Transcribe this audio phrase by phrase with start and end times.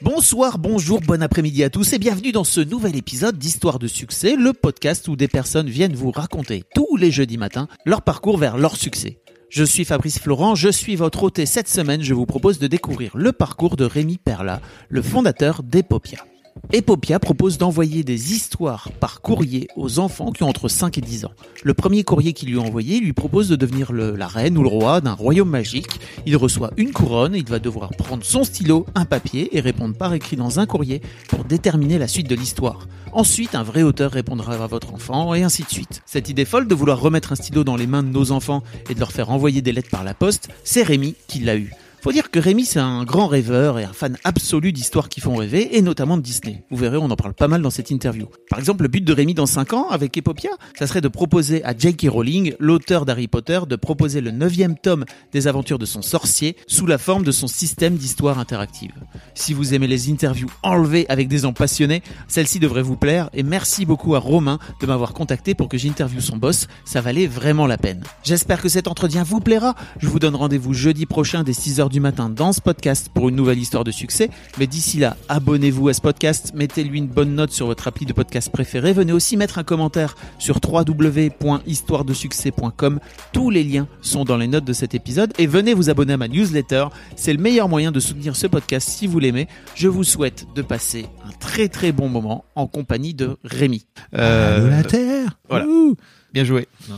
[0.00, 4.36] Bonsoir, bonjour, bon après-midi à tous et bienvenue dans ce nouvel épisode d'Histoire de succès,
[4.36, 8.58] le podcast où des personnes viennent vous raconter tous les jeudis matins leur parcours vers
[8.58, 9.18] leur succès.
[9.50, 12.68] Je suis Fabrice Florent, je suis votre hôte et cette semaine je vous propose de
[12.68, 16.24] découvrir le parcours de Rémi Perla, le fondateur d'Epopia.
[16.72, 21.24] Epopia propose d'envoyer des histoires par courrier aux enfants qui ont entre 5 et 10
[21.24, 21.32] ans.
[21.62, 24.68] Le premier courrier qu'il lui a envoyé lui propose de devenir la reine ou le
[24.68, 26.00] roi d'un royaume magique.
[26.26, 30.12] Il reçoit une couronne, il va devoir prendre son stylo, un papier et répondre par
[30.14, 32.86] écrit dans un courrier pour déterminer la suite de l'histoire.
[33.12, 36.02] Ensuite, un vrai auteur répondra à votre enfant et ainsi de suite.
[36.04, 38.94] Cette idée folle de vouloir remettre un stylo dans les mains de nos enfants et
[38.94, 41.72] de leur faire envoyer des lettres par la poste, c'est Rémi qui l'a eu.
[42.00, 45.34] Faut dire que Rémi, c'est un grand rêveur et un fan absolu d'histoires qui font
[45.34, 46.62] rêver, et notamment de Disney.
[46.70, 48.28] Vous verrez, on en parle pas mal dans cette interview.
[48.48, 51.64] Par exemple, le but de Rémi dans 5 ans, avec Epopia, ça serait de proposer
[51.64, 52.06] à J.K.
[52.08, 56.86] Rowling, l'auteur d'Harry Potter, de proposer le neuvième tome des aventures de son sorcier, sous
[56.86, 58.92] la forme de son système d'histoire interactive.
[59.34, 63.42] Si vous aimez les interviews enlevées avec des gens passionnés, celle-ci devrait vous plaire, et
[63.42, 67.66] merci beaucoup à Romain de m'avoir contacté pour que j'interviewe son boss, ça valait vraiment
[67.66, 68.04] la peine.
[68.22, 71.97] J'espère que cet entretien vous plaira, je vous donne rendez-vous jeudi prochain dès 6h du
[72.00, 75.94] matin dans ce podcast pour une nouvelle histoire de succès, mais d'ici là, abonnez-vous à
[75.94, 79.58] ce podcast, mettez-lui une bonne note sur votre appli de podcast préféré, venez aussi mettre
[79.58, 83.00] un commentaire sur www.histoiredesuccès.com,
[83.32, 86.16] tous les liens sont dans les notes de cet épisode, et venez vous abonner à
[86.16, 89.48] ma newsletter, c'est le meilleur moyen de soutenir ce podcast si vous l'aimez.
[89.74, 93.86] Je vous souhaite de passer un très très bon moment en compagnie de Rémi.
[94.14, 95.66] Euh, la terre voilà.
[95.66, 95.96] Ouh.
[96.32, 96.68] Bien joué.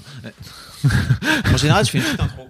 [1.53, 2.49] en général, je fais une petite intro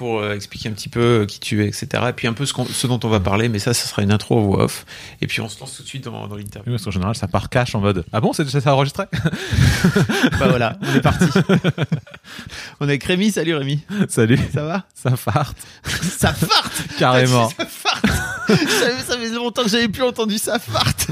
[0.00, 1.88] pour euh, expliquer un petit peu euh, qui tu es, etc.
[2.08, 4.00] Et puis un peu ce, qu'on- ce dont on va parler, mais ça, ça sera
[4.00, 4.86] une intro en voix off.
[5.20, 6.70] Et puis on se lance tout de suite dans, dans l'interview.
[6.72, 9.04] Oui, parce qu'en général, ça part cash en mode Ah bon, c'est déjà ça enregistré?
[10.38, 11.26] Bah voilà, on est parti.
[12.80, 13.30] on est avec Rémi.
[13.30, 13.80] Salut Rémi.
[14.08, 14.84] Salut, Ça va?
[14.94, 15.58] Ça farte.
[15.84, 16.72] Ça farte?
[16.98, 17.50] Carrément.
[17.50, 18.06] Ça farte
[18.48, 21.08] Ça ça fait longtemps que j'avais plus entendu ça farte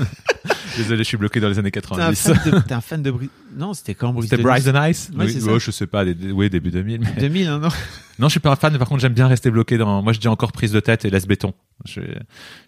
[0.78, 2.22] Désolé, je suis bloqué dans les années T'es un 90.
[2.22, 5.26] fan de, t'es un fan de Bri- Non, c'était quand Brise C'était Bryce Nice Ouais,
[5.52, 7.00] Oui, je sais pas, des- oui, début 2000.
[7.00, 7.68] mais- 2000, hein, non
[8.18, 10.02] Non, je suis pas un fan, mais par contre, j'aime bien rester bloqué dans.
[10.02, 11.54] Moi, je dis encore prise de tête et laisse béton.
[11.84, 12.00] Je,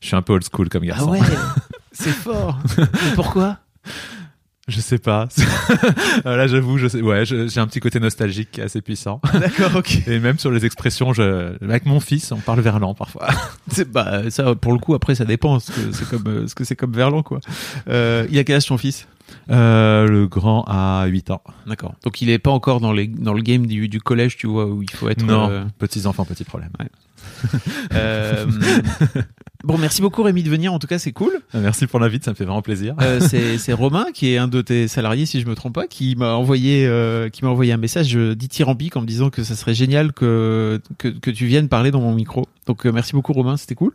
[0.00, 1.10] je suis un peu old school comme Ah garçon.
[1.10, 1.20] ouais
[1.92, 2.84] C'est fort Mais
[3.16, 3.58] pourquoi?
[4.70, 5.28] Je sais pas.
[6.26, 7.00] Euh, Là, j'avoue, je sais.
[7.00, 9.20] Ouais, j'ai un petit côté nostalgique assez puissant.
[9.32, 10.02] D'accord, ok.
[10.06, 13.28] Et même sur les expressions, je, avec mon fils, on parle verlan parfois.
[13.92, 16.64] Bah ça pour le coup après ça dépend ce que c'est comme euh, ce que
[16.64, 17.40] c'est comme Verlan quoi.
[17.88, 19.06] Euh, il a quel âge ton fils?
[19.50, 21.42] Euh, le grand a 8 ans.
[21.66, 21.94] D'accord.
[22.04, 24.66] Donc il est pas encore dans les dans le game du, du collège tu vois
[24.66, 26.70] où il faut être Non, euh, petits enfants, petits problèmes.
[27.94, 28.46] euh,
[29.62, 31.32] Bon merci beaucoup Rémi de venir en tout cas c'est cool.
[31.52, 32.94] Merci pour l'invite, ça me fait vraiment plaisir.
[33.02, 36.16] Euh, c'est Romain qui est un de tes salariés si je me trompe pas qui
[36.16, 39.74] m'a envoyé euh, qui m'a envoyé un message dithyrambique en me disant que ça serait
[39.74, 42.46] génial que que, que tu viennes parler dans mon micro.
[42.66, 43.92] Donc euh, merci beaucoup Romain c'était cool.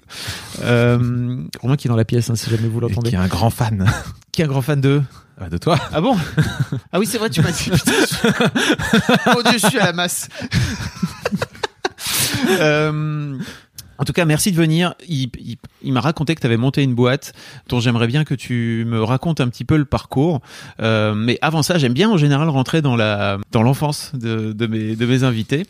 [0.62, 3.10] Romain qui est dans la pièce hein, si jamais vous l'entendez.
[3.10, 3.88] qui est un grand fan
[4.36, 5.02] Qui est un grand fan de
[5.40, 5.80] Ah, de toi.
[5.94, 6.18] Ah bon?
[6.92, 7.70] Ah oui, c'est vrai, tu m'as dit.
[7.70, 9.34] Putain, je...
[9.34, 10.28] Mon Dieu, je suis à la masse.
[12.60, 13.38] Euh,
[13.98, 14.94] en tout cas, merci de venir.
[15.08, 17.32] Il, il- il m'a raconté que tu avais monté une boîte
[17.70, 20.42] dont j'aimerais bien que tu me racontes un petit peu le parcours.
[20.82, 24.68] Euh, mais avant ça, j'aime bien en général rentrer dans la dans l'enfance de, de
[24.68, 25.66] mes de mes invités.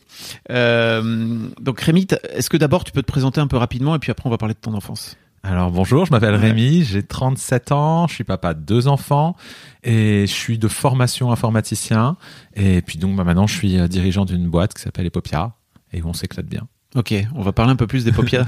[0.50, 4.12] Euh, donc Rémi, est-ce que d'abord tu peux te présenter un peu rapidement et puis
[4.12, 5.16] après on va parler de ton enfance?
[5.47, 6.39] Alors bonjour, je m'appelle Ouais.
[6.50, 9.35] Rémi, j'ai 37 ans, je suis papa de deux enfants
[9.83, 12.17] et je suis de formation informaticien.
[12.56, 15.53] Et puis donc bah, maintenant je suis euh, dirigeant d'une boîte qui s'appelle Epopia
[15.94, 16.67] et où on s'éclate bien.
[16.95, 18.47] Ok, on va parler un peu plus des paupières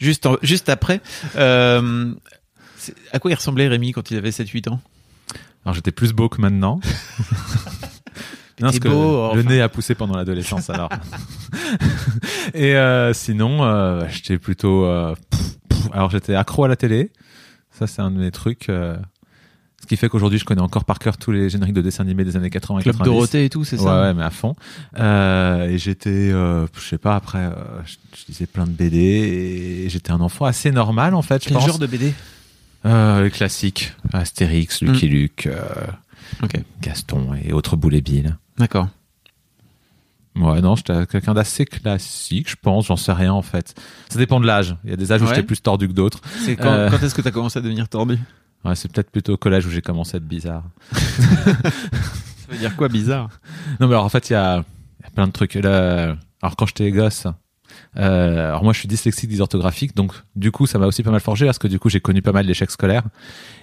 [0.00, 1.02] juste, en- juste après.
[1.36, 2.14] Euh,
[3.12, 4.80] à quoi il ressemblait Rémi quand il avait 7-8 ans?
[5.66, 6.80] Alors j'étais plus beau que maintenant.
[8.60, 10.90] Non, parce T'es que beau, le nez a poussé pendant l'adolescence alors.
[12.54, 14.84] et euh, sinon, euh, j'étais plutôt.
[14.84, 15.40] euh, pff,
[15.92, 17.10] alors j'étais accro à la télé.
[17.70, 18.68] Ça c'est un de mes trucs.
[18.68, 18.96] euh,
[19.80, 22.24] ce qui fait qu'aujourd'hui je connais encore par cœur tous les génériques de dessins animés
[22.24, 23.04] des années 80 et Club 90.
[23.14, 24.54] Dorothée et tout, c'est ça ouais, mais à fond.
[24.98, 27.50] Euh, et j'étais, euh, je sais pas, après, euh,
[27.84, 31.42] je, je lisais plein de BD et j'étais un enfant assez normal en fait.
[31.42, 31.66] Je Quel pense.
[31.66, 32.14] genre de BD
[32.86, 35.64] Euh, les classiques, Astérix, Lucky Luke, euh,
[36.44, 38.34] Ok, Gaston et autres boulet billes.
[38.58, 38.88] d'accord.
[40.34, 43.74] Ouais, non, j'étais quelqu'un d'assez classique, je pense, j'en sais rien en fait.
[44.08, 44.76] Ça dépend de l'âge.
[44.84, 45.34] Il y a des âges où Ouais.
[45.34, 46.20] j'étais plus tordu que d'autres.
[46.44, 46.88] C'est quand, Euh.
[46.90, 48.18] quand est-ce que tu as commencé à devenir tordu?
[48.64, 50.62] Ouais, c'est peut-être plutôt au collège où j'ai commencé à être bizarre.
[50.92, 53.28] Ça veut dire quoi bizarre?
[53.80, 54.64] Non, mais alors en fait, il y a,
[55.00, 55.54] il y a plein de trucs.
[55.54, 57.26] Là, alors quand j'étais gosse,
[57.96, 61.20] euh, alors moi je suis dyslexique dysorthographique, donc du coup ça m'a aussi pas mal
[61.20, 63.04] forgé parce que du coup j'ai connu pas mal d'échecs scolaires.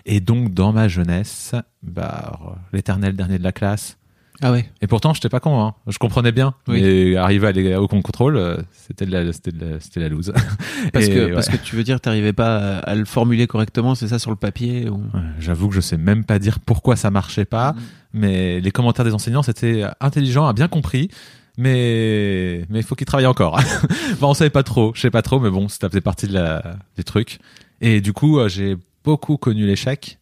[0.05, 2.39] Et donc dans ma jeunesse, bah,
[2.73, 3.97] l'éternel dernier de la classe.
[4.41, 4.69] Ah ouais.
[4.81, 5.73] Et pourtant j'étais pas con, hein.
[5.87, 6.53] je comprenais bien.
[6.67, 6.81] Oui.
[6.81, 10.31] Mais arrivé à aller au contrôle, euh, c'était de la, c'était la, la loose.
[10.93, 11.33] Parce Et, que ouais.
[11.33, 14.29] parce que tu veux dire t'arrivais pas à, à le formuler correctement, c'est ça sur
[14.31, 14.95] le papier ou...
[15.13, 17.79] Ouais, J'avoue que je sais même pas dire pourquoi ça marchait pas, Mhm.
[18.13, 21.09] mais les commentaires des enseignants c'était intelligent, a bien compris,
[21.57, 23.55] mais mais il faut qu'il travaille encore.
[24.13, 26.33] enfin, on savait pas trop, je sais pas trop, mais bon, ça faisait partie de
[26.33, 27.39] la des trucs.
[27.81, 30.19] Et du coup, euh, j'ai beaucoup connu l'échec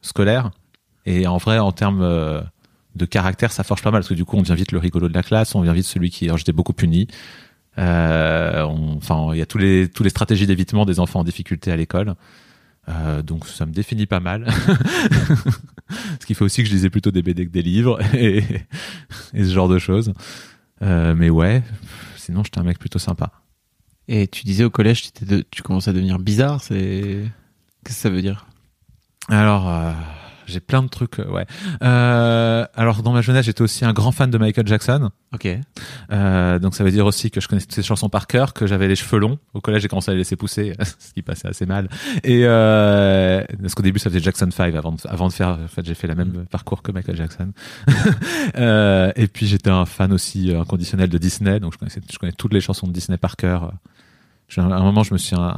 [0.00, 0.50] scolaire,
[1.06, 2.40] et en vrai, en termes euh,
[2.98, 5.08] de caractère, ça forge pas mal parce que du coup, on devient vite le rigolo
[5.08, 7.06] de la classe, on devient vite celui qui, alors j'étais beaucoup puni.
[7.78, 11.24] Euh, on- Enfin, il y a tous les tous les stratégies d'évitement des enfants en
[11.24, 12.14] difficulté à l'école.
[12.88, 14.46] Euh, donc ça me définit pas mal.
[16.20, 18.38] ce qui fait aussi que je lisais plutôt des BD que des livres et,
[19.34, 20.12] et ce genre de choses.
[20.82, 21.62] Euh, mais ouais,
[22.16, 23.30] sinon j'étais un mec plutôt sympa.
[24.08, 27.24] Et tu disais au collège tu, de- tu commençais à devenir bizarre, c'est
[27.84, 28.46] qu'est-ce que ça veut dire?
[29.28, 29.92] Alors euh,
[30.48, 31.46] j'ai plein de trucs, euh, ouais.
[31.82, 35.10] Euh, alors dans ma jeunesse j'étais aussi un grand fan de Michael Jackson.
[35.34, 35.46] Ok.
[36.10, 38.88] Euh, donc ça veut dire aussi que je connaissais ses chansons par cœur, que j'avais
[38.88, 39.38] les cheveux longs.
[39.54, 41.88] Au collège, j'ai commencé à les laisser pousser, ce qui passait assez mal.
[42.24, 45.48] Et euh, parce qu'au début, ça faisait Jackson 5 avant de, avant de faire.
[45.48, 47.52] En fait, j'ai fait la même parcours que Michael Jackson.
[48.56, 52.18] euh, et puis j'étais un fan aussi euh, inconditionnel de Disney, donc je connaissais, je
[52.18, 53.72] connais toutes les chansons de Disney par cœur.
[54.56, 55.50] À un moment, je me suis euh,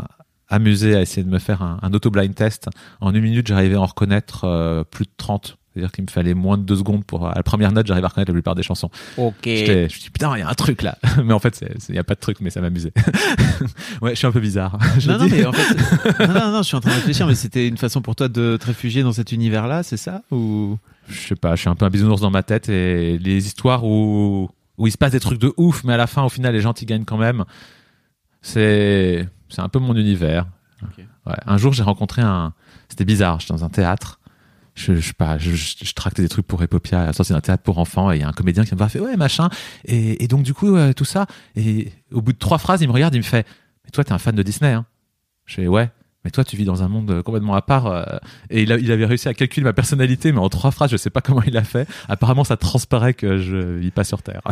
[0.50, 2.68] amusé à essayer de me faire un, un auto-blind test.
[3.00, 5.56] En une minute, j'arrivais à en reconnaître euh, plus de 30.
[5.72, 8.08] C'est-à-dire qu'il me fallait moins de deux secondes pour, à la première note, j'arrivais à
[8.08, 8.90] reconnaître la plupart des chansons.
[9.16, 9.34] Ok.
[9.44, 10.98] Je me dis putain, il y a un truc là.
[11.24, 12.92] mais en fait, il n'y a pas de truc, mais ça m'amusait.
[14.02, 14.78] ouais, je suis un peu bizarre.
[15.06, 17.34] Non, non, mais en fait, non, non, non, je suis en train de réfléchir, mais
[17.34, 20.76] c'était une façon pour toi de te réfugier dans cet univers-là, c'est ça Ou?
[21.08, 23.84] Je sais pas, je suis un peu un bisounours dans ma tête et les histoires
[23.84, 26.52] où, où il se passe des trucs de ouf, mais à la fin, au final,
[26.52, 27.44] les gens qui gagnent quand même,
[28.42, 30.46] c'est, c'est un peu mon univers.
[31.26, 31.34] Ouais.
[31.46, 32.54] Un jour, j'ai rencontré un,
[32.88, 34.18] c'était bizarre, j'étais dans un théâtre.
[34.74, 37.62] Je, je sais pas, je, je, je tractais des trucs pour Epopia, sortie d'un théâtre
[37.62, 39.50] pour enfants, et il y a un comédien qui me fait, ouais, machin.
[39.84, 41.26] Et, et donc, du coup, euh, tout ça.
[41.56, 43.46] Et au bout de trois phrases, il me regarde, il me fait,
[43.84, 44.86] mais toi, t'es un fan de Disney, hein?
[45.44, 45.90] Je fais, ouais.
[46.24, 47.86] Mais toi, tu vis dans un monde euh, complètement à part.
[47.86, 48.04] euh,
[48.48, 50.96] et il, a- il avait réussi à calculer ma personnalité, mais en trois phrases, je
[50.96, 51.88] sais pas comment il a fait.
[52.08, 54.42] Apparemment, ça transparaît que je vis pas sur Terre.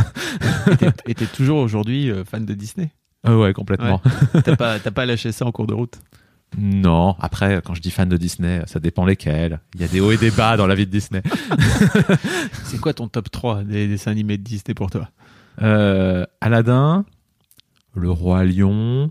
[0.71, 2.91] et t'es- et t'es toujours aujourd'hui euh, fan de Disney?
[3.25, 4.01] Ah ouais, complètement.
[4.45, 5.99] T'as pas, t'as pas lâché ça en cours de route?
[6.57, 9.61] Non, après, quand je dis fan de Disney, ça dépend lesquels.
[9.75, 11.23] Il y a des hauts et des bas dans la vie de Disney.
[12.65, 15.11] C'est quoi ton top 3 des dessins animés de Disney pour toi?
[15.61, 17.05] Euh, Aladdin,
[17.95, 19.11] Le Roi Lion.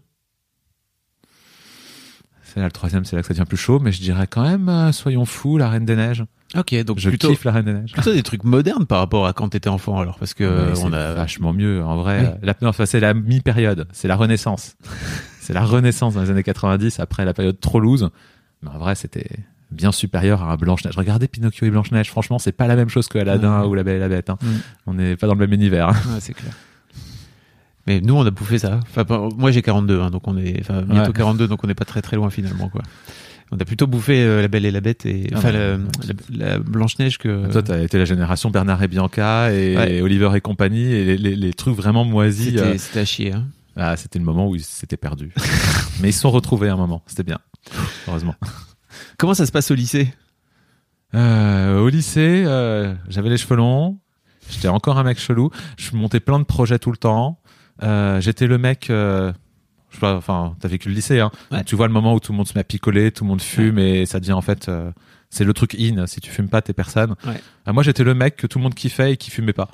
[2.57, 4.67] Là le troisième, c'est là que ça devient plus chaud, mais je dirais quand même,
[4.67, 6.23] euh, soyons fous, La Reine des Neiges.
[6.57, 7.91] Ok, donc Je plutôt, kiffe La Reine des Neiges.
[7.93, 10.83] plutôt des trucs modernes par rapport à quand t'étais enfant alors, parce que euh, c'est
[10.85, 11.13] on a.
[11.13, 12.33] vachement mieux, en vrai.
[12.41, 12.47] Oui.
[12.47, 14.75] La, non, enfin, c'est la mi-période, c'est la Renaissance.
[15.39, 18.09] c'est la Renaissance dans les années 90, après la période trop loose.
[18.63, 19.29] Mais en vrai, c'était
[19.69, 20.95] bien supérieur à un Blanche-Neige.
[20.97, 23.97] Regardez Pinocchio et Blanche-Neige, franchement, c'est pas la même chose que Aladdin ou La Belle
[23.97, 24.29] et la Bête.
[24.29, 24.37] hein.
[24.41, 24.47] Mm.
[24.87, 25.89] On n'est pas dans le même univers.
[25.89, 25.95] hein.
[26.21, 26.53] C'est clair.
[27.87, 28.79] Mais nous, on a bouffé ça.
[28.95, 31.13] Enfin, moi, j'ai 42, hein, donc on est, enfin, bientôt Ouais.
[31.17, 32.81] 42, donc on n'est pas très très loin finalement, quoi.
[33.49, 35.77] On a plutôt bouffé euh, La Belle et la Bête et Ah enfin ouais.
[36.37, 37.49] la, la Blanche Neige que.
[37.49, 40.01] Toi, t'as été la génération Bernard et Bianca et Ouais.
[40.01, 42.47] Oliver et compagnie et les, les- les trucs vraiment moisis.
[42.49, 43.31] C'était euh, c'était à chier.
[43.33, 43.45] Hein.
[43.77, 45.31] ah, c'était le moment où ils s'étaient perdus.
[46.01, 47.01] Mais ils se sont retrouvés à un moment.
[47.07, 47.39] C'était bien.
[48.09, 48.35] Heureusement.
[49.17, 50.13] Comment ça se passe au lycée?
[51.15, 53.97] Euh, au lycée, euh, j'avais les cheveux longs.
[54.49, 55.51] J'étais encore un mec chelou.
[55.77, 57.39] Je montais plein de projets tout le temps.
[57.83, 58.89] Euh, J'étais le mec.
[58.89, 59.31] euh,
[59.89, 61.31] je sais pas, enfin, t'as vécu le lycée, hein.
[61.51, 61.57] Ouais.
[61.59, 63.29] Donc, tu vois le moment où tout le monde se met à picoler, tout le
[63.29, 64.67] monde fume et ça devient en fait.
[64.69, 64.91] euh,
[65.29, 66.05] c'est le truc in.
[66.07, 67.15] Si tu fumes pas, t'es personne.
[67.25, 67.41] Ouais.
[67.67, 69.69] Euh, moi, j'étais le mec que tout le monde kiffait et qui fumait pas.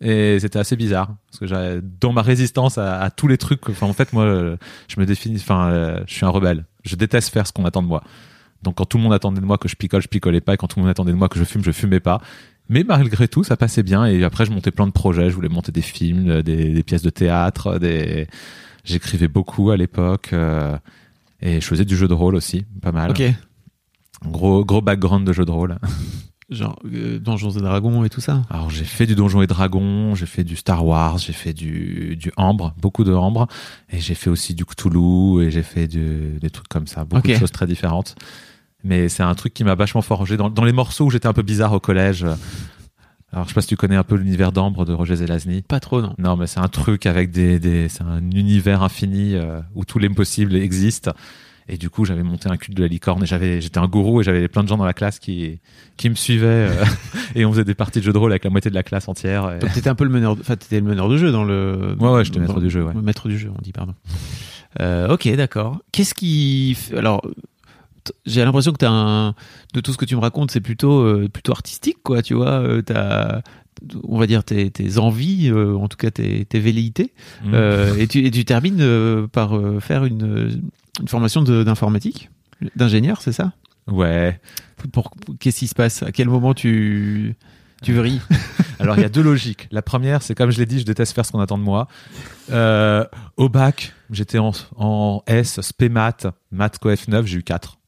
[0.00, 3.68] Et c'était assez bizarre parce que j'avais dans ma résistance à, à tous les trucs.
[3.68, 4.56] Enfin, en fait, moi,
[4.88, 5.36] je me définis.
[5.36, 6.64] Enfin, je suis un rebelle.
[6.84, 8.02] Je déteste faire ce qu'on attend de moi.
[8.62, 10.54] Donc, quand tout le monde attendait de moi que je picole, je picolais pas.
[10.54, 12.20] Et quand tout le monde attendait de moi que je fume, je fumais pas.
[12.68, 14.04] Mais malgré tout, ça passait bien.
[14.06, 15.28] Et après, je montais plein de projets.
[15.30, 18.26] Je voulais monter des films, euh, des, des pièces de théâtre, des.
[18.84, 20.30] J'écrivais beaucoup à l'époque.
[20.32, 20.76] euh,
[21.40, 23.10] et je faisais du jeu de rôle aussi, pas mal.
[23.10, 23.22] Ok.
[24.24, 25.76] Gros, gros background de jeu de rôle.
[26.50, 28.42] Genre euh, Donjons et Dragons et tout ça.
[28.50, 32.14] Alors j'ai fait du Donjon et Dragon, j'ai fait du Star Wars, j'ai fait du,
[32.16, 33.48] du Ambre, beaucoup de Ambre,
[33.90, 37.22] et j'ai fait aussi du Cthulhu, et j'ai fait du- des trucs comme ça, beaucoup
[37.34, 38.16] de choses très différentes.
[38.84, 41.32] Mais c'est un truc qui m'a vachement forgé dans, dans les morceaux où j'étais un
[41.32, 42.24] peu bizarre au collège.
[43.32, 45.62] Alors, je sais pas si tu connais un peu l'univers d'Ambre de Roger Zelazny.
[45.62, 46.14] Pas trop, non.
[46.18, 49.98] Non, mais c'est un truc avec des, des c'est un univers infini euh, où tous
[49.98, 51.12] les possibles existent.
[51.68, 54.20] Et du coup, j'avais monté un culte de la licorne et j'avais, j'étais un gourou
[54.20, 55.60] et j'avais plein de gens dans la classe qui,
[55.96, 56.84] qui me suivaient euh,
[57.36, 59.08] et on faisait des parties de jeux de rôle avec la moitié de la classe
[59.08, 59.50] entière.
[59.54, 61.96] et- Donc, T'étais un peu le meneur, enfin t'étais le meneur de jeu dans le.
[62.00, 62.92] Ouais, ouais, j'étais maître du jeu, ouais.
[63.00, 63.94] Maître du jeu, on dit pardon.
[64.80, 65.78] Euh, ok, d'accord.
[65.92, 67.22] Qu'est-ce qui, alors,
[68.26, 69.34] j'ai l'impression que t'as un,
[69.74, 72.22] de tout ce que tu me racontes, c'est plutôt, euh, plutôt artistique, quoi.
[72.22, 73.40] Tu vois, euh, t'as,
[74.04, 77.12] on va dire tes, tes envies, euh, en tout cas tes, tes velléités,
[77.44, 77.54] Mm.
[77.98, 80.62] Et tu, et tu termines par faire une,
[81.00, 82.30] une formation de- d'informatique,
[82.76, 83.52] d'ingénieur, c'est ça?
[83.88, 84.40] Ouais.
[84.92, 86.02] pour, pour- Qu'est-ce qui se passe?
[86.04, 87.34] À quel moment tu,
[87.82, 88.20] tu vrilles?
[88.78, 89.68] Alors, il y a deux logiques.
[89.72, 91.86] La première, c'est comme je l'ai dit, je déteste faire ce qu'on attend de moi.
[92.50, 93.04] Euh,
[93.36, 97.78] au bac, j'étais en, en S, spé maths, maths coef 9, j'ai eu 4.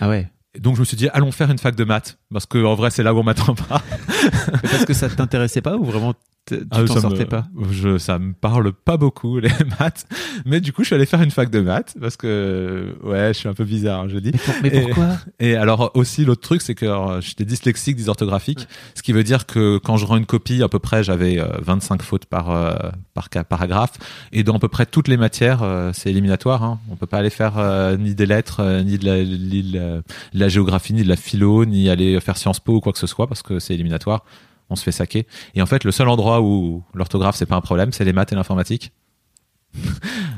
[0.00, 0.28] Ah ouais.
[0.58, 2.18] Donc, je me suis dit, allons faire une fac de maths.
[2.32, 3.82] Parce que, en vrai, c'est là où on m'attend pas.
[4.62, 6.14] Parce que ça t'intéressait pas ou vraiment
[6.58, 9.48] tu Ah, t'en sortais me- pas je, Ça me parle pas beaucoup, les
[9.80, 10.06] maths.
[10.44, 11.94] Mais du coup, je suis allé faire une fac de maths.
[12.00, 14.32] Parce que, ouais, je suis un peu bizarre, hein, je dis.
[14.32, 15.08] Mais, pour- mais Et- pourquoi?
[15.38, 19.46] Et alors aussi l'autre truc c'est que alors, j'étais dyslexique, dysorthographique, ce qui veut dire
[19.46, 22.74] que quand je rends une copie, à peu près j'avais euh, 25 fautes par euh,
[23.14, 23.92] par paragraphe
[24.32, 26.62] et dans à peu près toutes les matières euh, c'est éliminatoire.
[26.62, 26.78] Hein.
[26.90, 29.78] On peut pas aller faire euh, ni des lettres, euh, ni de la, ni de
[29.78, 30.02] la- de
[30.34, 33.06] la géographie, ni de la philo, ni aller faire Sciences Po ou quoi que ce
[33.06, 34.24] soit parce que c'est éliminatoire.
[34.70, 35.26] On se fait saquer.
[35.54, 38.32] Et en fait, le seul endroit où l'orthographe c'est pas un problème, c'est les maths
[38.32, 38.92] et l'informatique.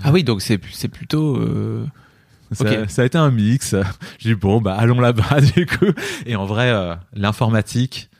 [0.04, 1.36] Ah oui, donc c'est c'est plutôt.
[1.36, 1.86] euh,
[2.88, 3.74] ça a été un mix.
[4.18, 5.92] J'ai dit bon bah allons là-bas du coup.
[6.26, 8.10] Et en vrai, euh, l'informatique,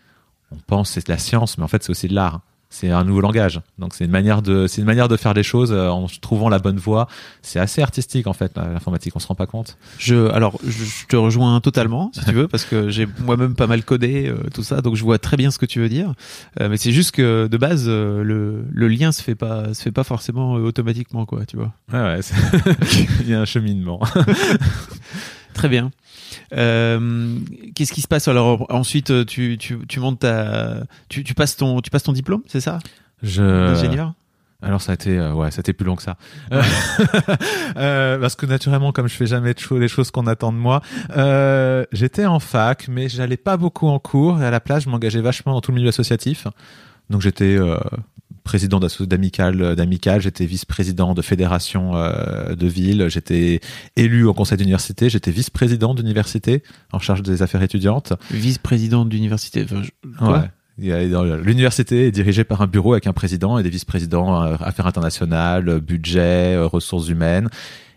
[0.51, 2.41] on pense c'est de la science, mais en fait c'est aussi de l'art.
[2.73, 3.61] C'est un nouveau langage.
[3.79, 6.49] Donc c'est une manière de, c'est une manière de faire les choses euh, en trouvant
[6.49, 7.07] la bonne voie.
[7.43, 9.15] C'est assez artistique en fait l'informatique.
[9.15, 9.77] On se rend pas compte.
[9.99, 13.85] Je, alors, je, te rejoins totalement, si tu veux, parce que j'ai moi-même pas mal
[13.85, 16.15] codé euh, tout ça, donc je vois très bien ce que tu veux dire.
[16.61, 19.83] Euh, mais c'est juste que de base, euh, le, le lien se fait pas, se
[19.83, 21.75] fait pas forcément euh, automatiquement, quoi, tu vois.
[21.93, 22.21] Ouais
[23.21, 24.01] Il y a un cheminement.
[25.55, 25.91] Très bien.
[26.55, 27.37] Euh,
[27.75, 30.79] Qu'est-ce qui se passe alors ensuite euh, tu, tu, tu montes ta,
[31.09, 32.79] tu, tu passes ton, tu passes ton diplôme, c'est ça,
[33.23, 33.43] Je.
[33.43, 34.15] d'ingénieur
[34.63, 36.17] Alors ça a été euh, ouais, ça a été plus long que ça.
[37.77, 40.59] Euh, parce que naturellement comme je fais jamais de cho- les choses qu'on attend de
[40.59, 40.81] moi,
[41.93, 45.21] j'étais en fac mais j'allais pas beaucoup en cours et à la place je m'engageais
[45.23, 46.47] vachement dans tout le milieu associatif.
[47.11, 47.59] Donc j'étais
[48.45, 53.61] président d'amicale d'amicale, j'étais vice-président de fédération euh, de ville, j'étais
[53.97, 58.13] élu au conseil d'université, j'étais vice-président d'université en charge des affaires étudiantes.
[58.31, 59.65] Vice-président d'université.
[59.65, 59.83] Enfin,
[60.19, 60.49] quoi Ouais.
[60.79, 65.69] L'université est dirigée par un bureau avec un président et des vice-présidents euh, affaires internationales,
[65.69, 67.49] euh, budget, euh, ressources humaines.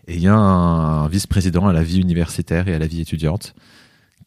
[0.08, 3.54] Et il y a un, vice-président à la vie universitaire et à la vie étudiante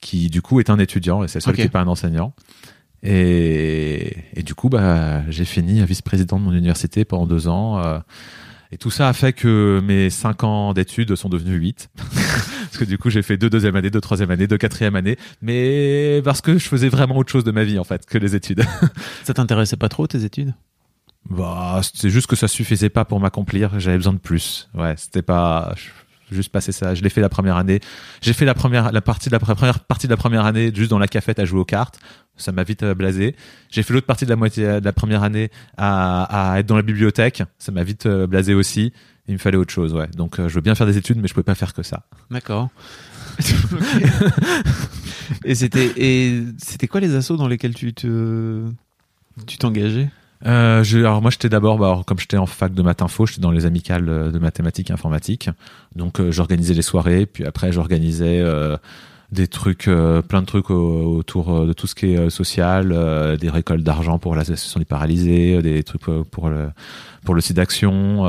[0.01, 2.33] qui du coup est un étudiant et c'est le seul qui n'est pas un enseignant.
[3.03, 7.83] Et, et du coup, bah, j'ai fini vice-président de mon université pendant deux ans.
[7.83, 7.99] euh,
[8.71, 11.89] et tout ça a fait que mes cinq ans d'études sont devenus huit.
[11.97, 15.17] parce que du coup, j'ai fait deux deuxième année, deux troisième année, deux quatrième année.
[15.41, 18.35] Mais parce que je faisais vraiment autre chose de ma vie, en fait, que les
[18.35, 18.63] études.
[19.23, 20.53] Ça t'intéressait pas trop tes études?
[21.29, 23.79] Bah, c'est juste que ça suffisait pas pour m'accomplir.
[23.79, 24.69] J'avais besoin de plus.
[24.73, 25.75] Ouais, c'était pas
[26.31, 26.95] juste passer ça.
[26.95, 27.79] Je l'ai fait la première année.
[28.21, 30.89] J'ai fait la première, la partie de la première partie de la première année juste
[30.89, 31.99] dans la cafette à jouer aux cartes.
[32.37, 33.35] Ça m'a vite euh, blasé.
[33.69, 36.75] J'ai fait l'autre partie de la moitié de la première année à, à être dans
[36.77, 37.43] la bibliothèque.
[37.57, 38.93] Ça m'a vite euh, blasé aussi.
[39.27, 40.07] Il me fallait autre chose, ouais.
[40.15, 42.03] Donc, euh, je veux bien faire des études, mais je pouvais pas faire que ça.
[42.31, 42.69] D'accord.
[45.45, 48.65] et c'était et c'était quoi les assos dans lesquels tu te
[49.45, 50.09] tu t'engageais?
[50.45, 53.41] Euh, je, alors moi j'étais d'abord, bah, comme j'étais en fac de maths info, j'étais
[53.41, 55.49] dans les amicales euh, de mathématiques et informatique.
[55.95, 58.77] Donc euh, j'organisais les soirées, puis après j'organisais euh,
[59.31, 59.83] des trucs,
[60.27, 64.35] plein de trucs au- autour de tout ce qui est social, des récoltes d'argent pour
[64.35, 66.69] l'association des paralysés, des trucs pour le
[67.25, 68.23] pour le site d'action.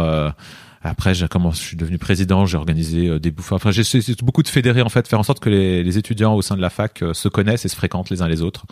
[0.88, 3.54] Après, j'ai commencé, je suis devenu président, j'ai organisé euh, des bouffées.
[3.54, 3.82] Enfin, j'ai
[4.22, 6.62] beaucoup de fédérer en fait, faire en sorte que les, les étudiants au sein de
[6.62, 8.64] la fac euh, se connaissent et se fréquentent les uns les autres.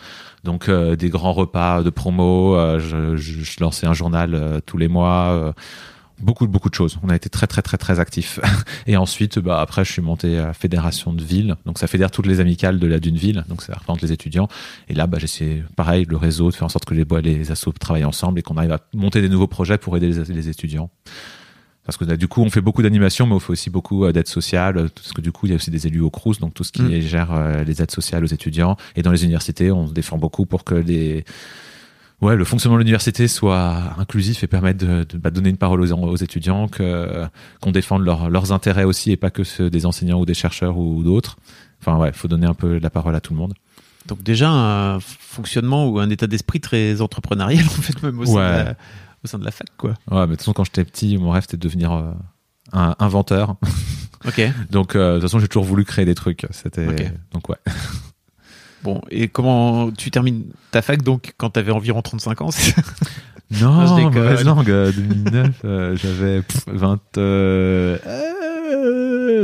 [0.43, 4.59] Donc euh, des grands repas de promo, euh, je, je, je lançais un journal euh,
[4.65, 5.53] tous les mois, euh,
[6.19, 6.97] beaucoup beaucoup de choses.
[7.03, 8.39] On a été très très très très actifs.
[8.87, 12.25] Et ensuite, bah après, je suis monté à fédération de ville, donc ça fédère toutes
[12.25, 14.47] les amicales de la d'une ville, donc ça représente les étudiants.
[14.87, 17.51] Et là, bah j'essaie pareil le réseau de faire en sorte que les bois, les
[17.51, 20.49] assos travaillent ensemble et qu'on arrive à monter des nouveaux projets pour aider les, les
[20.49, 20.89] étudiants.
[21.89, 24.27] Parce que du coup, on fait beaucoup d'animations, mais on fait aussi beaucoup euh, d'aide
[24.27, 24.77] sociale.
[24.77, 26.63] euh, Parce que du coup, il y a aussi des élus au Crous, donc tout
[26.63, 27.01] ce qui Mm.
[27.01, 28.77] gère euh, les aides sociales aux étudiants.
[28.95, 31.25] Et dans les universités, on se défend beaucoup pour que les
[32.21, 35.81] ouais, le fonctionnement de l'université soit inclusif et permette de, de bah, donner une parole
[35.81, 37.25] aux, aux étudiants, que
[37.61, 40.77] qu'on défende leurs leurs intérêts aussi et pas que ceux des enseignants ou des chercheurs
[40.77, 41.37] ou, d'autres.
[41.81, 43.53] Enfin ouais, faut donner un peu la parole à tout le monde.
[44.05, 48.33] Donc déjà un fonctionnement ou un état d'esprit très entrepreneurial en fait même au sein,
[48.65, 48.73] Ouais.
[49.23, 49.91] Au sein de la fac quoi.
[50.11, 52.11] Ouais, mais de toute façon, quand j'étais petit, mon rêve c'était de devenir euh,
[52.73, 53.55] un inventeur.
[54.27, 54.41] Ok.
[54.69, 56.45] Donc, euh, de toute façon, j'ai toujours voulu créer des trucs.
[56.51, 57.09] C'était Ok.
[57.31, 57.55] donc ouais.
[58.83, 62.81] Bon et comment tu termines ta fac donc quand t'avais environ 35 ans c'est ça?
[63.61, 64.13] Non, je déconne.
[64.23, 64.69] mauvaise langue.
[64.69, 66.99] euh, 2009, euh, j'avais pff, 20.
[67.17, 68.31] euh, euh,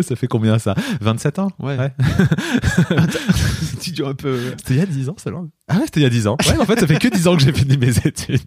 [0.01, 0.75] ça fait combien ça?
[1.01, 1.51] 27 ans?
[1.59, 1.77] Ouais.
[3.81, 4.39] Tu dis un peu.
[4.57, 6.37] C'était il y a 10 ans, langue Ah ouais, c'était il y a 10 ans.
[6.47, 8.41] Ouais, en fait, ça fait que 10 ans que j'ai fini mes études.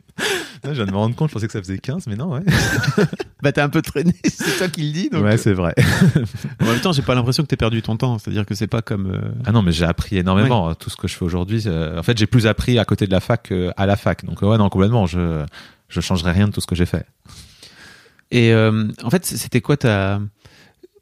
[0.64, 2.30] Là, je viens de me rendre compte, je pensais que ça faisait 15, mais non,
[2.32, 2.40] ouais.
[3.40, 5.10] Bah t'as un peu traîné, c'est toi qui le dis.
[5.10, 5.72] Donc ouais, c'est vrai.
[6.60, 8.18] en même temps j'ai pas l'impression que t'aies perdu ton temps.
[8.18, 9.12] C'est-à-dire que c'est pas comme.
[9.14, 10.74] euh, Ah non, mais j'ai appris énormément.
[10.74, 13.12] Tout ce que je fais aujourd'hui, euh, en fait, j'ai plus appris à côté de
[13.12, 14.24] la fac qu'à la fac.
[14.24, 15.06] Donc, ouais, non, complètement.
[15.06, 15.44] Je,
[15.88, 17.06] je changerai rien de tout ce que j'ai fait.
[18.32, 20.20] Et euh, en fait, c'était quoi ta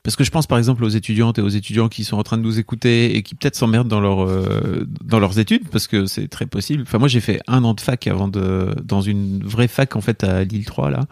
[0.06, 2.38] parce que je pense par exemple aux étudiantes et aux étudiants qui sont en train
[2.38, 6.06] de nous écouter et qui peut-être s'emmerdent dans leur euh, dans leurs études parce que
[6.06, 6.84] c'est très possible.
[6.86, 10.00] Enfin moi j'ai fait un an de fac avant de dans une vraie fac en
[10.00, 11.06] fait à Lille 3 là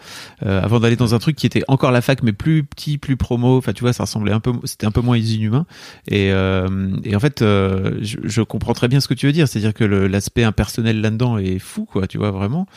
[0.46, 3.16] euh, avant d'aller dans un truc qui était encore la fac mais plus petit, plus
[3.16, 3.58] promo.
[3.58, 5.66] Enfin tu vois ça ressemblait un peu c'était un peu moins inhumain
[6.06, 9.32] et euh, et en fait euh, je, je comprends très bien ce que tu veux
[9.32, 12.68] dire, c'est-à-dire que l'aspect impersonnel là-dedans est fou quoi, tu vois vraiment.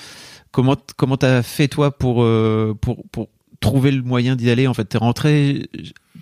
[0.51, 4.73] Comment comment t'as fait toi pour euh, pour pour trouver le moyen d'y aller en
[4.73, 5.67] fait t'es rentré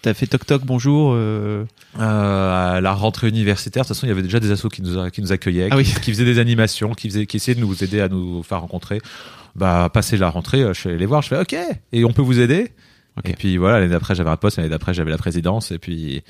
[0.01, 1.65] t'as fait toc toc bonjour euh...
[1.99, 4.81] Euh, à la rentrée universitaire, de toute façon, il y avait déjà des assos qui
[4.81, 6.01] nous, a- qui nous accueillaient, Ah qui, oui.
[6.01, 8.99] qui faisaient des animations, qui, faisaient, qui essayaient de nous aider à nous faire rencontrer.
[9.55, 11.55] Bah, passer la rentrée, euh, je suis allé les voir, je fais OK,
[11.93, 12.73] et on peut vous aider.
[13.23, 16.21] Et puis voilà, l'année d'après, j'avais un poste, l'année d'après, j'avais la présidence, et puis.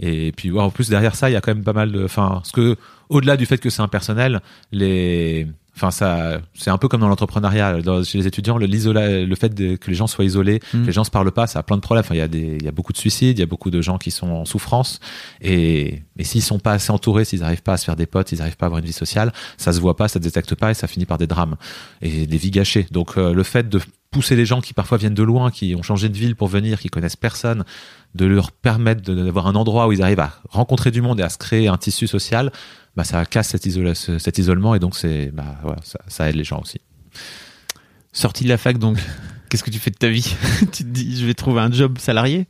[0.00, 2.02] Et puis, ouais, en plus, derrière ça, il y a quand même pas mal de.
[2.04, 2.76] Enfin, parce que,
[3.10, 4.40] au-delà du fait que c'est impersonnel,
[4.72, 5.46] les.
[5.74, 9.76] Enfin, ça, c'est un peu comme dans l'entrepreneuriat, chez les étudiants, le, le fait de-
[9.76, 10.82] que les gens soient isolés, Mm.
[10.82, 12.04] que les gens se parlent pas, ça a plein de problèmes.
[12.04, 13.70] Enfin, il y a des, il y a beaucoup de suicides, il y a beaucoup
[13.70, 15.00] de gens qui sont en souffrance,
[15.40, 18.28] et, et s'ils sont pas assez entourés, s'ils n'arrivent pas à se faire des potes,
[18.28, 20.54] s'ils n'arrivent pas à avoir une vie sociale, ça se voit pas, ça se détecte
[20.54, 21.56] pas, et ça finit par des drames
[22.02, 22.86] et des vies gâchées.
[22.90, 25.82] Donc, euh, le fait de pousser les gens qui parfois viennent de loin, qui ont
[25.82, 27.64] changé de ville pour venir, qui connaissent personne,
[28.14, 31.30] de leur permettre d'avoir un endroit où ils arrivent à rencontrer du monde et à
[31.30, 32.52] se créer un tissu social,
[32.96, 36.36] bah ça casse cet, isola- cet isolement et donc c'est bah voilà, ça, ça aide
[36.36, 36.80] les gens aussi.
[38.12, 38.98] sorti de la fac donc
[39.48, 40.34] qu'est-ce que tu fais de ta vie
[40.72, 42.46] tu te dis je vais trouver un job salarié?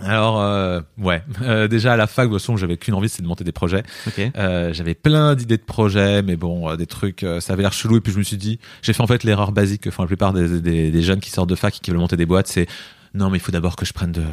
[0.00, 3.22] Alors euh, ouais, Euh, déjà à la fac de toute façon j'avais qu'une envie c'est
[3.22, 3.84] de monter des projets.
[4.08, 7.96] ok Euh, j'avais plein d'idées de projets, mais bon, des trucs, ça avait l'air chelou.
[7.98, 10.08] Et puis je me suis dit, j'ai fait en fait l'erreur basique que font la
[10.08, 12.48] plupart des, des, des jeunes qui sortent de fac et qui veulent monter des boîtes,
[12.48, 12.66] c'est
[13.14, 14.24] non, mais il faut d'abord que je prenne de,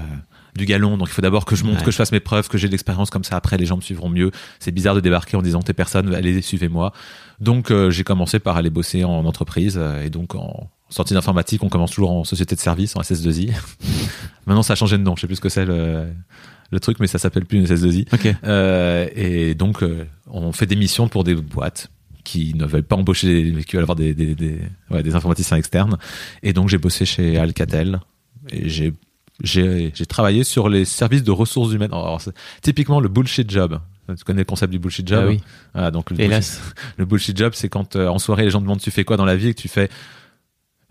[0.55, 1.83] du galon, donc il faut d'abord que je monte, Ouais.
[1.83, 3.35] que je fasse mes preuves, que j'ai de l'expérience comme ça.
[3.37, 4.31] Après, les gens me suivront mieux.
[4.59, 6.91] C'est bizarre de débarquer en disant t'es personne, allez suivez-moi.
[7.39, 11.63] Donc euh, j'ai commencé par aller bosser en entreprise euh, et donc en sortie d'informatique,
[11.63, 13.51] on commence toujours en société de service, en SS2I.
[14.45, 15.15] Maintenant, ça a changé de nom.
[15.15, 16.07] Je sais plus ce que c'est le,
[16.69, 18.07] le truc, mais ça s'appelle plus une SS2I.
[18.13, 21.89] ok Euh, et donc, euh, on fait des missions pour des boîtes
[22.23, 24.59] qui ne veulent pas embaucher, qui veulent avoir des, des, des,
[24.89, 25.97] ouais, des informaticiens externes.
[26.43, 27.99] Et donc, j'ai bossé chez Alcatel
[28.51, 28.93] et j'ai
[29.43, 31.91] j'ai travaillé sur les services de ressources humaines.
[31.93, 32.21] Alors,
[32.62, 33.80] typiquement le bullshit job.
[34.17, 35.23] Tu connais le concept du bullshit job?
[35.23, 35.39] Ah oui.
[35.73, 38.60] Voilà, donc le hélas bullshit, le bullshit job, c'est quand euh, en soirée les gens
[38.60, 39.49] te demandent tu fais quoi dans la vie?
[39.49, 39.89] Et que tu fais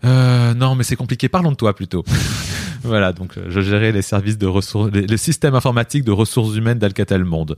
[0.03, 2.03] euh, non mais c'est compliqué, parlons de toi plutôt.
[2.83, 6.55] voilà, donc euh, je gérais les services de ressources, les- le système informatique de ressources
[6.55, 7.55] humaines d'Alcatel Monde.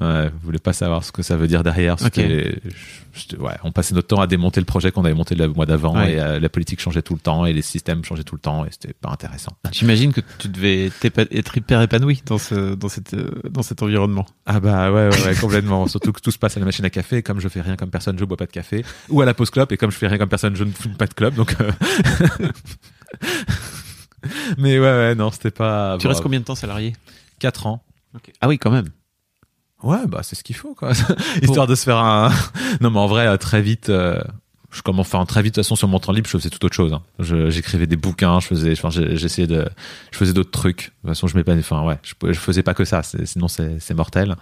[0.00, 1.96] Ouais, vous voulez pas savoir ce que ça veut dire derrière.
[1.96, 2.14] parce Ok.
[2.14, 2.58] que les-
[3.12, 5.48] je- je- ouais, on passait notre temps à démonter le projet qu'on avait monté le
[5.48, 6.14] mois d'avant Ouais.
[6.14, 8.64] et euh, la politique changeait tout le temps et les systèmes changeaient tout le temps
[8.64, 9.52] et c'était pas intéressant.
[9.70, 14.24] j'imagine que tu devais être hyper épanoui dans ce dans cette euh, dans cet environnement
[14.46, 15.86] Ah bah ouais, ouais, ouais, complètement.
[15.92, 17.18] Surtout que tout se passe à la machine à café.
[17.18, 18.86] Et comme je fais rien comme personne, je bois pas de café.
[19.10, 19.72] Ou à la pause clope.
[19.72, 21.34] Et comme je fais rien comme personne, je ne fume pas de clope.
[21.34, 21.54] Donc.
[21.60, 21.70] euh,
[24.56, 25.96] Mais ouais, ouais, non, c'était pas.
[26.00, 26.94] tu restes combien de temps salarié?
[27.40, 27.82] 4 ans.
[28.40, 28.88] ah oui quand même
[29.82, 30.92] Ouais, bah c'est ce qu'il faut, quoi.
[31.42, 32.30] Histoire de se faire un.
[32.80, 33.88] non, mais en vrai, euh, très vite.
[33.88, 34.20] euh,
[34.70, 36.64] Je commence, enfin très vite de toute façon sur mon temps libre, je faisais tout
[36.64, 36.92] autre chose.
[36.92, 37.02] hein.
[37.18, 39.68] J'écrivais des bouquins, je faisais, enfin, j'essayais de,
[40.12, 40.78] je faisais d'autres trucs.
[40.78, 41.60] De toute façon, je m'épanouis.
[41.60, 43.02] Enfin ouais, je, faisais pas que ça.
[43.02, 44.36] Sinon, c'est mortel.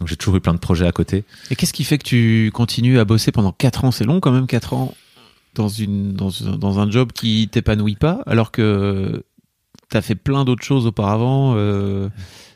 [0.00, 1.24] Donc j'ai toujours eu plein de projets à côté.
[1.50, 3.90] et qu'est-ce qui fait que tu continues à bosser pendant 4 ans?
[3.90, 4.94] C'est long quand même 4 ans
[5.54, 9.24] dans une dans, dans un job qui t'épanouit pas alors que
[9.90, 12.08] t'as fait plein d'autres choses auparavant euh,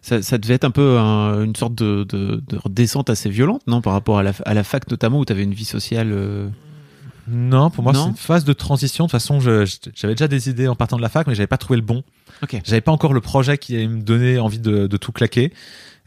[0.03, 3.62] ça, ça devait être un peu un- une sorte de, de, de descente assez violente
[3.67, 6.49] non par rapport à la, à la fac notamment où t'avais une vie sociale euh,
[7.29, 9.05] Non, pour moi, c'est une phase de transition.
[9.05, 11.57] De toute façon, j'avais déjà des idées en partant de la fac, mais j'avais pas
[11.57, 12.03] trouvé le bon.
[12.43, 12.61] Ok.
[12.65, 15.53] J'avais pas encore le projet qui allait me donner envie de, de tout claquer.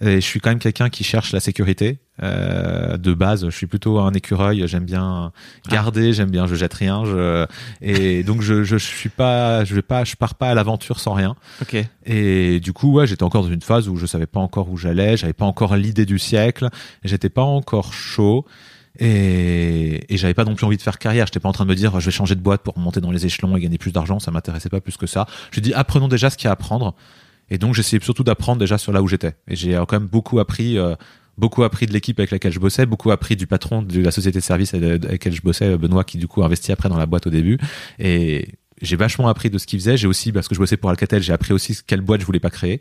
[0.01, 1.99] Et je suis quand même quelqu'un qui cherche la sécurité.
[2.23, 4.67] Euh, de base, je suis plutôt un écureuil.
[4.67, 5.31] J'aime bien
[5.69, 7.03] garder, j'aime bien, je jette rien.
[7.05, 7.45] Je,
[7.81, 11.13] et donc je, je, suis pas, je vais pas, je pars pas à l'aventure sans
[11.13, 11.35] rien.
[11.61, 11.77] Ok.
[12.05, 14.77] Et du coup, ouais, j'étais encore dans une phase où je savais pas encore où
[14.77, 16.69] j'allais, j'avais pas encore l'idée du siècle,
[17.03, 18.45] j'étais pas encore chaud.
[18.97, 21.25] Et, et j'avais pas non plus envie de faire carrière.
[21.25, 23.11] J'étais pas en train de me dire je vais changer de boîte pour monter dans
[23.11, 24.19] les échelons et gagner plus d'argent.
[24.19, 25.25] Ça m'intéressait pas plus que ça.
[25.51, 26.95] Je dis apprenons déjà ce qu'il y a à apprendre.
[27.49, 29.35] Et donc j'essayais surtout d'apprendre déjà sur là où j'étais.
[29.49, 30.77] Et j'ai quand même beaucoup appris.
[30.77, 30.95] Euh,
[31.37, 34.39] beaucoup appris de l'équipe avec laquelle je bossais, beaucoup appris du patron de la société
[34.39, 37.27] de service avec laquelle je bossais, Benoît, qui du coup investit après dans la boîte
[37.27, 37.57] au début.
[37.99, 39.97] Et j'ai vachement appris de ce qu'il faisait.
[39.97, 42.39] J'ai aussi, parce que je bossais pour Alcatel, j'ai appris aussi quelle boîte je voulais
[42.39, 42.79] pas créer.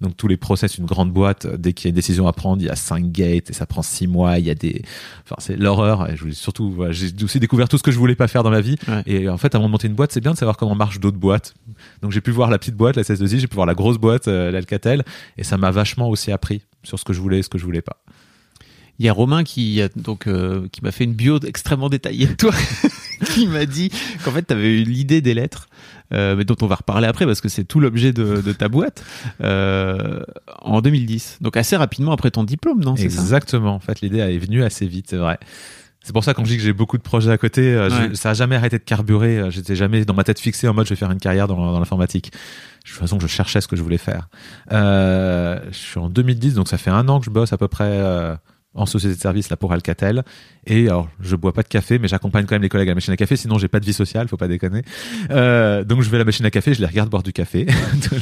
[0.00, 2.62] Donc tous les process, une grande boîte, dès qu'il y a une décision à prendre,
[2.62, 4.38] il y a cinq gates et ça prend six mois.
[4.38, 4.82] Il y a des,
[5.24, 6.10] enfin c'est l'horreur.
[6.10, 8.60] Et je surtout, j'ai aussi découvert tout ce que je voulais pas faire dans ma
[8.60, 8.76] vie.
[9.06, 11.18] Et en fait, avant de monter une boîte, c'est bien de savoir comment marchent d'autres
[11.18, 11.54] boîtes.
[12.02, 13.98] Donc j'ai pu voir la petite boîte, la 16 2 j'ai pu voir la grosse
[13.98, 15.04] boîte, euh, l'Alcatel,
[15.36, 17.64] et ça m'a vachement aussi appris sur ce que je voulais et ce que je
[17.64, 18.02] voulais pas.
[18.98, 22.34] Il y a Romain qui donc euh, qui m'a fait une bio extrêmement détaillée de
[22.36, 22.52] toi,
[23.32, 23.90] qui m'a dit
[24.24, 27.26] qu'en fait tu avais eu l'idée des lettres euh, mais dont on va reparler après
[27.26, 29.04] parce que c'est tout l'objet de, de, ta boîte,
[29.42, 30.22] euh,
[30.62, 31.38] en 2010.
[31.40, 33.74] Donc assez rapidement après ton diplôme, non Exactement.
[33.74, 35.38] en fait, l'idée est venue assez vite, c'est vrai.
[36.02, 38.30] C'est pour ça quand je dis que j'ai beaucoup de projets à côté, euh, ça
[38.30, 39.38] a jamais arrêté de carburer.
[39.38, 41.72] Euh, j'étais jamais dans ma tête fixée en mode je vais faire une carrière dans,
[41.72, 42.32] dans l'informatique.
[42.32, 44.28] De toute façon, je cherchais ce que je voulais faire.
[44.72, 47.68] Euh, je suis en 2010, donc ça fait un an que je bosse à peu
[47.68, 48.34] près euh,
[48.74, 50.22] en société de service là pour Alcatel.
[50.66, 52.96] Et alors je bois pas de café mais j'accompagne quand même les collègues à la
[52.96, 53.36] machine à café.
[53.36, 54.82] Sinon j'ai pas de vie sociale faut pas déconner.
[55.30, 57.66] Euh, donc je vais à la machine à café je les regarde boire du café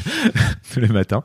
[0.73, 1.23] tous les matins.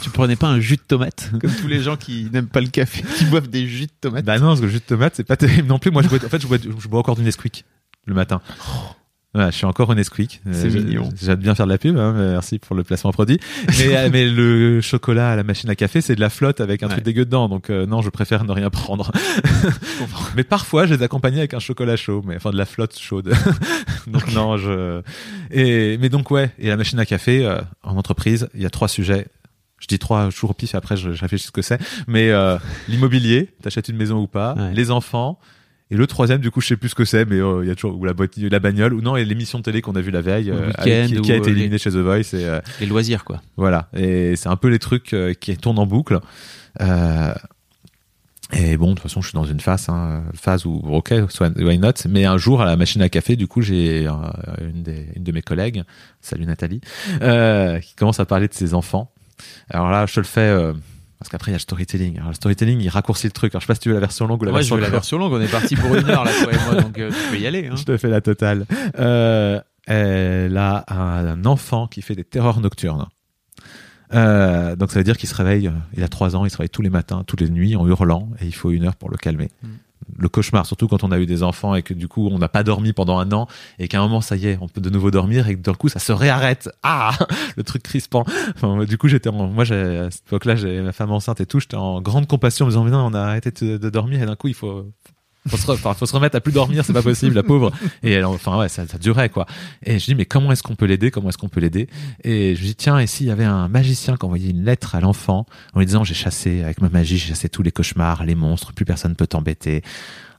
[0.00, 1.30] Tu prenais pas un jus de tomate?
[1.40, 4.24] Comme tous les gens qui n'aiment pas le café qui boivent des jus de tomate.
[4.24, 5.90] Bah non parce que le jus de tomate c'est pas terrible non plus.
[5.90, 7.64] Moi je bois en fait je bois, je bois encore du Nesquik
[8.06, 8.40] le matin.
[8.68, 8.94] Oh.
[9.34, 10.40] Ouais, je suis encore au Nesquik.
[10.52, 11.08] C'est mignon.
[11.20, 13.40] J'aime bien faire de la pub, hein, merci pour le placement produit.
[13.78, 16.84] mais, euh, mais le chocolat à la machine à café, c'est de la flotte avec
[16.84, 17.48] un truc dégueu dedans.
[17.48, 19.10] Donc euh, non, je préfère ne rien prendre.
[20.36, 23.34] mais parfois, je les accompagne avec un chocolat chaud, mais enfin de la flotte chaude.
[24.06, 25.02] donc non, je.
[25.50, 28.70] Et mais donc ouais, et la machine à café euh, en entreprise, il y a
[28.70, 29.26] trois sujets
[29.80, 32.56] je dis trois jours au pif et après je, réfléchis ce que c'est mais euh,
[32.88, 35.38] l'immobilier t'achètes une maison ou pas les enfants
[35.90, 37.70] et le troisième, du coup, je sais plus ce que c'est, mais euh, il y
[37.70, 40.00] a toujours ou la, boîte, la bagnole ou non, et l'émission de télé qu'on a
[40.00, 42.32] vu la veille, euh, qui, a été éliminée chez The Voice.
[42.32, 43.42] Et, euh, les loisirs, quoi.
[43.56, 46.20] Voilà, et c'est un peu les trucs qui tournent en boucle.
[46.80, 51.12] et bon, de toute façon, je suis dans une phase, hein, phase où, ok,
[51.58, 51.92] why not?
[52.08, 54.84] Mais un jour, à la machine à café, du coup, j'ai une,
[55.16, 55.82] une de mes collègues,
[56.22, 56.80] salut Nathalie,
[57.20, 59.12] qui commence à parler de ses enfants.
[59.68, 60.72] Alors là, je te le fais
[61.24, 62.18] parce qu'après, il y a le storytelling.
[62.18, 63.54] Alors, le storytelling, il raccourcit le truc.
[63.54, 64.80] Alors, je sais pas si tu veux la version longue ou la ouais, version je
[64.80, 65.32] veux la version longue.
[65.32, 67.46] On est parti pour une heure, là, toi et moi, donc euh, tu peux y
[67.46, 67.66] aller.
[67.66, 67.76] Hein.
[67.78, 68.66] Je te fais la totale.
[68.98, 73.06] Euh, elle a un enfant qui fait des terreurs nocturnes.
[74.12, 76.68] Euh, donc ça veut dire qu'il se réveille, il a trois ans, il se réveille
[76.68, 79.16] tous les matins, toutes les nuits en hurlant et il faut une heure pour le
[79.16, 79.50] calmer.
[79.62, 79.68] Mm
[80.18, 82.48] le cauchemar, surtout quand on a eu des enfants et que du coup on n'a
[82.48, 83.46] pas dormi pendant un an
[83.78, 85.74] et qu'à un moment ça y est, on peut de nouveau dormir et que d'un
[85.74, 86.68] coup ça se réarrête.
[86.82, 87.16] Ah,
[87.56, 88.24] le truc crispant.
[88.88, 92.00] du coup j'étais, moi à cette époque-là, j'ai ma femme enceinte et tout, j'étais en
[92.00, 94.54] grande compassion, en me disant non, on a arrêté de dormir et d'un coup il
[94.54, 94.86] faut,
[95.48, 97.72] faut se, faut se remettre à plus dormir, c'est pas possible, la pauvre.
[98.02, 99.46] Et elle, enfin ouais, ça, ça durait quoi.
[99.82, 101.10] Et je dis mais comment est-ce qu'on peut l'aider?
[101.10, 101.88] Comment est-ce qu'on peut l'aider?
[102.22, 105.00] Et je dis tiens, et s'il y avait un magicien qui envoyait une lettre à
[105.00, 108.34] l'enfant en lui disant j'ai chassé avec ma magie, j'ai chassé tous les cauchemars, les
[108.34, 109.82] monstres, plus personne peut t'embêter.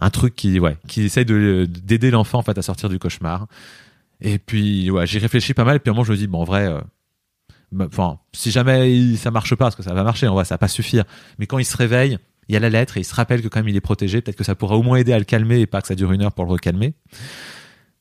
[0.01, 3.47] Un truc qui ouais, qui essaye de d'aider l'enfant en fait à sortir du cauchemar.
[4.21, 5.77] Et puis ouais, j'y réfléchis pas mal.
[5.77, 6.67] Et puis un moment je me dis bon en vrai.
[6.67, 6.81] Euh,
[7.71, 10.53] bah, enfin, si jamais ça marche pas, parce que ça va marcher, en vrai, ça
[10.53, 11.03] va pas suffire.
[11.39, 13.47] Mais quand il se réveille, il y a la lettre et il se rappelle que
[13.47, 15.59] quand même il est protégé, peut-être que ça pourra au moins aider à le calmer
[15.59, 16.93] et pas que ça dure une heure pour le recalmer.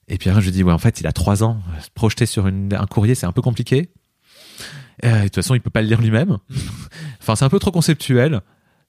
[0.09, 1.61] Et puis après, je dis, ouais, en fait, il a trois ans.
[1.81, 3.91] Se projeter sur un courrier, c'est un peu compliqué.
[5.05, 6.39] Euh, de toute façon, il peut pas le lire lui-même.
[7.21, 8.43] enfin, c'est un peu trop conceptuel.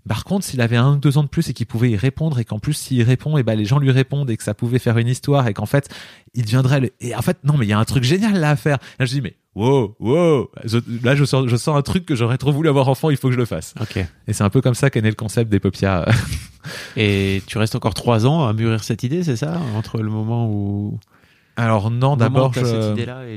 [0.07, 2.37] Par contre, s'il avait un ou deux ans de plus et qu'il pouvait y répondre
[2.39, 4.77] et qu'en plus s'il répond, et ben les gens lui répondent et que ça pouvait
[4.77, 5.89] faire une histoire et qu'en fait
[6.35, 6.93] il deviendrait le...
[6.99, 8.77] et en fait non mais il y a un truc génial là à faire.
[8.99, 10.49] Là je dis mais wow wow
[11.03, 13.29] là je sens je sens un truc que j'aurais trop voulu avoir enfant, il faut
[13.29, 13.73] que je le fasse.
[14.27, 16.05] Et c'est un peu comme ça qu'est né le concept des Popia.
[16.97, 19.59] et tu restes encore trois ans à mûrir cette idée, c'est ça?
[19.75, 20.99] Entre le moment où
[21.57, 22.51] alors non, d'abord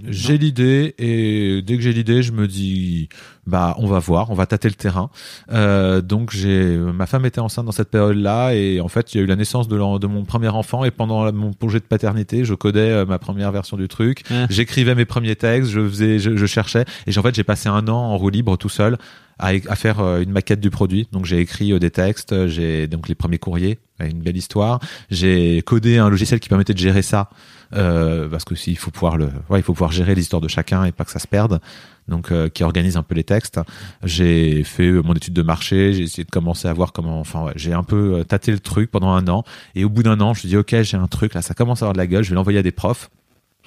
[0.09, 3.09] j'ai l'idée et dès que j'ai l'idée, je me dis
[3.47, 5.11] bah on va voir, on va tâter le terrain.
[5.53, 9.21] Euh, donc j'ai ma femme était enceinte dans cette période-là et en fait il y
[9.21, 12.45] a eu la naissance de, de mon premier enfant et pendant mon projet de paternité,
[12.45, 16.47] je codais euh, ma première version du truc, j'écrivais mes premiers textes, je faisais, je,
[16.47, 18.99] cherchais et en fait j'ai passé un an en roue libre tout seul
[19.39, 21.07] à, à faire euh, une maquette du produit.
[21.13, 24.81] Donc j'ai écrit des textes, j'ai donc les premiers courriers une belle histoire.
[25.11, 27.31] J'ai codé un logiciel qui permettait de gérer ça,
[27.75, 30.93] euh, parce que s'il faut pouvoir le, il faut pouvoir gérer l'histoire de chacun et
[30.93, 31.61] pas que ça se perde.
[32.07, 33.61] Donc, euh, qui organise un peu les textes.
[34.03, 35.93] J'ai fait mon étude de marché.
[35.93, 37.21] J'ai essayé de commencer à voir comment.
[37.21, 39.45] Enfin, j'ai un peu euh, tâté le truc pendant un an.
[39.75, 41.83] Et au bout d'un an, je me dis ok, j'ai un truc là, ça commence
[41.83, 42.25] à avoir de la gueule.
[42.25, 43.11] Je vais l'envoyer à des profs.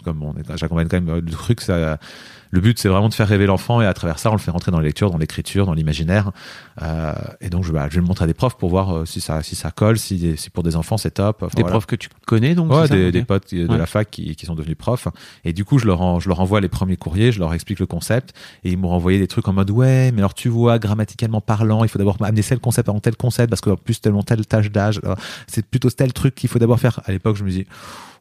[0.04, 2.00] Comme on j'accompagne quand même le truc, ça
[2.52, 4.52] le but, c'est vraiment de faire rêver l'enfant et à travers ça, on le fait
[4.52, 6.32] rentrer dans la lecture, dans l'écriture, dans l'imaginaire.
[6.82, 9.06] Euh, et donc, je, bah, je vais le montrer à des profs pour voir euh,
[9.06, 11.44] si ça, si ça colle, si, si pour des enfants c'est top.
[11.44, 11.72] Enfin, Des voilà.
[11.76, 13.78] profs que tu connais donc Ouais, des, des potes de Ouais.
[13.78, 15.08] la fac qui, qui sont devenus profs.
[15.46, 17.80] Et du coup, je leur, en- je leur envoie les premiers courriers, je leur explique
[17.80, 18.34] le concept.
[18.64, 21.84] Et ils m'ont renvoyé des trucs en mode, ouais, mais alors tu vois, grammaticalement parlant,
[21.84, 24.70] il faut d'abord amener tel concept avant tel concept, parce qu'en plus, tellement telle tâche
[24.72, 27.00] d'âge, alors, c'est plutôt tel truc qu'il faut d'abord faire.
[27.06, 27.66] À l'époque, je me dis,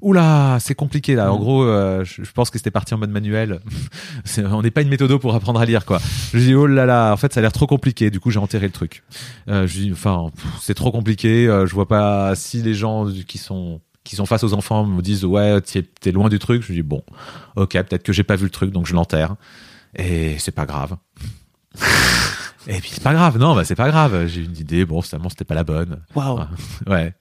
[0.03, 1.33] oula, c'est compliqué là.
[1.33, 1.41] En Mm.
[1.41, 3.61] gros, euh, je, je pense que c'était parti en mode manuel.
[4.39, 6.01] On n'est pas une méthode pour apprendre à lire, quoi.
[6.33, 8.11] Je dis, oh là là, en fait, ça a l'air trop compliqué.
[8.11, 9.03] Du coup, j'ai enterré le truc.
[9.49, 11.47] Euh, je dis, enfin, c'est trop compliqué.
[11.47, 15.03] euh, je vois pas si les gens qui sont qui sont face aux enfants me
[15.03, 17.03] disent ouais t'es t'es loin du truc je dis bon
[17.57, 19.37] ok peut-être que j'ai pas vu le truc donc je l'enterre
[19.95, 20.97] et c'est pas grave
[22.67, 25.29] et puis c'est pas grave non bah c'est pas grave j'ai une idée bon finalement
[25.29, 26.41] c'était pas la bonne Waouh.
[26.89, 27.15] ouais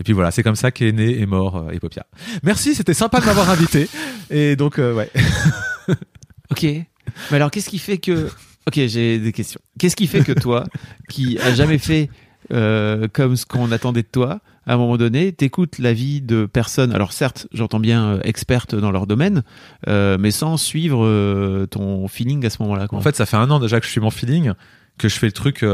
[0.00, 2.06] et puis voilà c'est comme ça qu'est né et mort euh, Epopia
[2.42, 3.88] merci c'était sympa de m'avoir invité
[4.30, 5.10] et donc euh, ouais
[6.50, 6.62] Ok.
[6.64, 8.28] Mais alors, qu'est-ce qui fait que.
[8.66, 9.60] Ok, j'ai des questions.
[9.78, 10.64] Qu'est-ce qui fait que toi,
[11.08, 12.10] qui a jamais fait
[12.52, 16.92] euh, comme ce qu'on attendait de toi, à un moment donné, t'écoutes l'avis de personnes,
[16.92, 19.42] alors certes, j'entends bien euh, expertes dans leur domaine,
[19.88, 22.86] euh, mais sans suivre ton feeling à ce moment-là.
[22.86, 22.98] quoi.
[22.98, 24.52] En fait, ça fait un an déjà que je suis mon feeling,
[24.98, 25.64] que je fais le truc.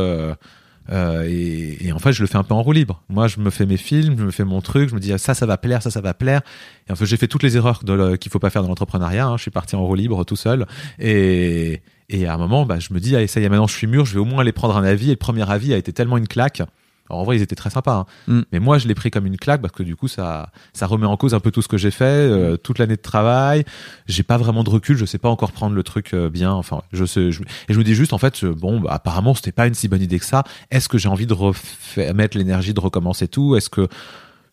[0.91, 3.03] Euh, et, et en fait, je le fais un peu en roue libre.
[3.09, 5.19] Moi, je me fais mes films, je me fais mon truc, je me dis ah,
[5.19, 6.41] ça, ça va plaire, ça, ça va plaire.
[6.89, 7.81] Et en fait, j'ai fait toutes les erreurs
[8.21, 9.27] qu'il faut pas faire dans l'entrepreneuriat.
[9.27, 9.37] hein.
[9.37, 10.67] Je suis parti en roue libre tout seul.
[10.99, 13.75] Et, et à un moment, bah, je me dis allez, ça y est, maintenant je
[13.77, 15.09] suis mûr, je vais au moins aller prendre un avis.
[15.09, 16.63] Et le premier avis a été tellement une claque.
[17.09, 18.07] Alors, en vrai, ils étaient très sympas.
[18.29, 18.33] hein.
[18.33, 18.41] Mm.
[18.53, 21.07] Mais moi, je l'ai pris comme une claque parce que du coup, ça, ça remet
[21.07, 23.65] en cause un peu tout ce que j'ai fait, euh, toute l'année de travail.
[24.07, 26.53] J'ai pas vraiment de recul, je sais pas encore prendre le truc euh, bien.
[26.53, 29.35] Enfin, je sais, je- et je me dis juste, en fait, euh, bon, bah, apparemment,
[29.35, 30.45] c'était pas une si bonne idée que ça.
[30.71, 33.57] Est-ce que j'ai envie de refaire, mettre l'énergie de recommencer tout?
[33.57, 33.89] Est-ce que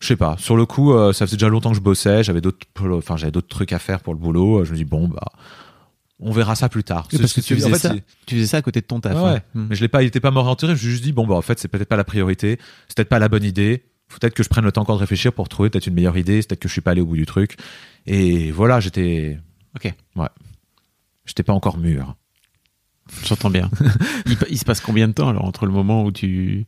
[0.00, 0.36] je sais pas.
[0.38, 2.22] Sur le coup, euh, ça faisait déjà longtemps que je bossais.
[2.22, 2.58] J'avais d'autres,
[2.92, 4.62] enfin, j'avais d'autres trucs à faire pour le boulot.
[4.64, 5.22] Je me dis bon, bah,
[6.24, 7.06] on verra ça plus tard.
[7.12, 7.94] Oui, parce que tu faisais, en fait, ça,
[8.26, 9.14] tu faisais ça à côté de ton taf.
[9.14, 9.32] Ouais, hein.
[9.34, 9.42] ouais.
[9.54, 10.70] Mais je l'ai pas, il était pas mort et enterré.
[10.70, 12.58] Je me suis juste dit, bon, bah, en fait, c'est peut-être pas la priorité.
[12.88, 13.84] C'est peut-être pas la bonne idée.
[14.08, 16.16] Faut peut-être que je prenne le temps encore de réfléchir pour trouver peut-être une meilleure
[16.16, 16.40] idée.
[16.42, 17.56] C'est peut-être que je suis pas allé au bout du truc.
[18.06, 19.38] Et voilà, j'étais,
[19.76, 20.28] Ok, ouais.
[21.26, 22.14] J'étais pas encore mûr.
[23.24, 23.70] j'entends bien.
[24.48, 26.66] il, se passe combien de temps alors entre le moment où tu,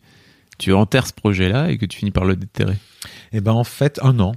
[0.59, 2.77] tu enterres ce projet-là et que tu finis par le déterrer?
[3.33, 4.35] Et ben, en fait, un an.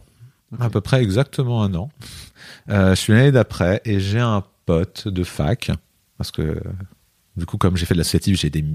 [0.59, 1.89] À peu près exactement un an.
[2.69, 4.43] Euh, je suis l'année d'après et j'ai un
[5.05, 5.71] de fac.
[6.17, 6.61] Parce que,
[7.37, 8.65] du coup, comme j'ai fait de l'associatif, j'ai des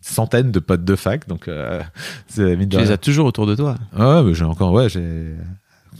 [0.00, 1.26] centaines de potes de fac.
[1.28, 1.82] Donc, euh,
[2.26, 3.76] c'est mine de Tu les as toujours autour de toi.
[3.96, 5.34] Ah, mais j'ai encore, ouais, j'ai.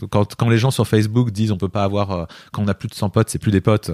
[0.09, 2.73] Quand, quand les gens sur Facebook disent on peut pas avoir, euh, quand on a
[2.73, 3.91] plus de 100 potes, c'est plus des potes.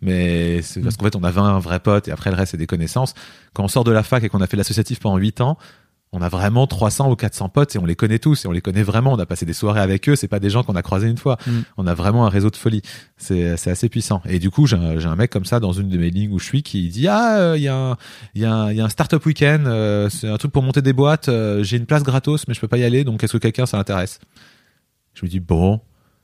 [0.00, 2.56] Mais c'est parce qu'en fait, on a 20 vrais potes et après le reste, c'est
[2.56, 3.14] des connaissances.
[3.52, 5.58] Quand on sort de la fac et qu'on a fait l'associatif pendant 8 ans,
[6.12, 8.60] on a vraiment 300 ou 400 potes et on les connaît tous et on les
[8.60, 9.12] connaît vraiment.
[9.14, 10.14] On a passé des soirées avec eux.
[10.14, 11.38] C'est pas des gens qu'on a croisés une fois.
[11.46, 11.60] Mm.
[11.78, 12.82] On a vraiment un réseau de folie.
[13.16, 14.20] C'est, c'est assez puissant.
[14.28, 16.30] Et du coup, j'ai un, j'ai un mec comme ça dans une de mes lignes
[16.32, 17.96] où je suis qui dit ah euh, il y a un
[18.34, 19.64] il y a un, il y a un startup week-end.
[19.66, 21.28] euh, c'est un truc pour monter des boîtes.
[21.30, 23.04] euh, j'ai une place gratos, mais je peux pas y aller.
[23.04, 24.20] Donc est-ce que quelqu'un ça l'intéresse
[25.14, 25.80] Je me dis bon.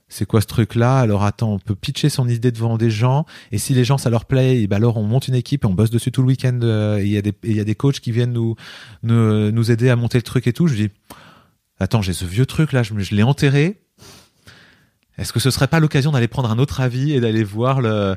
[0.09, 0.99] C'est quoi ce truc-là?
[1.01, 4.09] Alors attends, on peut pitcher son idée devant des gens, et si les gens ça
[4.09, 6.59] leur plaît, ben alors on monte une équipe et on bosse dessus tout le week-end.
[6.63, 8.57] euh, et Il y a des et il y a des coachs qui viennent nous,
[9.03, 10.67] nous nous aider à monter le truc et tout.
[10.67, 10.89] Je dis
[11.79, 13.83] attends, j'ai ce vieux truc là, je, je l'ai enterré.
[15.19, 18.17] Est-ce que ce serait pas l'occasion d'aller prendre un autre avis et d'aller voir le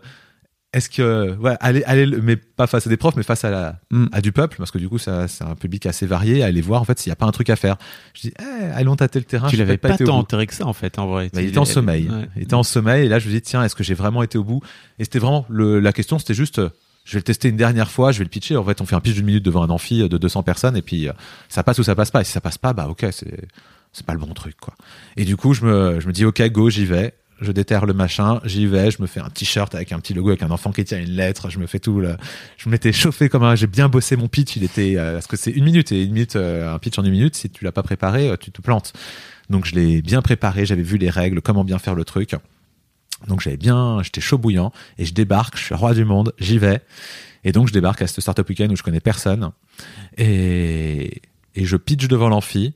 [0.73, 3.79] est-ce que ouais, aller le- mais pas face à des profs mais face à la
[3.91, 4.05] Mm.
[4.13, 6.81] à du peuple parce que du coup ça c'est un public assez varié aller voir
[6.81, 7.75] en fait s'il y a pas un truc à faire.
[8.13, 9.49] Je dis eh, allons tâter le terrain.
[9.49, 11.29] tu l'avais peut-être pas, été tant enterré que ça en fait en vrai.
[11.33, 12.09] Bah, il était en sommeil.
[12.09, 12.29] Ouais.
[12.37, 14.37] Il était en sommeil et là je me dis tiens est-ce que j'ai vraiment été
[14.37, 14.61] au bout?
[14.99, 16.69] Et c'était vraiment le, la question c'était juste euh,
[17.03, 18.55] je vais le tester une dernière fois, je vais le pitcher.
[18.55, 20.81] En fait on fait un pitch d'une minute devant un amphi de 200 personnes et
[20.81, 21.13] puis euh,
[21.49, 22.21] ça passe ou ça passe pas.
[22.21, 23.47] Et si ça passe pas bah ok c'est
[23.91, 24.73] c'est pas le bon truc quoi.
[25.17, 27.13] Et du coup je me je me dis ok go j'y vais.
[27.41, 30.29] Je déterre le machin, j'y vais, je me fais un t-shirt avec un petit logo
[30.29, 32.15] avec un enfant qui tient une lettre, je me fais tout le,
[32.57, 35.35] je m'étais chauffé comme un, j'ai bien bossé mon pitch, il était, euh, parce que
[35.35, 37.71] c'est une minute et une minute, euh, un pitch en une minute, si tu l'as
[37.71, 38.93] pas préparé, euh, tu te plantes.
[39.49, 42.35] Donc je l'ai bien préparé, j'avais vu les règles, comment bien faire le truc.
[43.27, 46.59] Donc j'avais bien, j'étais chaud bouillant et je débarque, je suis roi du monde, j'y
[46.59, 46.81] vais.
[47.43, 49.51] Et donc je débarque à ce startup weekend où je connais personne
[50.17, 51.21] et,
[51.55, 52.75] et je pitch devant l'amphi.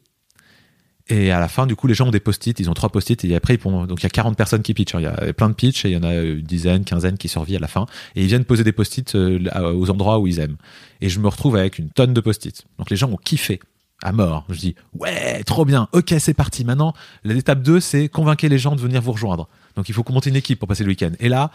[1.08, 3.24] Et à la fin, du coup, les gens ont des post-it, ils ont trois post-it
[3.26, 4.96] et après, ils font, donc il y a 40 personnes qui pitchent.
[4.96, 5.00] hein.
[5.00, 7.28] Il y a plein de pitchs et il y en a une dizaine, quinzaine qui
[7.28, 7.86] survivent à la fin.
[8.16, 9.40] Et ils viennent poser des post-it euh,
[9.74, 10.58] aux endroits où ils aiment.
[11.02, 12.66] Et je me retrouve avec une tonne de post-it.
[12.80, 13.60] Donc les gens ont kiffé.
[14.02, 14.46] à mort.
[14.50, 15.88] Je dis ouais, trop bien.
[15.92, 16.66] Ok, c'est parti.
[16.66, 19.48] Maintenant, l'étape 2, c'est convaincre les gens de venir vous rejoindre.
[19.76, 21.12] Donc il faut monter une équipe pour passer le week-end.
[21.20, 21.52] Et là,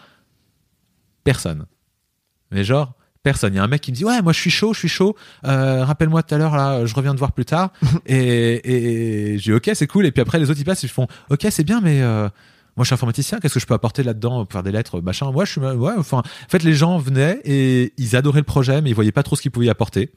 [1.24, 1.66] personne.
[2.52, 3.54] Mais genre, personne.
[3.54, 4.88] Il y a un mec qui me dit ouais, moi je suis chaud, je suis
[4.88, 5.16] chaud.
[5.44, 7.72] Euh, Rappelle-moi tout à l'heure là, je reviens te voir plus tard.
[8.06, 10.06] et, et dis ok, c'est cool.
[10.06, 12.28] Et puis après les autres ils passent, ils font ok, c'est bien, mais euh,
[12.76, 13.38] moi je suis informaticien.
[13.40, 15.30] Qu'est-ce que je peux apporter là-dedans pour faire des lettres, machin?
[15.30, 15.94] Moi je suis ouais.
[15.98, 19.22] Enfin, en fait les gens venaient et ils adoraient le projet, mais ils voyaient pas
[19.22, 20.12] trop ce qu'ils pouvaient y apporter.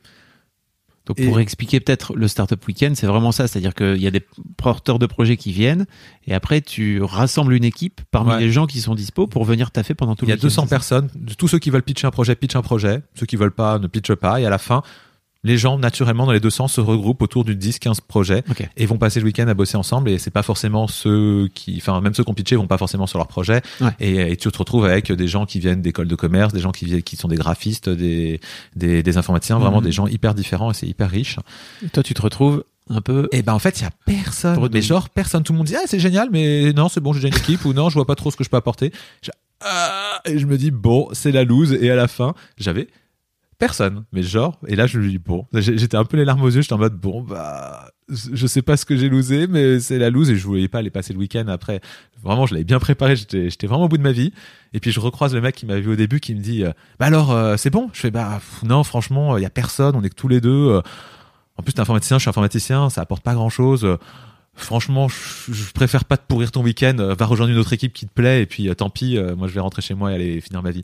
[1.05, 4.25] Donc pour expliquer peut-être le Startup Weekend, c'est vraiment ça, c'est-à-dire qu'il y a des
[4.55, 5.85] porteurs de projets qui viennent
[6.27, 9.95] et après tu rassembles une équipe parmi les gens qui sont dispo pour venir taffer
[9.95, 10.39] pendant tout le week-end.
[10.39, 13.01] Il y a 200 personnes, tous ceux qui veulent pitcher un projet pitchent un projet,
[13.15, 14.39] ceux qui veulent pas ne pitchent pas.
[14.39, 14.81] Et à la fin
[15.43, 18.43] les gens naturellement dans les deux sens se regroupent autour du 10-15 projets
[18.77, 21.99] et vont passer le week-end à bosser ensemble et c'est pas forcément ceux qui enfin
[22.01, 23.61] même ceux qui ont pitché vont pas forcément sur leur projet
[23.99, 27.03] et, tu te retrouves avec des gens qui viennent d'écoles de commerce des gens qui
[27.03, 28.39] qui sont des graphistes des
[28.75, 29.85] des, des informaticiens vraiment mhm.
[29.85, 31.39] des gens hyper différents et c'est hyper riche.
[31.83, 34.69] Et toi tu te retrouves un peu et ben en fait il y a personne.
[34.71, 35.43] Mais genre personne.
[35.43, 37.65] Tout le monde dit ah c'est génial mais non c'est bon j'ai déjà une équipe
[37.65, 38.91] ou non je vois pas trop ce que je peux apporter.
[39.65, 42.87] Ah, et je me dis bon c'est la loose et à la fin j'avais
[43.65, 44.03] personne.
[44.11, 46.61] Mais genre, et là je lui dis bon, j'étais un peu les larmes aux yeux,
[46.61, 50.09] j'étais en mode bon bah je sais pas ce que j'ai losé, mais c'est la
[50.09, 51.79] lose et je voulais pas aller passer le week-end après.
[52.21, 54.33] Vraiment, je l'avais bien préparé, j'étais vraiment au bout de ma vie.
[54.73, 56.71] Et puis je recroise le mec qui m'a vu au début qui me dit euh,
[56.99, 57.89] bah alors euh, c'est bon?
[57.93, 60.49] Je fais bah non franchement il y a personne, on est que tous les deux.
[60.69, 60.81] Euh.
[61.57, 63.97] en plus t'es informaticien, je suis informaticien, ça apporte pas grand chose
[64.55, 66.95] franchement, je, préfère pas te pourrir ton week-end.
[67.17, 69.17] Va rejoindre une autre équipe qui te plaît et puis tant pis.
[69.35, 70.83] moi, je vais rentrer chez moi et aller finir ma vie.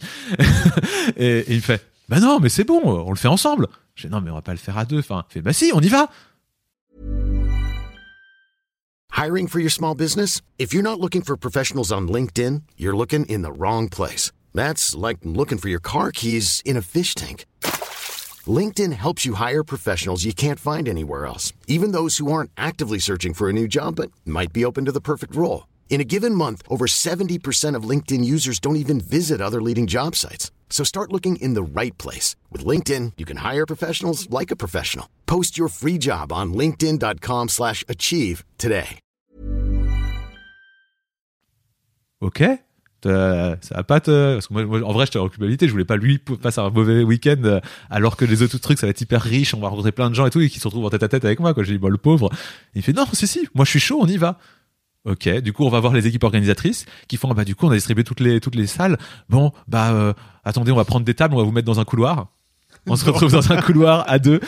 [1.18, 3.68] et, il me fait, Bah non, mais c'est bon, on le fait ensemble.
[3.94, 4.98] Je dis non, mais on va pas le faire à deux.
[4.98, 6.10] Enfin, fait bah si, on y va.
[9.16, 10.42] Hiring for your small business?
[10.58, 14.32] If you're not looking for professionals on LinkedIn, you're looking in the wrong place.
[14.56, 17.46] That's like looking for your car keys in a fish tank.
[18.48, 23.00] LinkedIn helps you hire professionals you can't find anywhere else, even those who aren't actively
[23.00, 25.68] searching for a new job but might be open to the perfect role.
[25.90, 30.16] In a given month, over 70% of LinkedIn users don't even visit other leading job
[30.16, 30.52] sites.
[30.70, 32.38] So start looking in the right place.
[32.52, 35.10] With LinkedIn, you can hire professionals like a professional.
[35.26, 39.00] Post your free job on linkedin.com slash achieve today.
[42.22, 42.60] Ok
[43.04, 44.34] ça va pas te...
[44.34, 47.04] Parce que moi, en vrai, j'étais en culpabilité, je voulais pas lui passer un mauvais
[47.04, 49.92] week-end euh, alors que les autres trucs, ça va être hyper riche, on va rencontrer
[49.92, 51.54] plein de gens et tout, et qui se retrouvent en tête à tête avec moi,
[51.54, 51.64] quoi.
[51.64, 52.30] J'ai dit, bon, le pauvre.
[52.76, 54.38] Il fait, non, si, si, moi je suis chaud, on y va.
[55.06, 57.72] Ok, du coup on va voir les équipes organisatrices qui font bah du coup on
[57.72, 58.98] a distribué toutes les toutes les salles.
[59.30, 61.86] Bon bah euh, attendez on va prendre des tables, on va vous mettre dans un
[61.86, 62.28] couloir.
[62.86, 64.42] On se retrouve dans un couloir à deux.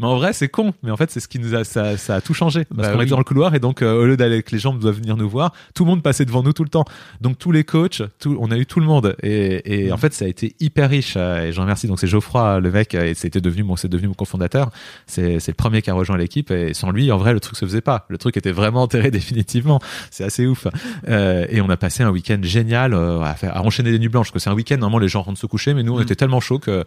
[0.00, 0.72] Mais en vrai, c'est con.
[0.82, 2.64] Mais en fait, c'est ce qui nous a, ça, ça a tout changé.
[2.64, 4.58] Parce bah qu'on était dans le couloir et donc, euh, au lieu d'aller que les
[4.58, 6.84] gens doivent venir nous voir, tout le monde passait devant nous tout le temps.
[7.20, 9.14] Donc, tous les coachs, tout, on a eu tout le monde.
[9.22, 11.14] Et, et en fait, ça a été hyper riche.
[11.16, 11.86] Euh, et j'en remercie.
[11.86, 14.70] Donc, c'est Geoffroy, le mec, et c'était devenu mon, c'est devenu mon cofondateur.
[15.06, 16.50] C'est, c'est le premier qui a rejoint l'équipe.
[16.50, 18.06] Et sans lui, en vrai, le truc se faisait pas.
[18.08, 19.80] Le truc était vraiment enterré définitivement.
[20.10, 20.66] C'est assez ouf.
[21.08, 24.08] Euh, et on a passé un week-end génial euh, à, faire, à enchaîner les nuits
[24.08, 24.32] blanches.
[24.32, 25.74] Que c'est un week-end, normalement, les gens rentrent se coucher.
[25.74, 26.02] Mais nous, on mm.
[26.02, 26.84] était tellement chaud que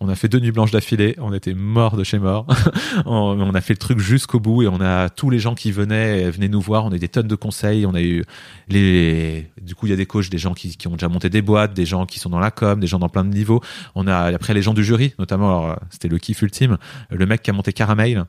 [0.00, 2.46] on a fait deux nuits blanches d'affilée, on était mort de chez mort.
[3.06, 6.30] on a fait le truc jusqu'au bout et on a tous les gens qui venaient
[6.30, 6.84] venaient nous voir.
[6.84, 7.84] On a eu des tonnes de conseils.
[7.84, 8.24] On a eu
[8.68, 11.42] les, du coup il y a des coachs, des gens qui, ont déjà monté des
[11.42, 13.60] boîtes, des gens qui sont dans la com, des gens dans plein de niveaux.
[13.94, 16.78] On a après les gens du jury, notamment c'était le kiff ultime,
[17.10, 18.24] le mec qui a monté Caramel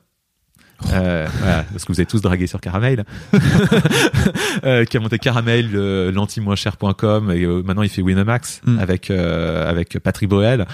[0.92, 3.04] euh, voilà, parce que vous avez tous dragué sur Caramel,
[4.64, 8.78] euh, qui a monté Caramel, euh, l'anti-moins-cher.com, et euh, maintenant il fait Winamax mm.
[8.78, 10.66] avec euh, avec Patrick Bruel.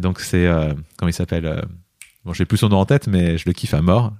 [0.00, 0.48] donc c'est
[0.96, 1.64] comment il s'appelle
[2.24, 4.12] Bon, j'ai plus son nom en tête, mais je le kiffe à mort.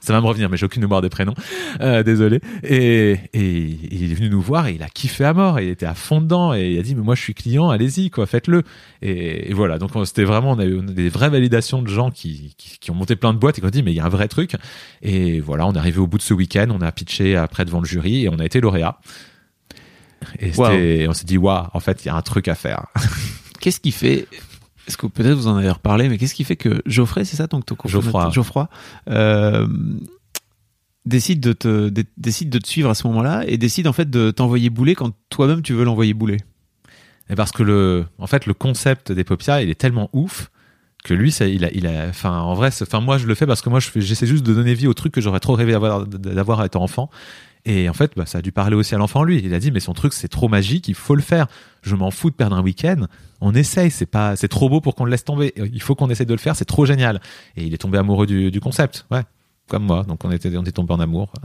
[0.00, 1.34] Ça va me revenir, mais j'ai aucune mémoire des prénoms.
[1.80, 2.40] Euh, désolé.
[2.62, 5.58] Et, et, il est venu nous voir et il a kiffé à mort.
[5.58, 7.70] Et il était à fond dedans et il a dit mais moi je suis client,
[7.70, 8.62] allez-y quoi, faites-le.
[9.00, 9.78] Et, voilà.
[9.78, 13.16] Donc c'était vraiment on a eu des vraies validations de gens qui, qui, ont monté
[13.16, 14.56] plein de boîtes et qui ont dit mais il y a un vrai truc.
[15.02, 17.80] Et voilà, on est arrivé au bout de ce week-end, on a pitché après devant
[17.80, 18.98] le jury et on a été lauréat.
[20.40, 22.86] Et on s'est dit waouh, en fait il y a un truc à faire.
[23.60, 24.26] Qu'est-ce qui fait
[24.88, 27.46] est-ce que peut-être vous en avez reparlé, mais qu'est-ce qui fait que Geoffrey, c'est ça
[27.46, 28.68] donc Geoffroy, Geoffroy
[29.08, 29.66] euh,
[31.04, 34.30] décide de te décide de te suivre à ce moment-là et décide en fait de
[34.30, 36.38] t'envoyer bouler quand toi-même tu veux l'envoyer bouler?
[37.30, 40.50] Et parce que le, en fait, le concept des Popia, il est tellement ouf
[41.04, 43.46] que lui, ça, il a, il a, enfin, en vrai, enfin, moi, je le fais
[43.46, 46.06] parce que moi, j'essaie juste de donner vie au truc que j'aurais trop rêvé d'avoir,
[46.06, 47.10] d'avoir étant enfant.
[47.64, 49.40] Et en fait, bah, ça a dû parler aussi à l'enfant lui.
[49.44, 51.46] Il a dit, mais son truc, c'est trop magique, il faut le faire.
[51.82, 53.06] Je m'en fous de perdre un week-end.
[53.40, 55.52] On essaye, c'est pas, c'est trop beau pour qu'on le laisse tomber.
[55.56, 57.20] Il faut qu'on essaye de le faire, c'est trop génial.
[57.56, 59.22] Et il est tombé amoureux du, du concept, ouais,
[59.68, 60.02] comme moi.
[60.02, 61.32] Donc on était, on est tombé en amour.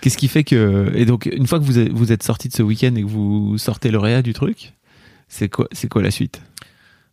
[0.00, 2.94] Qu'est-ce qui fait que et donc une fois que vous êtes, sorti de ce week-end
[2.94, 4.72] et que vous sortez lauréat du truc,
[5.28, 6.40] c'est quoi, c'est quoi la suite?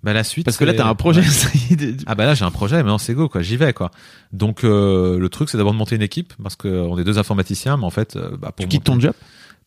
[0.04, 0.46] Bah la suite.
[0.46, 1.22] Parce que là, t'as un projet.
[1.72, 1.96] Ouais.
[2.06, 3.90] Ah bah là j'ai un projet, maintenant c'est go quoi, j'y vais quoi.
[4.32, 7.78] Donc euh, le truc c'est d'abord de monter une équipe parce qu'on est deux informaticiens,
[7.78, 9.14] mais en fait, euh, bah, pour tu quittes ton job?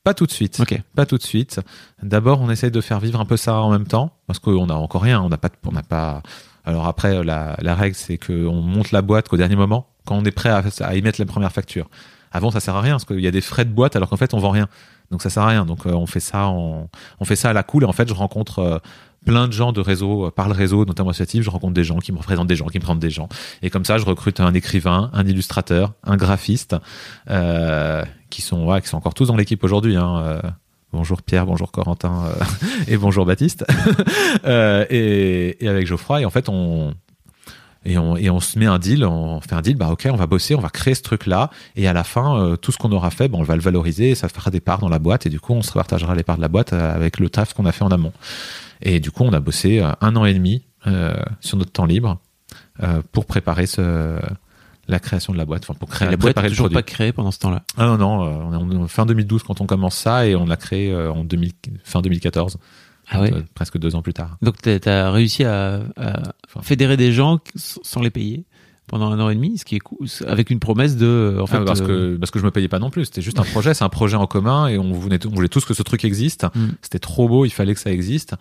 [0.05, 0.61] Pas tout de suite.
[0.61, 0.81] Ok.
[0.95, 1.61] Pas tout de suite.
[2.03, 4.77] D'abord, on essaye de faire vivre un peu ça en même temps, parce qu'on n'a
[4.77, 5.21] encore rien.
[5.21, 6.23] On n'a pas, on n'a pas.
[6.65, 10.25] Alors après, la, la règle, c'est qu'on monte la boîte qu'au dernier moment, quand on
[10.25, 11.89] est prêt à, à y mettre la première facture.
[12.31, 14.17] Avant, ça sert à rien, parce qu'il y a des frais de boîte, alors qu'en
[14.17, 14.69] fait, on vend rien.
[15.11, 15.65] Donc ça sert à rien.
[15.65, 17.83] Donc euh, on fait ça, en- on fait ça à la cool.
[17.83, 18.79] Et en fait, je rencontre euh,
[19.27, 21.43] plein de gens de réseau, euh, par le réseau, notamment associatif.
[21.43, 23.29] Je rencontre des gens qui me représentent des gens, qui me présentent des gens.
[23.61, 26.75] Et comme ça, je recrute un écrivain, un illustrateur, un graphiste,
[27.29, 29.97] euh, qui sont, ouais, qui sont encore tous dans l'équipe aujourd'hui.
[29.97, 30.41] Hein, euh,
[30.93, 32.45] Bonjour Pierre, bonjour Corentin euh,
[32.89, 33.67] et bonjour Baptiste.
[34.45, 36.95] Euh, et, et avec Geoffroy, et en fait, on,
[37.87, 40.17] et on, et on se met un deal, on fait un deal, bah ok, on
[40.17, 42.91] va bosser, on va créer ce truc-là, et à la fin, euh, tout ce qu'on
[42.93, 45.27] aura fait, bah, on va le valoriser, et ça fera des parts dans la boîte,
[45.27, 47.55] et du coup, on se partagera les parts de la boîte euh, avec le taf
[47.55, 48.13] qu'on a fait en amont.
[48.83, 51.87] Et du coup, on a bossé euh, un an et demi euh, sur notre temps
[51.87, 52.19] libre
[52.83, 54.19] euh, pour préparer ce,
[54.89, 57.13] la création de la boîte, enfin pour créer, Et La boîte est toujours pas créée
[57.13, 57.63] pendant ce temps-là.
[57.77, 58.21] Ah non, non,
[58.53, 61.53] on est fin 2012 quand on commence ça, et on l'a créé en 2000,
[61.85, 62.59] fin 2014,
[63.11, 63.33] Ah ouais.
[63.55, 64.37] presque deux ans plus tard.
[64.43, 68.45] Donc t'as- t'as réussi à, à fédérer des gens sans les payer
[68.87, 71.57] pendant un an et demi, ce qui est cool, avec une promesse de, en fait,
[71.59, 73.07] Ah, parce euh, que parce que je me payais pas non plus.
[73.07, 75.65] C'était juste un projet, c'est un projet en commun et on voulait, on voulait tous
[75.65, 76.45] que ce truc existe.
[76.55, 76.67] Mm.
[76.83, 78.35] C'était trop beau, il fallait que ça existe.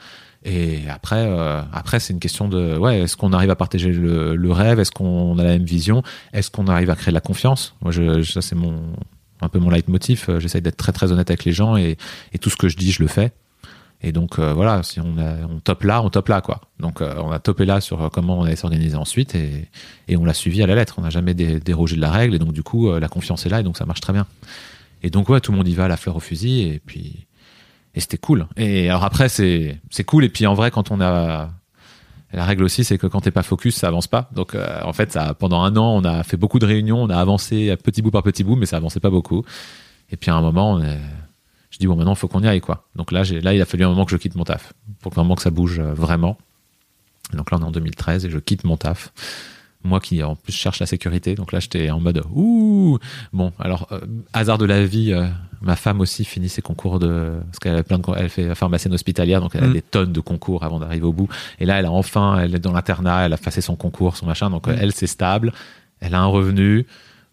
[0.44, 4.36] Et après, euh, après c'est une question de ouais, est-ce qu'on arrive à partager le,
[4.36, 7.22] le rêve, est-ce qu'on a la même vision, est-ce qu'on arrive à créer de la
[7.22, 7.76] confiance?
[7.82, 8.94] Moi, je, ça c'est mon
[9.42, 10.26] un peu mon leitmotiv.
[10.30, 11.98] Euh, J'essaye d'être très très honnête avec les gens et,
[12.34, 13.32] et tout ce que je dis, je le fais.
[14.02, 16.62] Et donc euh, voilà, si on, a, on top là, on top là quoi.
[16.80, 19.70] Donc euh, on a topé là sur euh, comment on allait s'organiser ensuite et,
[20.08, 20.96] et on l'a suivi à la lettre.
[20.98, 23.46] On n'a jamais dé- dérogé de la règle et donc du coup euh, la confiance
[23.46, 24.28] est là et donc ça marche très bien.
[25.02, 27.26] Et donc ouais, tout le monde y va la fleur au fusil et puis
[27.96, 28.48] et c'était cool.
[28.58, 31.50] Et alors après c'est c'est cool et puis en vrai quand on a
[32.34, 34.30] la règle aussi c'est que quand t'es pas focus ça avance pas.
[34.34, 37.10] Donc euh, en fait ça pendant un an on a fait beaucoup de réunions, on
[37.10, 39.44] a avancé petit bout par petit bout mais ça avançait pas beaucoup.
[40.12, 41.00] Et puis à un moment on est
[41.76, 42.86] je dis bon maintenant faut qu'on y aille quoi.
[42.96, 44.72] Donc là j'ai là il a fallu un moment que je quitte mon taf
[45.02, 46.38] pour qu'un moment que ça bouge euh, vraiment.
[47.34, 49.12] Donc là on est en 2013 et je quitte mon taf.
[49.84, 52.98] Moi qui en plus cherche la sécurité, donc là j'étais en mode ouh
[53.34, 54.00] bon alors euh,
[54.34, 55.28] hasard de la vie, euh,
[55.62, 58.94] ma femme aussi finit ses concours de parce qu'elle a plein de elle fait pharmacienne
[58.94, 59.74] hospitalière donc elle a Mm.
[59.74, 61.28] des tonnes de concours avant d'arriver au bout
[61.60, 64.26] et là elle a enfin elle est dans l'internat, elle a passé son concours, son
[64.26, 64.76] machin donc Mm.
[64.80, 65.52] elle c'est stable,
[66.00, 66.88] elle a un revenu.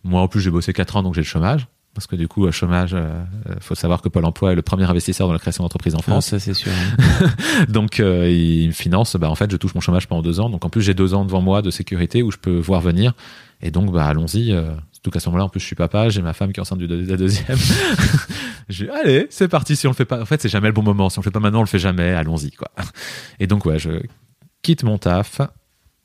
[0.05, 2.47] Moi en plus j'ai bossé 4 ans donc j'ai le chômage parce que du coup
[2.47, 5.39] euh, chômage, euh, euh, faut savoir que Pôle Emploi est le premier investisseur dans la
[5.39, 6.27] création d'entreprises en ah, France.
[6.27, 6.73] ça c'est sûr.
[7.69, 10.49] Donc euh, il me finance, bah en fait je touche mon chômage pendant deux ans.
[10.49, 13.13] Donc en plus j'ai deux ans devant moi de sécurité où je peux voir venir.
[13.61, 14.53] Et donc bah allons-y.
[14.53, 16.63] Euh, surtout qu'à ce moment-là en plus je suis papa, j'ai ma femme qui est
[16.63, 17.59] enceinte du de la deuxième.
[18.71, 20.23] je dis allez c'est parti si on le fait pas.
[20.23, 21.11] En fait c'est jamais le bon moment.
[21.11, 22.11] Si on le fait pas maintenant on le fait jamais.
[22.11, 22.69] Allons-y quoi.
[23.39, 23.91] Et donc ouais je
[24.63, 25.43] quitte mon taf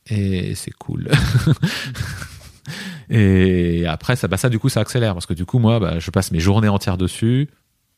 [0.09, 1.09] et c'est cool.
[3.09, 5.99] et après ça bah ça du coup ça accélère parce que du coup moi bah,
[5.99, 7.49] je passe mes journées entières dessus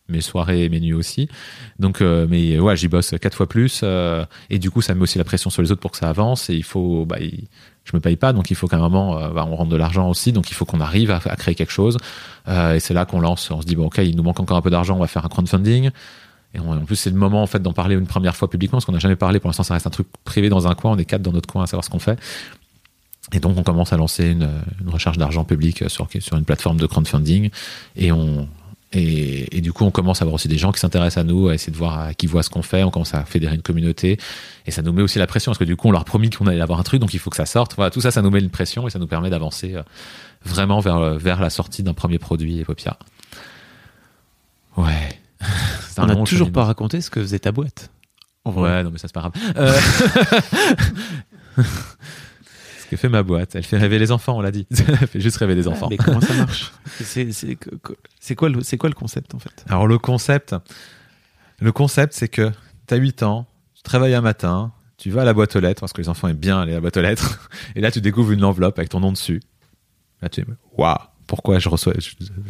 [0.09, 1.29] mes soirées et mes nuits aussi.
[1.77, 5.01] Donc euh, mais ouais j'y bosse quatre fois plus euh, et du coup ça met
[5.01, 7.91] aussi la pression sur les autres pour que ça avance et il faut bah, je
[7.93, 10.31] me paye pas donc il faut qu'à un moment euh, on rentre de l'argent aussi
[10.31, 11.97] donc il faut qu'on arrive à, créer quelque chose.
[12.47, 14.61] Et c'est là qu'on lance on se dit bon ok il nous manque encore un
[14.61, 15.91] peu d'argent on va faire un crowdfunding.
[16.55, 18.85] Et en plus c'est le moment en fait d'en parler une première fois publiquement parce
[18.85, 19.39] qu'on n'a jamais parlé.
[19.39, 21.47] Pour l'instant ça reste un truc privé dans un coin on est quatre dans notre
[21.47, 22.19] coin à savoir ce qu'on fait
[23.33, 24.49] et donc on commence à lancer une,
[24.81, 27.49] une recherche d'argent public sur, sur une plateforme de crowdfunding
[27.95, 28.47] et on
[28.91, 31.47] et, et du coup on commence à avoir aussi des gens qui s'intéressent à nous,
[31.47, 33.61] à essayer de voir, à- qui voient ce qu'on fait, on commence à fédérer une
[33.61, 34.17] communauté
[34.65, 36.31] et ça nous met aussi la pression parce que du coup on leur a promis
[36.31, 37.75] qu'on allait avoir un truc donc il faut que ça sorte.
[37.75, 39.83] Voilà, tout ça ça nous met une pression et ça nous permet d'avancer euh,
[40.43, 42.97] vraiment vers, euh, vers la sortie d'un premier produit Epopia.
[44.75, 45.09] Ouais.
[45.97, 47.91] On a long toujours pas raconté ce que faisait ta boîte.
[48.45, 49.33] Ouais, non, mais ça, c'est pas grave.
[49.57, 49.77] Euh,
[52.89, 54.67] que fait ma boîte, elle fait rêver les enfants, on l'a dit.
[54.87, 55.87] Elle fait juste rêver les enfants.
[55.89, 59.63] Mais comment ça marche C'est quoi, le- c'est quoi le concept en fait?
[59.69, 60.55] Alors, le concept,
[61.59, 62.51] le concept, c'est que
[62.87, 65.79] tu as 8 ans, tu travailles un matin, tu vas à la boîte aux lettres,
[65.79, 68.01] parce que les enfants aiment bien aller à la boîte aux lettres, et là, tu
[68.01, 69.41] découvres une enveloppe avec ton nom dessus.
[70.21, 70.95] Là, tu dis, waouh,
[71.29, 71.93] pourquoi je reçois,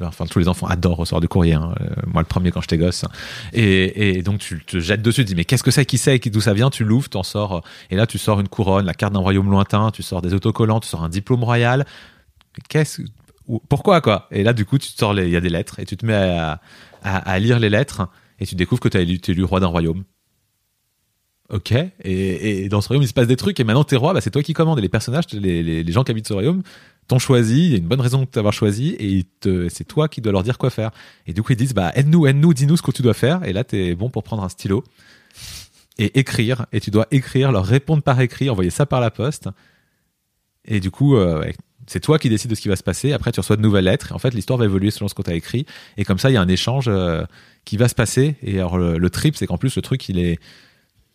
[0.01, 1.75] enfin, tous les enfants adorent recevoir du courrier, hein.
[1.81, 3.03] Euh, moi le premier quand j'étais gosse.
[3.51, 6.17] Et, et donc, tu te jettes dessus, tu dis, mais qu'est-ce que c'est, qui c'est,
[6.29, 8.93] d'où ça vient, tu l'ouvres, t'en sors, euh, et là, tu sors une couronne, la
[8.93, 11.85] carte d'un royaume lointain, tu sors des autocollants, tu sors un diplôme royal.
[12.69, 13.01] Qu'est-ce,
[13.47, 14.27] ou- pourquoi, quoi?
[14.31, 16.05] Et là, du coup, tu te sors il y a des lettres, et tu te
[16.05, 16.13] mets
[17.03, 18.07] à, lire les lettres,
[18.39, 20.05] et tu découvres que tu es élu, roi d'un royaume.
[21.49, 21.73] Ok,
[22.05, 24.29] et, dans ce royaume il se passe des trucs et maintenant t'es roi, bah, c'est
[24.29, 26.61] toi qui commandes et les personnages, les gens qui habitent ce royaume
[27.09, 29.25] t'ont choisi, il y a une bonne raison de t'avoir choisi et
[29.69, 30.91] c'est toi qui dois leur dire quoi faire.
[31.27, 33.51] Et du coup ils disent bah aide-nous, aide-nous, dis-nous ce que tu dois faire et
[33.51, 34.83] là t'es bon pour prendre un stylo
[35.99, 36.65] et écrire.
[36.71, 39.49] Et tu dois écrire, leur répondre par écrit, envoyer ça par la poste.
[40.65, 41.43] Et du coup, euh,
[41.87, 43.11] c'est toi qui décides de ce qui va se passer.
[43.13, 44.11] Après, tu reçois de nouvelles lettres.
[44.11, 45.65] Et en fait, l'histoire va évoluer selon ce que tu as écrit.
[45.97, 47.23] Et comme ça, il y a un échange euh,
[47.65, 48.35] qui va se passer.
[48.41, 50.39] Et alors, le, trip, c'est qu'en plus, le truc, il est.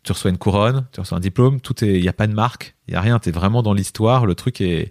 [0.03, 1.83] Tu reçois une couronne, tu reçois un diplôme, tout.
[1.83, 3.19] Il n'y a pas de marque, il n'y a rien.
[3.19, 4.27] Tu es vraiment dans l'histoire.
[4.27, 4.91] Le truc est.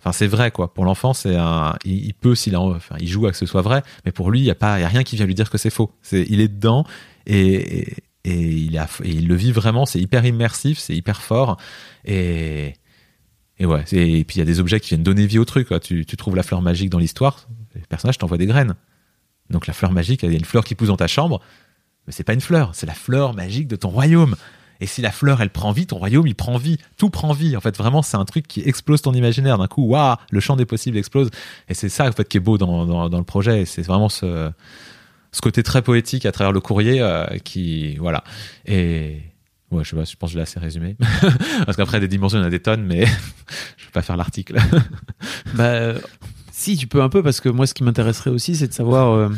[0.00, 0.72] Enfin, c'est vrai, quoi.
[0.72, 1.74] Pour l'enfant, c'est un.
[1.84, 2.60] Il, peut, s'il a.
[2.60, 3.82] Enfin, il joue à que ce soit vrai.
[4.04, 4.74] Mais pour lui, il n'y a, pas...
[4.74, 5.92] a rien qui vient lui dire que c'est faux.
[6.02, 6.24] C'est...
[6.28, 6.84] Il est dedans.
[7.26, 7.94] Et.
[8.24, 11.56] Et il, a, il le vit vraiment, c'est hyper immersif, c'est hyper fort.
[12.04, 12.74] Et,
[13.58, 15.68] et ouais, et puis il y a des objets qui viennent donner vie au truc.
[15.80, 18.74] Tu, tu trouves la fleur magique dans l'histoire, le personnage t'envoie des graines.
[19.50, 21.40] Donc la fleur magique, il y a une fleur qui pousse dans ta chambre,
[22.06, 24.34] mais c'est pas une fleur, c'est la fleur magique de ton royaume.
[24.80, 26.78] Et si la fleur, elle prend vie, ton royaume, il prend vie.
[26.96, 27.56] Tout prend vie.
[27.56, 29.58] En fait, vraiment, c'est un truc qui explose ton imaginaire.
[29.58, 31.30] D'un coup, waouh, le champ des possibles explose.
[31.68, 33.64] Et c'est ça, en fait, qui est beau dans, dans, le projet.
[33.64, 34.50] C'est vraiment ce,
[35.42, 38.24] côté très poétique à travers le courrier euh, qui voilà
[38.66, 39.22] et
[39.70, 40.96] ouais je sais pas je pense que je l'ai assez résumé
[41.64, 43.06] parce qu'après des dimensions il y en a des tonnes mais
[43.76, 44.56] je vais pas faire l'article
[45.54, 45.94] bah
[46.50, 49.12] si tu peux un peu parce que moi ce qui m'intéresserait aussi c'est de savoir
[49.12, 49.28] euh,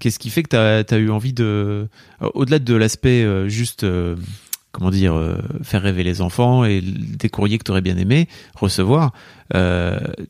[0.00, 1.88] qu'est-ce qui fait que tu as, eu envie de
[2.34, 3.86] au-delà de l'aspect euh, juste
[4.72, 5.14] comment dire
[5.62, 9.12] faire rêver les enfants et des courriers que tu aurais bien aimé recevoir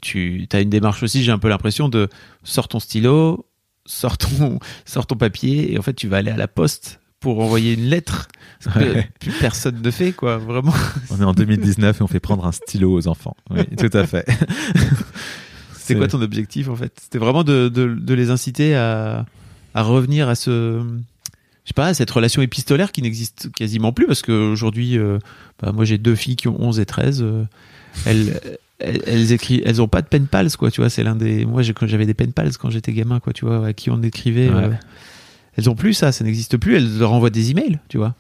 [0.02, 2.08] tu as une démarche aussi j'ai un peu l'impression de
[2.44, 3.46] sors ton stylo
[3.86, 7.40] sors ton, sors ton papier et en fait tu vas aller à la poste pour
[7.40, 8.28] envoyer une lettre.
[8.60, 9.10] Ce que Ouais.
[9.18, 10.72] plus personne ne fait, quoi, vraiment.
[11.10, 14.06] on est en 2019 et on fait prendre un stylo aux enfants oui tout à
[14.06, 14.24] fait
[15.72, 16.92] C'est quoi ton objectif en fait?
[17.00, 19.24] C'était vraiment de, de, de les inciter à,
[19.74, 20.82] à revenir à ce.
[21.68, 25.18] Je sais pas, cette relation épistolaire qui n'existe quasiment plus parce qu'aujourd'hui, euh,
[25.60, 27.20] bah, moi j'ai deux filles qui ont 11 et 13.
[27.22, 27.44] euh,
[28.06, 28.40] elles,
[28.78, 30.88] elles, elles écrivent, elles ont pas de pen pals, quoi, tu vois.
[30.88, 31.44] C'est l'un des.
[31.44, 34.48] Moi j'avais des pen pals quand j'étais gamin, quoi, tu vois, à qui on écrivait.
[34.48, 34.64] Ouais.
[34.64, 34.70] euh,
[35.58, 36.74] elles ont plus ça, ça n'existe plus.
[36.76, 38.14] Elles leur envoient des emails, tu vois.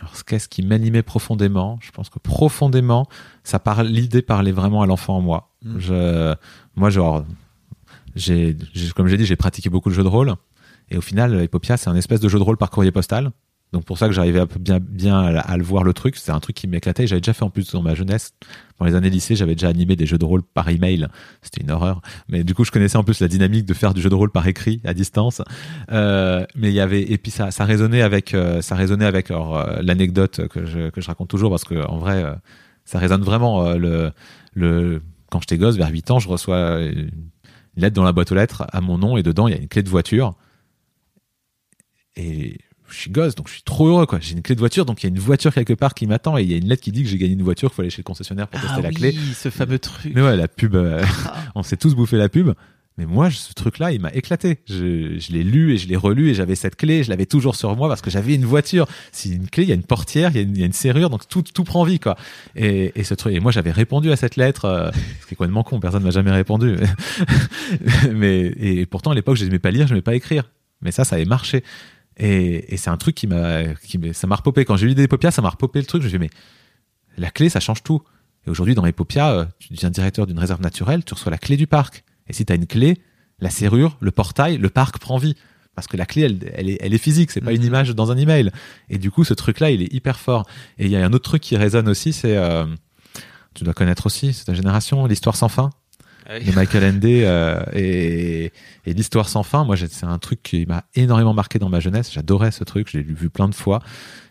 [0.00, 3.06] Alors, ce qu'est-ce qui m'animait profondément Je pense que profondément,
[3.44, 5.50] ça parle, l'idée parlait vraiment à l'enfant en moi.
[5.64, 5.78] Mm.
[5.78, 6.34] Je,
[6.74, 7.24] moi, genre,
[8.16, 10.34] j'ai, j'ai- comme j'ai dit, j'ai pratiqué beaucoup de jeux de rôle.
[10.90, 13.32] Et au final, Epopia, c'est un espèce de jeu de rôle par courrier postal.
[13.72, 16.16] Donc pour ça que j'arrivais bien, bien à, le voir le truc.
[16.16, 17.06] C'est un truc qui m'éclatait.
[17.06, 18.32] J'avais déjà fait en plus dans ma jeunesse.
[18.78, 21.06] Dans les années lycée, j'avais déjà animé des jeux de rôle par email.
[21.40, 22.02] C'était une horreur.
[22.28, 24.32] Mais du coup, je connaissais en plus la dynamique de faire du jeu de rôle
[24.32, 25.40] par écrit à distance.
[25.92, 29.30] Euh, mais il y avait et puis ça, ça résonnait avec, euh, ça résonnait avec
[29.30, 32.24] euh, l'anecdote que je, que je raconte toujours parce que en vrai,
[32.84, 33.72] ça résonne vraiment.
[33.74, 37.12] le, quand j'étais gosse, vers 8 ans, je reçois une
[37.76, 39.68] lettre dans la boîte aux lettres à mon nom et dedans il y a une
[39.68, 40.34] clé de voiture.
[42.20, 42.58] Et
[42.88, 44.18] je suis gosse, donc je suis trop heureux, quoi.
[44.20, 46.36] J'ai une clé de voiture, donc il y a une voiture quelque part qui m'attend
[46.36, 47.82] et il y a une lettre qui dit que j'ai gagné une voiture, qu'il faut
[47.82, 49.14] aller chez le concessionnaire pour tester la clé.
[49.34, 50.12] ce fameux truc.
[50.14, 51.02] Mais ouais, la pub, euh,
[51.54, 52.52] on s'est tous bouffé la pub.
[52.98, 54.58] Mais moi, ce truc-là, il m'a éclaté.
[54.68, 57.56] Je, je l'ai lu et je l'ai relu et j'avais cette clé, je l'avais toujours
[57.56, 58.86] sur moi parce que j'avais une voiture.
[59.10, 60.66] Si une clé, il y a une portière, il y a une, il y a
[60.66, 62.16] une serrure, donc tout, tout prend vie, quoi.
[62.56, 64.90] Et, et ce truc, et moi, j'avais répondu à cette lettre, euh,
[65.22, 66.76] ce qui est complètement con, personne m'a jamais répondu.
[68.12, 70.50] Mais, et pourtant, à l'époque, je n'aimais pas lire, je n'aimais pas écrire.
[70.82, 71.62] Mais ça, ça avait marché.
[72.16, 73.62] Et, et c'est un truc qui m'a,
[74.12, 74.64] ça m'a repopé.
[74.64, 76.02] Quand j'ai lu des Epopia, ça m'a repopé le truc.
[76.02, 76.30] Je me suis dit, mais
[77.16, 78.02] la clé, ça change tout.
[78.46, 81.56] Et aujourd'hui, dans Epopia, euh, tu deviens directeur d'une réserve naturelle, tu reçois la clé
[81.56, 82.04] du parc.
[82.26, 82.98] Et si tu as une clé,
[83.38, 85.34] la serrure, le portail, le parc prend vie.
[85.74, 87.66] Parce que la clé, elle, elle, est, elle est physique, c'est pas une Mhm.
[87.66, 88.50] image dans un email.
[88.90, 90.46] Et du coup, ce truc-là, il est hyper fort.
[90.78, 92.66] Et il y a un autre truc qui résonne aussi, c'est, euh,
[93.54, 95.70] tu dois connaître aussi, c'est ta génération, l'histoire sans fin
[96.28, 98.52] de Michael Ende euh, et,
[98.86, 99.64] et l'histoire sans fin.
[99.64, 102.12] Moi, c'est un truc qui m'a énormément marqué dans ma jeunesse.
[102.12, 103.80] J'adorais ce truc, je l'ai vu plein de fois.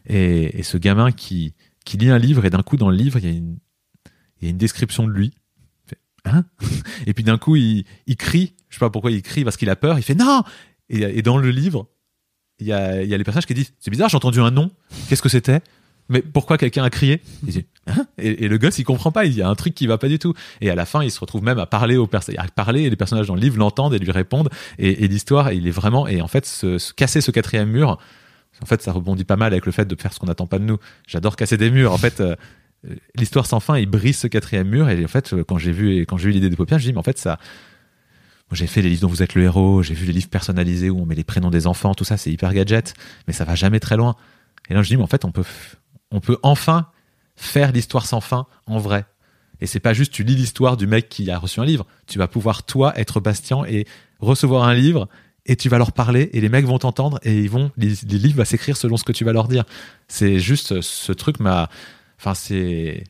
[0.07, 1.53] Et, et ce gamin qui,
[1.85, 3.57] qui lit un livre et d'un coup, dans le livre, il y a une,
[4.39, 5.33] il y a une description de lui.
[6.25, 6.45] Hein?
[7.07, 8.53] Et puis d'un coup, il, il crie.
[8.69, 9.97] Je sais pas pourquoi il crie parce qu'il a peur.
[9.97, 10.43] Il fait non.
[10.89, 11.87] Et, dans le livre,
[12.59, 14.71] il y a, y a les personnages qui disent c'est bizarre, j'ai entendu un nom.
[15.07, 15.61] Qu'est-ce que c'était?
[16.09, 17.21] Mais pourquoi quelqu'un a crié?
[17.87, 18.05] Hein?
[18.19, 19.25] Et, le gosse, il comprend pas.
[19.25, 20.33] Il y a un truc qui va pas du tout.
[20.61, 22.95] Et à la fin, il se retrouve même à parler aux à parler, et les
[22.95, 24.49] personnages dans le livre l'entendent et lui répondent.
[24.77, 27.97] Et, l'histoire, il est vraiment, et en fait, se, se casser ce quatrième mur,
[28.61, 30.59] en fait, ça rebondit pas mal avec le fait de faire ce qu'on n'attend pas
[30.59, 30.77] de nous.
[31.07, 31.93] J'adore casser des murs.
[31.93, 32.35] En fait, euh,
[33.15, 34.89] l'histoire sans fin, il brise ce quatrième mur.
[34.89, 36.93] Et en fait, euh, quand j'ai vu, quand j'ai eu l'idée des paupières, je dis,
[36.93, 37.39] mais en fait, ça,
[38.51, 40.99] j'ai fait les livres dont vous êtes le héros, j'ai vu les livres personnalisés où
[40.99, 42.93] on met les prénoms des enfants, tout ça, c'est hyper gadget,
[43.27, 44.15] mais ça va jamais très loin.
[44.69, 45.43] Et là, je dis, mais en fait, on peut,
[46.11, 46.87] on peut enfin
[47.35, 49.05] faire l'histoire sans fin en vrai.
[49.61, 51.85] Et c'est pas juste tu lis l'histoire du mec qui a reçu un livre.
[52.07, 53.85] Tu vas pouvoir toi être Bastien et
[54.19, 55.07] recevoir un livre
[55.45, 58.37] et tu vas leur parler et les mecs vont t'entendre et ils vont les, livres
[58.37, 59.65] vont s'écrire selon ce que tu vas leur dire.
[60.07, 61.69] C'est juste ce truc m'a
[62.19, 63.03] enfin c'est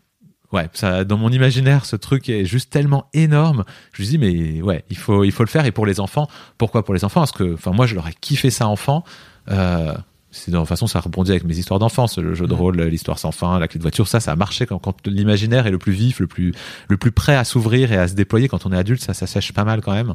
[0.51, 3.63] ouais, ça dans mon imaginaire ce truc est juste tellement énorme.
[3.93, 6.27] Je me dis mais ouais, il faut il faut le faire et pour les enfants,
[6.57, 7.21] pourquoi pour les enfants?
[7.21, 9.03] Parce que enfin moi je leur ai kiffé ça enfant.
[9.49, 9.93] Euh,
[10.31, 12.17] c'est de toute façon ça rebondit avec mes histoires d'enfance.
[12.17, 14.65] Le jeu de rôle l'histoire sans fin la clé de voiture ça ça a marché.
[14.65, 16.53] Quand, quand l'imaginaire est le plus vif le plus
[16.87, 19.27] le plus prêt à s'ouvrir et à se déployer quand on est adulte ça ça
[19.27, 20.13] sèche pas mal quand même.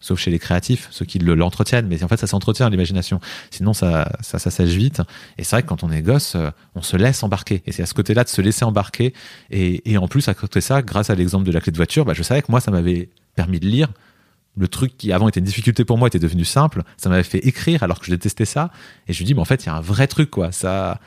[0.00, 1.86] Sauf chez les créatifs ceux qui le- l'entretiennent.
[1.88, 3.20] Mais en fait ça s'entretient l'imagination.
[3.50, 5.02] Sinon ça ça ça sèche vite.
[5.38, 7.62] Et c'est vrai que quand on est gosse euh, on se laisse embarquer.
[7.66, 9.12] Et c'est à ce côté-là de se laisser embarquer.
[9.50, 11.76] Et, et en plus à côté de ça grâce à l'exemple de la clé de
[11.76, 13.88] voiture bah, je savais que moi ça m'avait permis de lire
[14.58, 17.38] le truc qui avant était une difficulté pour moi était devenu simple ça m'avait fait
[17.46, 18.70] écrire alors que je détestais ça.
[19.06, 20.52] Et je me dis mais en fait il y a un vrai truc quoi.
[20.52, 21.00] Ça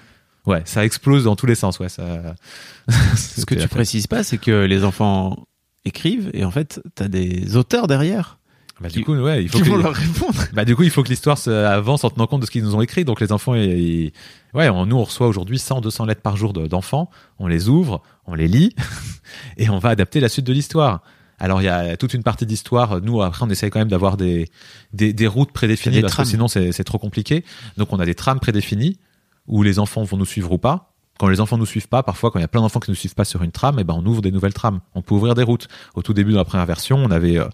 [0.47, 2.35] ouais ça explose dans tous les sens ouais ça.
[3.15, 5.45] Ce que tu précises pas, c'est que les enfants
[5.85, 8.37] écrivent et en fait, t'as des auteurs derrière
[8.79, 10.33] bah, du coup ouais il faut qui que vont leur répondre.
[10.53, 12.73] bah du coup il faut que l'histoire avance en tenant compte de ce qu'ils nous
[12.75, 13.05] ont écrit.
[13.05, 14.11] Donc les enfants ils-
[14.55, 17.09] ouais on, nous on reçoit aujourd'hui 100 200 lettres par jour de- d'enfants.
[17.37, 18.75] On les ouvre on les lit
[19.57, 21.01] et on va adapter la suite de l'histoire
[21.41, 24.15] alors il y a toute une partie d'histoire nous après on essaye quand même d'avoir
[24.15, 24.47] des,
[24.93, 26.25] des des routes prédéfinies Des parce trames.
[26.25, 27.43] que sinon c'est c'est trop compliqué
[27.77, 28.97] donc on a des trames prédéfinies
[29.47, 32.31] où les enfants vont nous suivre ou pas quand les enfants nous suivent pas, parfois
[32.31, 33.83] quand il y a plein d'enfants qui ne nous suivent pas sur une trame, et
[33.83, 34.79] ben on ouvre des nouvelles trames.
[34.95, 35.67] On peut ouvrir des routes.
[35.93, 37.47] Au tout début de la première version, on avait euh,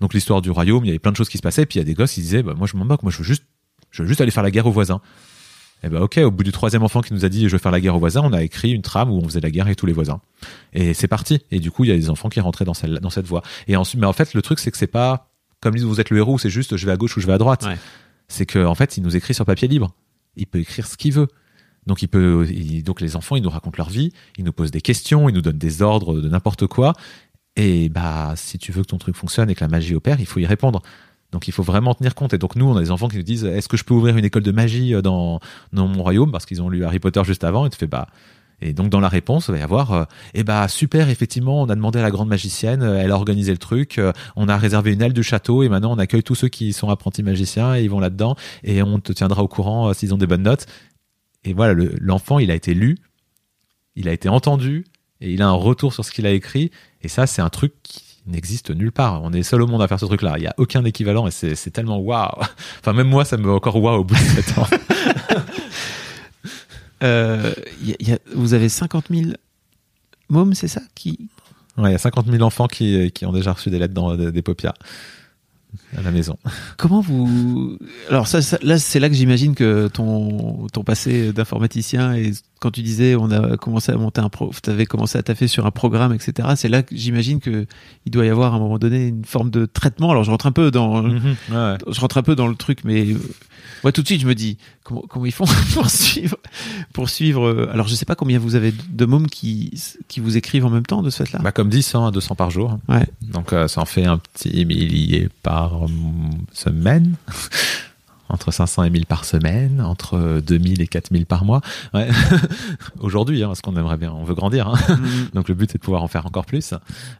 [0.00, 1.80] donc l'histoire du royaume, il y avait plein de choses qui se passaient, puis il
[1.80, 3.44] y a des gosses, ils disaient, bah, moi je m'en moque, moi je veux juste,
[3.90, 5.02] je veux juste aller faire la guerre aux voisins.
[5.82, 7.72] Et ben ok, au bout du troisième enfant qui nous a dit je veux faire
[7.72, 9.76] la guerre aux voisins, on a écrit une trame où on faisait la guerre avec
[9.78, 10.20] tous les voisins.
[10.74, 11.40] Et c'est parti.
[11.50, 13.42] Et du coup, il y a des enfants qui rentraient dans, celle, dans cette voie.
[13.66, 16.00] Et ensuite, mais en fait, le truc c'est que c'est pas comme ils disent vous
[16.00, 17.64] êtes le héros, c'est juste je vais à gauche ou je vais à droite.
[17.64, 17.76] Ouais.
[18.28, 19.92] C'est que en fait, il nous écrit sur papier libre.
[20.36, 21.28] Il peut écrire ce qu'il veut.
[21.86, 24.70] Donc il peut, il- donc les enfants, ils nous racontent leur vie, ils nous posent
[24.70, 26.92] des questions, ils nous donnent des ordres de n'importe quoi.
[27.56, 30.26] Et bah, si tu veux que ton truc fonctionne et que la magie opère, il
[30.26, 30.82] faut y répondre.
[31.32, 32.34] Donc il faut vraiment tenir compte.
[32.34, 34.16] Et donc nous, on a des enfants qui nous disent, est-ce que je peux ouvrir
[34.16, 35.40] une école de magie euh, dans,
[35.72, 36.32] dans mon royaume?
[36.32, 37.66] Parce qu'ils ont lu Harry Potter juste avant.
[37.66, 38.08] Et tu fais bah.
[38.62, 40.04] Et donc dans la réponse, il va y avoir, euh,
[40.34, 43.52] eh bah super, effectivement, on a demandé à la grande magicienne, euh, elle a organisé
[43.52, 43.98] le truc,
[44.36, 46.90] on a réservé une aile du château et maintenant on accueille tous ceux qui sont
[46.90, 50.26] apprentis magiciens et ils vont là-dedans et on te tiendra au courant s'ils ont des
[50.26, 50.66] bonnes notes.
[51.44, 52.98] Et voilà, le- l'enfant, il a été lu,
[53.96, 54.84] il a été entendu
[55.22, 56.70] et il a un retour sur ce qu'il a écrit.
[57.00, 59.22] Et ça, c'est un truc qui n'existe nulle part.
[59.22, 60.34] On est seul au monde à faire ce truc-là.
[60.38, 62.40] Il y a aucun équivalent et c'est tellement waouh.
[62.80, 64.66] Enfin, même moi, ça me met encore waouh au bout de 7 ans.
[67.02, 69.30] Euh, y a- y a- vous avez 50 000
[70.28, 71.18] mômes, c'est ça qui...
[71.78, 74.14] Ouais, il y a 50 000 enfants qui, qui ont déjà reçu des lettres dans
[74.16, 74.42] des, des
[75.96, 76.36] à la maison.
[76.76, 77.78] Comment vous...
[78.08, 82.70] Alors ça, ça- là, c'est là que j'imagine que ton, ton passé d'informaticien et quand
[82.70, 85.70] tu disais on a commencé à monter un pro, t'avais commencé à taffer sur un
[85.70, 86.48] programme, etc.
[86.56, 87.66] C'est là que j'imagine que
[88.04, 90.10] il doit y avoir à un moment donné une forme de traitement.
[90.10, 91.18] Alors je rentre un peu dans, ouais.
[91.50, 93.06] je rentre un peu dans le truc, mais
[93.82, 96.36] moi tout de suite je me dis comment, comment ils font pour suivre,
[96.92, 97.46] pour suivre.
[97.48, 99.72] euh, Alors je sais pas combien vous avez de mômes qui
[100.08, 101.38] qui vous écrivent en même temps de ce fait-là?
[101.42, 102.78] Bah, comme dit, 100 à 200 par jour.
[102.90, 103.06] Ouais.
[103.22, 107.14] Donc euh, ça en fait un petit millier par mm, semaine.
[108.32, 111.60] entre 500 et 1000 par semaine, entre 2000 et 4000 par mois.
[111.92, 112.08] Ouais.
[113.00, 114.68] Aujourd'hui, hein, parce qu'on aimerait bien, on veut grandir.
[114.68, 114.78] hein.
[114.88, 115.30] Mhm.
[115.34, 116.74] Donc le but c'est de pouvoir en faire encore plus.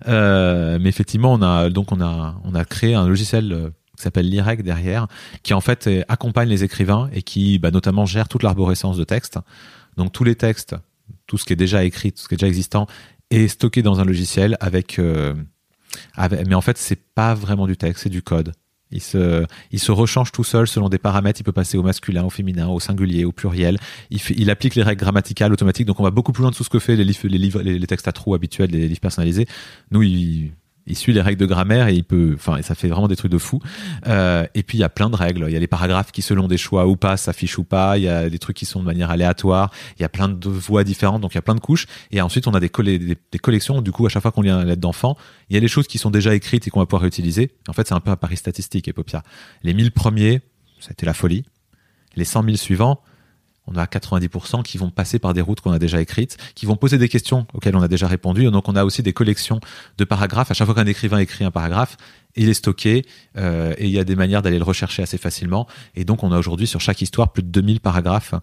[0.07, 4.05] Euh, mais effectivement, on a donc on a on a créé un logiciel euh, qui
[4.05, 5.09] s'appelle l'IREC derrière,
[5.43, 9.39] qui en fait accompagne les écrivains et qui bah, notamment gère toute l'arborescence de textes.
[9.97, 10.77] Donc tous les textes,
[11.27, 12.87] tout ce qui est déjà écrit, tout ce qui est déjà existant,
[13.31, 15.35] est stocké dans un logiciel avec, euh,
[16.17, 18.53] mais en fait c'est pas vraiment du texte, c'est du code.
[18.93, 21.41] Il se, il se rechange tout seul selon des paramètres.
[21.41, 23.79] Il peut passer au masculin, au féminin, au singulier, au pluriel.
[24.11, 25.87] Il, il applique les règles grammaticales automatiques.
[25.87, 27.63] Donc on va beaucoup plus loin de tout ce que fait les livres, les, livres,
[27.63, 29.47] les, les textes à trous habituels, les livres personnalisés.
[29.93, 30.51] Nous, il,
[30.87, 33.31] il suit les règles de grammaire et il peut, enfin, ça fait vraiment des trucs
[33.31, 33.61] de fou.
[34.07, 35.45] Euh, et puis il y a plein de règles.
[35.49, 37.99] Il y a les paragraphes qui, selon des choix ou pas, s'affichent ou pas.
[37.99, 39.71] Il y a des trucs qui sont de manière aléatoire.
[39.99, 41.87] Il y a plein de voix différentes, donc il y a plein de couches.
[42.11, 43.83] Et ensuite, on a des, des, collections.
[43.83, 45.17] Du coup, à chaque fois qu'on lit une lettre d'enfant,
[45.49, 47.53] il y a des choses qui sont déjà écrites et qu'on va pouvoir réutiliser.
[47.69, 49.23] En fait, c'est un peu un pari statistique, Epopia.
[49.63, 50.41] Les 1000 premiers,
[50.81, 51.45] ça a été la folie.
[52.17, 53.01] Les 100 000 suivants,
[53.73, 56.77] on a 90% qui vont passer par des routes qu'on a déjà écrites, qui vont
[56.77, 58.51] poser des questions auxquelles on a déjà répondu.
[58.51, 59.61] Donc, on a aussi des collections
[59.99, 60.51] de paragraphes.
[60.51, 61.97] À chaque fois qu'un écrivain écrit un paragraphe,
[62.37, 63.05] il est stocké
[63.37, 65.67] euh, et il y a des manières d'aller le rechercher assez facilement.
[65.95, 68.35] Et donc, on a aujourd'hui sur chaque histoire plus de 2000 paragraphes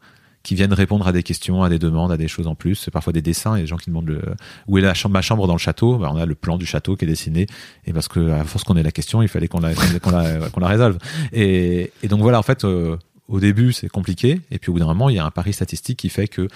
[0.44, 2.90] qui viennent répondre à des questions, à des demandes, à des choses en plus.
[2.90, 4.22] Parfois des dessins et des gens qui demandent le,
[4.68, 5.98] où est la chambre, ma chambre dans le château?
[5.98, 7.48] Ben, on a le plan du château qui est dessiné.
[7.86, 10.68] Et parce que force qu'on ait la question, il fallait qu'on la, qu'on la, la
[10.68, 11.00] résolve.
[11.34, 12.96] Et, et donc voilà, en fait, euh,
[13.28, 14.42] au début, c'est compliqué.
[14.52, 16.48] Et puis au bout d'un moment, il y a un pari statistique qui fait que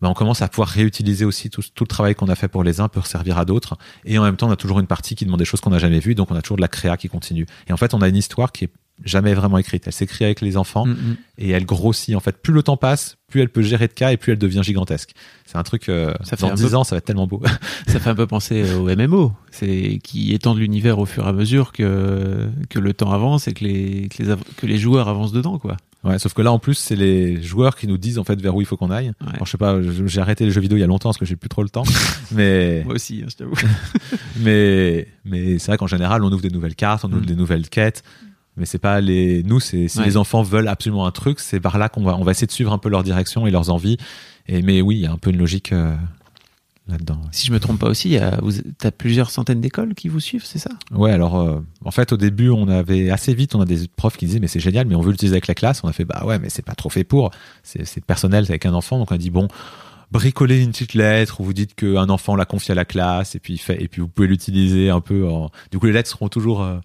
[0.00, 2.64] ben, on commence à pouvoir réutiliser aussi tout, tout le travail qu'on a fait pour
[2.64, 3.76] les uns peut servir à d'autres.
[4.04, 5.78] Et en même temps, on a toujours une partie qui demande des choses qu'on n'a
[5.78, 6.14] jamais vues.
[6.16, 7.46] Donc on a toujours de la créa qui continue.
[7.68, 8.70] Et en fait, on a une histoire qui est
[9.04, 9.84] jamais vraiment écrite.
[9.86, 11.16] Elle s'écrit avec les enfants Mhm.
[11.38, 12.14] et elle grossit.
[12.16, 14.38] En fait, plus le temps passe, plus elle peut gérer de cas et plus elle
[14.38, 15.12] devient gigantesque.
[15.46, 17.26] C'est un truc, euh, Ça fait dans un 10 peu- ans, ça va être tellement
[17.28, 17.40] beau.
[17.86, 21.32] Ça fait un peu penser au MMO, c'est qui étendent l'univers au fur et à
[21.32, 25.32] mesure que que le temps avance et que les que les, que les joueurs avancent
[25.32, 25.76] dedans quoi.
[26.04, 28.54] Ouais, sauf que là, en plus, c'est les joueurs qui nous disent en fait vers
[28.56, 29.08] où il faut qu'on aille.
[29.20, 29.28] Ouais.
[29.34, 29.76] Alors, je sais pas,
[30.06, 31.68] j'ai arrêté les jeux vidéo il y a longtemps parce que j'ai plus trop le
[31.68, 31.84] temps.
[32.32, 33.54] mais Moi aussi, hein, je t'avoue.
[34.40, 37.26] mais mais c'est vrai qu'en général, on ouvre des nouvelles cartes, on ouvre Mm.
[37.26, 38.02] des nouvelles quêtes.
[38.56, 40.04] Mais c'est pas les nous, c'est si Ouais.
[40.04, 42.52] les enfants veulent absolument un truc, c'est par là qu'on va on va essayer de
[42.52, 43.96] suivre un peu leur direction et leurs envies.
[44.48, 45.94] Et mais oui, il y a un peu une logique euh,
[46.92, 47.16] là-dedans.
[47.16, 47.28] ouais.
[47.32, 48.52] Si je me trompe pas aussi, vous
[48.84, 50.70] as plusieurs centaines d'écoles qui vous suivent, c'est ça?
[50.92, 54.16] Ouais, alors euh, en fait au début on avait assez vite on a des profs
[54.16, 55.82] qui disaient mais c'est génial mais on veut l'utiliser avec la classe.
[55.82, 57.30] On a fait bah ouais mais c'est pas trop fait pour.
[57.64, 59.48] C'est personnel c'est avec un enfant donc on a dit bon
[60.10, 63.38] bricoler une petite lettre où vous dites qu'un enfant l'a confie à la classe et
[63.38, 65.26] puis fait et puis vous pouvez l'utiliser un peu.
[65.28, 65.50] En...
[65.70, 66.78] Du coup les lettres seront toujours euh,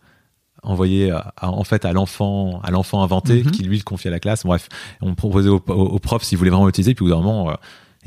[0.63, 3.51] envoyées à- à- en fait à l'enfant à l'enfant inventé Mhm.
[3.51, 4.45] qui lui le confie à la classe.
[4.45, 4.69] Bref,
[5.01, 7.49] on proposait aux, aux, aux profs s'ils voulaient vraiment l'utiliser puis au bout d'un moment
[7.51, 7.53] euh,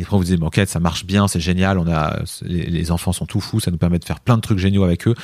[0.01, 3.12] les profs vous disaient, bon, ok, ça marche bien, c'est génial, on a, les, enfants
[3.12, 5.14] sont tout fous, ça nous permet de faire plein de trucs géniaux avec eux.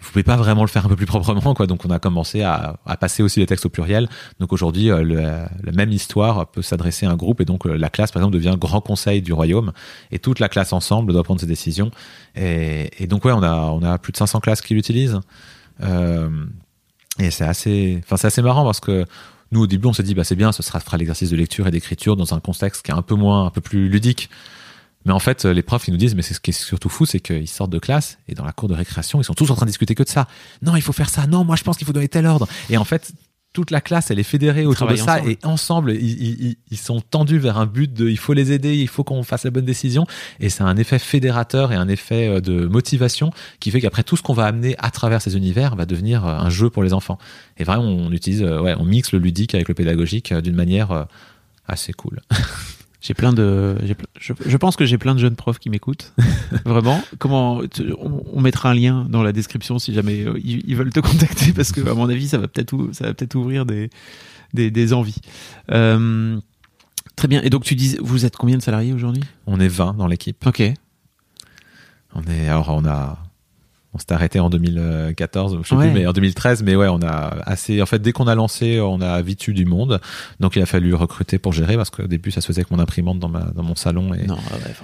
[0.00, 1.66] Vous pouvez pas vraiment le faire un peu plus proprement, quoi.
[1.66, 4.08] Donc, on a commencé à, passer aussi les textes au pluriel.
[4.38, 7.90] Donc, aujourd'hui, euh, la même histoire peut s'adresser à un groupe et donc euh, la
[7.90, 9.72] classe, par exemple, devient grand conseil du royaume
[10.12, 11.90] et toute la classe ensemble doit prendre ses décisions.
[12.36, 15.20] Et, et donc, ouais, on a, on a plus de 500 classes qui l'utilisent.
[15.82, 16.28] Euh,
[17.18, 19.04] et c'est assez, enfin, c'est assez marrant parce que
[19.52, 21.66] nous, au début, on s'est dit, bah, c'est bien, ce sera, fera l'exercice de lecture
[21.66, 24.28] et d'écriture dans un contexte qui est un peu moins, un peu plus ludique.
[25.04, 27.06] Mais en fait, les profs, ils nous disent, mais c'est ce qui est surtout fou,
[27.06, 29.54] c'est qu'ils sortent de classe et dans la cour de récréation, ils sont tous en
[29.54, 30.26] train de discuter que de ça.
[30.60, 31.26] Non, il faut faire ça.
[31.26, 32.46] Non, moi, je pense qu'il faut donner tel ordre.
[32.68, 33.12] Et en fait,
[33.54, 35.30] toute la classe, elle est fédérée autour de ça ensemble.
[35.30, 38.86] et ensemble, ils, ils- sont tendus vers un but de, il faut les aider, il
[38.88, 40.06] faut qu'on fasse la bonne décision.
[40.38, 44.16] Et c'est un effet fédérateur et un effet euh, de motivation qui fait qu'après tout
[44.16, 46.92] ce qu'on va amener à travers ces univers va devenir euh, un jeu pour les
[46.92, 47.18] enfants.
[47.56, 51.06] Et vraiment, on utilise, euh, ouais, on mixe le ludique avec le pédagogique d'une manière
[51.66, 52.20] assez cool.
[53.00, 53.76] J'ai plein de,
[54.18, 56.12] je, je pense que j'ai plein de jeunes profs qui m'écoutent.
[56.64, 57.00] Vraiment.
[57.18, 60.92] Comment on, on mettra un lien dans la description si jamais euh, ils, ils veulent
[60.92, 63.66] te contacter parce que à mon avis ça va peut-être ou- ça va peut-être ouvrir
[63.66, 63.88] des
[64.54, 65.20] des, des envies.
[65.70, 66.40] Euh,
[67.14, 67.40] très bien.
[67.42, 69.22] Et donc tu dis, vous êtes combien de salariés aujourd'hui?
[69.46, 70.44] On est 20 dans l'équipe.
[70.46, 70.62] Ok.
[72.14, 73.18] On est, alors on a,
[73.98, 75.90] on s'est arrêté en 2014, je sais Ouais.
[75.90, 78.80] plus, mais en 2013, mais ouais, on a assez, en fait, dès qu'on a lancé,
[78.80, 80.00] on a vite eu du monde.
[80.40, 82.78] Donc il a fallu recruter pour gérer parce qu'au début, ça se faisait avec mon
[82.78, 84.18] imprimante dans ma, dans mon salon et,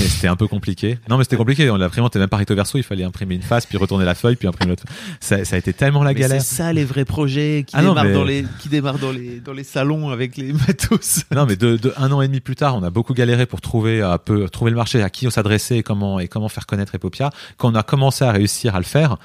[0.00, 0.98] et c'était un peu compliqué.
[1.08, 1.66] Non, mais c'était compliqué.
[1.66, 4.36] L'imprimante était même pas recto verso, il fallait imprimer une face, puis retourner la feuille,
[4.36, 4.84] puis imprimer l'autre.
[5.20, 6.42] Ça, ça a été tellement la mais galère.
[6.42, 9.40] C'est ça les vrais projets qui Ah démarrent mais- dans les qui démarrent dans les
[9.40, 11.24] dans les salons avec les matos.
[11.34, 13.60] Non, mais de, de un an et demi plus tard, on a beaucoup galéré pour
[13.60, 16.66] trouver un peu trouver le marché, à qui on s'adressait et comment et comment faire
[16.66, 17.30] connaître Epopia.
[17.56, 19.16] Quand on a commencé à réussir à le faire,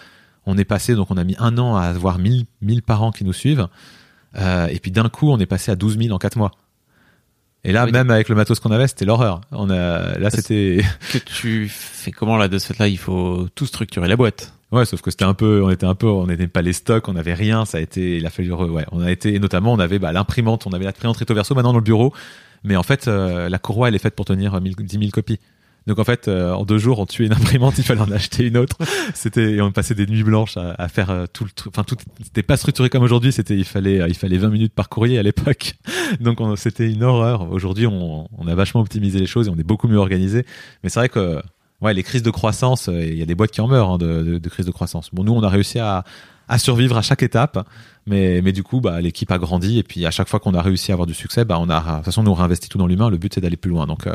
[0.45, 3.23] on est passé donc on a mis un an à avoir 1000 1000 parents qui
[3.23, 3.67] nous suivent,
[4.37, 6.51] euh, et puis d'un coup on est passé à 12 000 en quatre mois.
[7.67, 7.91] Et là, Oui.
[7.91, 9.41] même avec le matos qu'on avait, c'était l'horreur.
[9.51, 12.87] On a là c'était Que tu fais comment là de ce fait-là?
[12.87, 14.53] Il faut tout structurer la boîte.
[14.71, 17.07] ouais, sauf que c'était un peu, on était un peu, on n'était pas les stocks,
[17.07, 17.65] on n'avait rien.
[17.65, 20.11] Ça a été, il a fallu, ouais, on a été, et notamment on avait bah,
[20.11, 22.13] l'imprimante, on avait l'imprimante recto verso maintenant dans le bureau,
[22.63, 25.39] mais en fait euh, la courroie elle est faite pour tenir 1000 10 000 copies.
[25.87, 28.45] Donc en fait, euh, en deux jours, on tuait une imprimante, il fallait en acheter
[28.47, 28.77] une autre.
[29.13, 31.71] C'était, et on passait des nuits blanches à, faire euh, tout le truc.
[31.75, 33.31] Enfin, tout, c'était pas structuré comme aujourd'hui.
[33.31, 35.75] C'était, il fallait, euh, il fallait 20 minutes par courrier à l'époque.
[36.19, 37.51] Donc on- c'était une horreur.
[37.51, 40.45] Aujourd'hui, on, on a vachement optimisé les choses et on est beaucoup mieux organisé.
[40.83, 41.39] Mais c'est vrai que,
[41.81, 43.97] ouais, les crises de croissance, euh, il y a des boîtes qui en meurent hein,
[43.99, 45.09] de, de, de crises de croissance.
[45.13, 46.03] Bon, nous, on a réussi à,
[46.47, 47.63] à survivre à chaque étape.
[48.07, 50.61] Mais, mais du coup, bah, l'équipe a grandi et puis à chaque fois qu'on a
[50.63, 52.77] réussi à avoir du succès, bah, on a, de toute façon, nous on réinvestit tout
[52.79, 53.09] dans l'humain.
[53.11, 53.85] Le but, c'est d'aller plus loin.
[53.85, 54.07] Donc,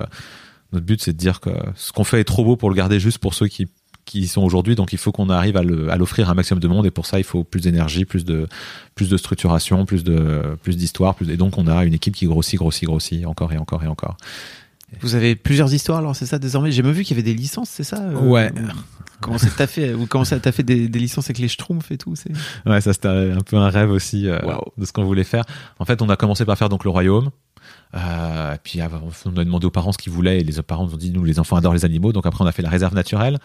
[0.73, 3.01] notre but, c'est de dire que ce qu'on fait est trop beau pour le garder
[3.01, 3.67] juste pour ceux qui,
[4.05, 4.75] qui y sont aujourd'hui.
[4.75, 6.87] Donc, il faut qu'on arrive à l'offrir à un maximum de monde.
[6.87, 8.49] Et pour ça, il faut plus d'énergie, plus de,
[8.95, 11.15] plus de structuration, plus de, plus d'histoire.
[11.15, 13.89] Plus, et donc, on a une équipe qui grossit, grossit, grossit, encore et encore et
[13.89, 14.17] encore.
[15.03, 16.73] Vous avez plusieurs histoires alors c'est ça désormais?
[16.73, 18.51] J'ai même vu qu'il y avait des licences, c'est ça euh, Ouais.
[19.21, 22.17] Commencez à taffer, vous commencez à taffer des, des licences avec les Schtroumpfs et tout.
[22.17, 22.33] C'est...
[22.69, 24.73] Ouais, ça c'était un peu un rêve aussi euh, Wow.
[24.77, 25.45] de ce qu'on voulait faire.
[25.79, 27.31] En fait, on a commencé par faire donc le royaume.
[27.95, 30.95] Euh, puis avant, on a demandé aux parents ce qu'ils voulaient et les parents nous
[30.95, 32.95] ont dit nous les enfants adorent les animaux donc après on a fait la réserve
[32.95, 33.39] naturelle.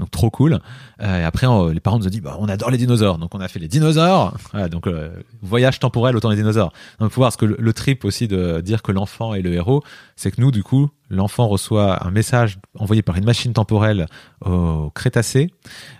[0.00, 0.58] Donc trop cool.
[1.02, 3.18] Euh, et après on- les parents nous ont dit bah, on adore les dinosaures.
[3.18, 4.34] Donc on a fait les dinosaures.
[4.50, 5.10] Voilà, donc euh,
[5.42, 6.72] voyage temporel autant les dinosaures.
[6.98, 9.82] Donc faut voir parce que le trip aussi de dire que l'enfant est le héros
[10.16, 14.06] c'est que nous du coup l'enfant reçoit un message envoyé par une machine temporelle
[14.44, 15.52] au Crétacé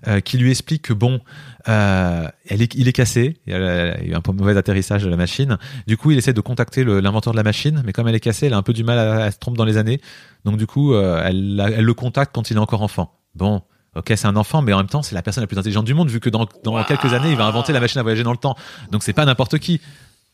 [0.08, 1.20] euh, qui lui explique que bon
[1.68, 5.10] euh, elle est, il est cassé il y a eu un peu mauvais atterrissage de
[5.10, 8.14] la machine du coup il essaie de contacter l'inventeur de la machine mais comme elle
[8.14, 10.00] est cassée elle a un peu du mal à, à se tromper dans les années
[10.44, 13.62] donc du coup euh, elle, le contacte quand il est encore enfant bon
[13.94, 15.92] Ok, c'est un enfant, mais en même temps, c'est la personne la plus intelligente du
[15.92, 18.32] monde, vu que dans, dans quelques années, il va inventer la machine à voyager dans
[18.32, 18.56] le temps.
[18.90, 19.82] Donc, c'est pas n'importe qui.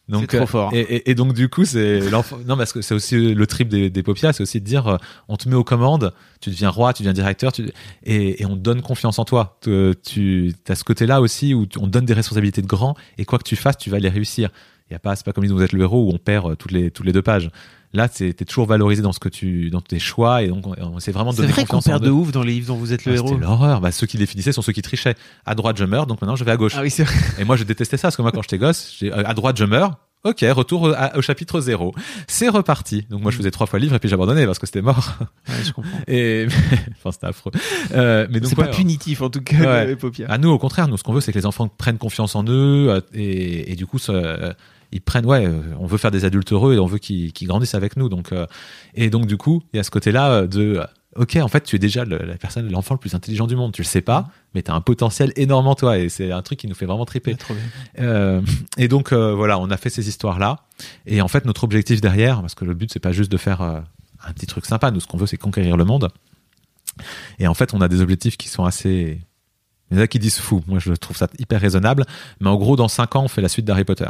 [0.09, 0.71] Donc, trop euh, fort.
[0.75, 2.01] Et, et- et donc, du coup, c'est.
[2.47, 4.97] Non, parce que c'est aussi le trip des, des Popia, c'est aussi de dire, euh,
[5.29, 7.71] on te met aux commandes, tu deviens roi, tu deviens directeur, tu,
[8.05, 9.59] et, et on te donne confiance en toi.
[9.61, 12.95] Te- Tu as ce côté-là aussi où tu- on te donne des responsabilités de grand,
[13.19, 14.49] et quoi que tu fasses, tu vas les réussir.
[14.91, 16.55] Il y a pas, c'est pas comme vous êtes le héros où on perd euh,
[16.55, 17.51] toutes les toutes les deux pages.
[17.95, 20.99] Là, c'est t'es toujours valorisé dans ce que tu, dans tes choix, et donc on,
[20.99, 23.05] essaie vraiment de C'est vrai qu'on perd de ouf dans les livres dont vous êtes
[23.07, 23.29] le Ah, héros.
[23.29, 23.81] C'était l'horreur.
[23.81, 25.15] Bah, ceux qui définissaient sont ceux qui trichaient.
[25.47, 26.75] À droite, je meurs, donc maintenant je vais à gauche.
[26.77, 27.15] Ah oui, c'est vrai.
[27.39, 29.57] Et moi, je détestais ça, parce que moi, quand j'étais gosse, j'ai- euh, à droite,
[29.57, 29.97] je meurs.
[30.25, 31.95] Ok, retour au, à- au chapitre zéro.
[32.27, 33.07] C'est reparti.
[33.09, 35.15] Donc moi, je faisais trois fois le livre et puis j'abandonnais parce que c'était mort.
[35.49, 35.99] Ouais, je comprends.
[36.09, 36.47] Et
[36.99, 37.53] enfin, c'était affreux.
[37.93, 39.87] Euh, mais donc C'est ouais, pas punitif en tout cas, Ouais.
[39.87, 40.29] les paupières.
[40.31, 42.43] à nous, au contraire, nous, ce qu'on veut, c'est que les enfants prennent confiance en
[42.49, 44.53] eux euh, et, et du coup, ça, euh,
[44.93, 45.27] ils prennent.
[45.27, 48.09] Ouais, euh, on veut faire des adultes heureux et on veut qu'ils grandissent avec nous.
[48.09, 48.47] Donc, euh,
[48.95, 50.81] et donc, du coup, il y a ce côté-là euh, de.
[51.17, 53.73] Ok, en fait, tu es déjà le- la personne, l'enfant le plus intelligent du monde.
[53.73, 56.43] Tu le sais pas, mais tu as un potentiel énorme en toi et c'est un
[56.43, 57.35] truc qui nous fait vraiment triper.
[57.99, 58.41] Euh,
[58.77, 60.61] et donc euh, voilà, on a fait ces histoires-là.
[61.07, 63.63] Et en fait, notre objectif derrière, parce que le but c'est pas juste de faire
[63.63, 64.91] un petit truc sympa.
[64.93, 66.09] Nous, ce qu'on veut, c'est conquérir le monde.
[67.39, 69.21] Et en fait, on a des objectifs qui sont assez.
[69.91, 70.63] Il y en a qui disent fou.
[70.67, 72.05] Moi, je trouve ça hyper raisonnable.
[72.41, 74.09] Mais en gros, dans 5 ans, on fait la suite d'Harry Potter.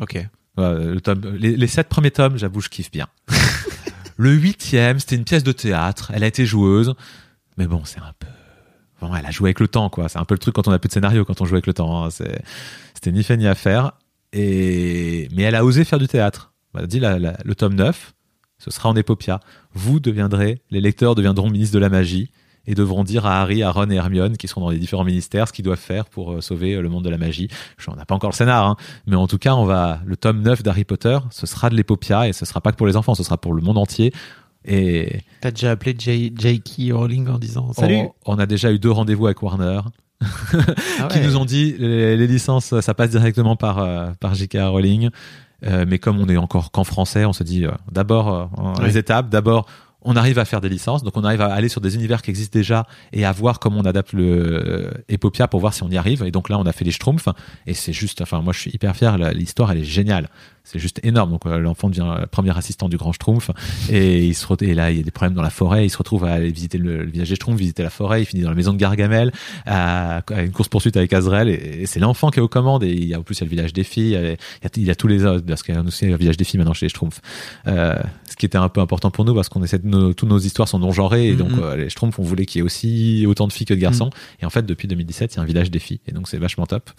[0.00, 0.26] Ok.
[0.58, 3.06] Le tome- les, sept premiers tomes, j'avoue, je kiffe bien.
[4.16, 6.10] le huitième, c'était une pièce de théâtre.
[6.14, 6.94] Elle a été joueuse.
[7.58, 8.26] Mais bon, c'est un peu.
[9.00, 10.08] Bon, elle a joué avec le temps, quoi.
[10.08, 11.66] C'est un peu le truc quand on a plus de scénario, quand on joue avec
[11.66, 12.06] le temps.
[12.06, 12.08] hein.
[12.10, 13.92] C'était ni fait ni à faire.
[14.32, 15.28] Et...
[15.34, 16.52] Mais elle a osé faire du théâtre.
[16.74, 18.14] Elle a dit le tome 9,
[18.58, 19.40] ce sera en épopia.
[19.74, 22.30] Vous deviendrez, les lecteurs deviendront ministres de la magie
[22.66, 25.48] et devront dire à Harry, à Ron et Hermione, qui sont dans les différents ministères,
[25.48, 27.48] ce qu'ils doivent faire pour euh, sauver euh, le monde de la magie.
[27.88, 30.42] On n'a pas encore le scénar, hein, mais en tout cas, on va le tome
[30.42, 33.14] 9 d'Harry Potter, ce sera de l'épopia et ce sera pas que pour les enfants,
[33.14, 34.12] ce sera pour le monde entier.
[34.64, 36.92] Et T'as déjà appelé J.K.
[36.92, 37.96] Rowling en disant salut.
[37.96, 39.80] on, on a déjà eu deux rendez-vous avec Warner
[40.20, 44.56] Ah qui nous ont dit les, les licences, ça passe directement par euh, par J.K.
[44.62, 45.10] Rowling.
[45.64, 48.86] Euh, mais comme on est encore qu'en français, on se dit euh, d'abord Ouais.
[48.86, 49.28] les étapes.
[49.30, 49.66] D'abord,
[50.06, 52.30] on arrive à faire des licences, donc on arrive à aller sur des univers qui
[52.30, 55.90] existent déjà et à voir comment on adapte le euh, Epopia pour voir si on
[55.90, 56.22] y arrive.
[56.22, 57.28] Et donc là, on a fait les Schtroumpfs
[57.66, 59.18] et c'est juste, enfin moi je suis hyper fier.
[59.34, 60.30] L'histoire elle est géniale.
[60.62, 61.30] C'est juste énorme.
[61.30, 63.50] Donc euh, l'enfant devient premier assistant du grand Schtroumpf
[63.90, 65.84] et il se et là il y a des problèmes dans la forêt.
[65.86, 68.22] Il se retrouve à aller visiter le, le village des Schtroumpfs, visiter la forêt.
[68.22, 69.32] Il finit dans la maison de Gargamel
[69.66, 72.84] à, une course poursuite avec Azrael et, c'est l'enfant qui est aux commandes.
[72.84, 74.36] Et il y a en plus il y a le village des filles.
[74.76, 76.58] Il y a tous les autres parce qu'il y a aussi le village des filles
[76.58, 77.20] maintenant chez les Schtroumpfs.
[77.66, 77.96] Euh,
[78.36, 80.38] ce qui était un peu important pour nous parce qu'on essaie de nos, toutes nos
[80.38, 83.24] histoires sont non genrées et donc euh, les Schtroumpfs on voulait qu'il y ait aussi
[83.26, 84.10] autant de filles que de garçons.
[84.40, 86.36] Et en fait depuis 2017 il y a un village des filles et donc c'est
[86.36, 86.90] vachement top.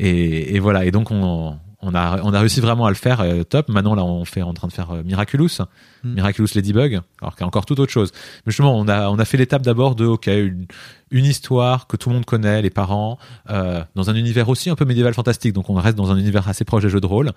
[0.00, 3.20] Et, et voilà et donc on on a, on a réussi vraiment à le faire
[3.20, 3.68] euh, top.
[3.70, 5.62] Maintenant, là, on fait en train de faire euh, Miraculous,
[6.02, 6.14] Mm.
[6.14, 8.10] Miraculous Ladybug, alors qu'il y a encore tout autre chose.
[8.46, 10.66] Mais justement, on a, on a fait l'étape d'abord de, ok, une,
[11.10, 13.18] une histoire que tout le monde connaît, les parents,
[13.50, 15.52] euh, dans un univers aussi un peu médiéval fantastique.
[15.52, 17.32] Donc, on reste dans un univers assez proche des jeux de rôle.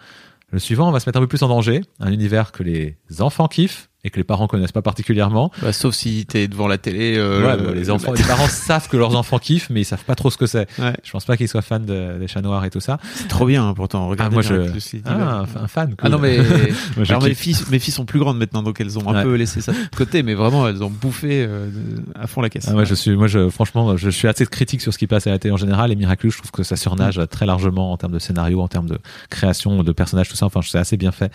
[0.53, 2.95] Le suivant, on va se mettre un peu plus en danger, un univers que les
[3.19, 5.51] enfants kiffent et que les parents connaissent pas particulièrement.
[5.61, 7.15] Bah, sauf si t'es devant la télé.
[7.17, 9.85] euh, Ouais, bah, les le enfants, les parents savent que leurs enfants kiffent, mais ils
[9.85, 10.67] savent pas trop ce que c'est.
[10.79, 10.93] Ouais.
[11.03, 12.99] Je pense pas qu'ils soient fans de- des chats noirs et tout ça.
[13.15, 14.07] C'est trop bien hein, pourtant.
[14.09, 15.95] Regardez moi, bien je- Lucy Ah, un, fan.
[16.01, 16.37] Ah non mais
[16.97, 19.13] Moi, je alors mes filles mes filles sont plus grandes maintenant donc elles ont un
[19.13, 19.23] Ouais.
[19.23, 21.69] peu laissé ça de côté mais vraiment elles ont bouffé euh,
[22.15, 22.65] à fond la caisse.
[22.67, 25.27] Ah, moi, je suis, moi, je, franchement, je suis assez critique sur ce qui passe
[25.27, 25.91] à la télé en général.
[25.91, 28.87] Et Miraculous, je trouve que ça surnage très largement en termes de scénario, en termes
[28.87, 28.97] de
[29.29, 30.45] création, de personnages, tout ça.
[30.45, 31.31] Enfin, c'est assez bien fait.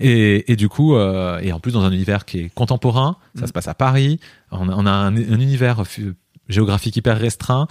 [0.00, 3.44] Et, et du coup, euh, et en plus dans un univers qui est contemporain, ça
[3.44, 3.46] Mm.
[3.48, 4.20] se passe à Paris.
[4.50, 5.82] On a, on a un, un univers
[6.48, 7.66] géographique hyper restreint.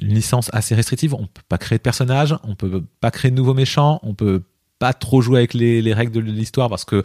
[0.00, 1.14] Une licence assez restrictive.
[1.14, 2.34] On peut pas créer de personnages.
[2.44, 4.00] On peut pas créer de nouveaux méchants.
[4.02, 4.42] On peut
[4.78, 7.02] pas trop jouer avec les, les règles de l'histoire parce que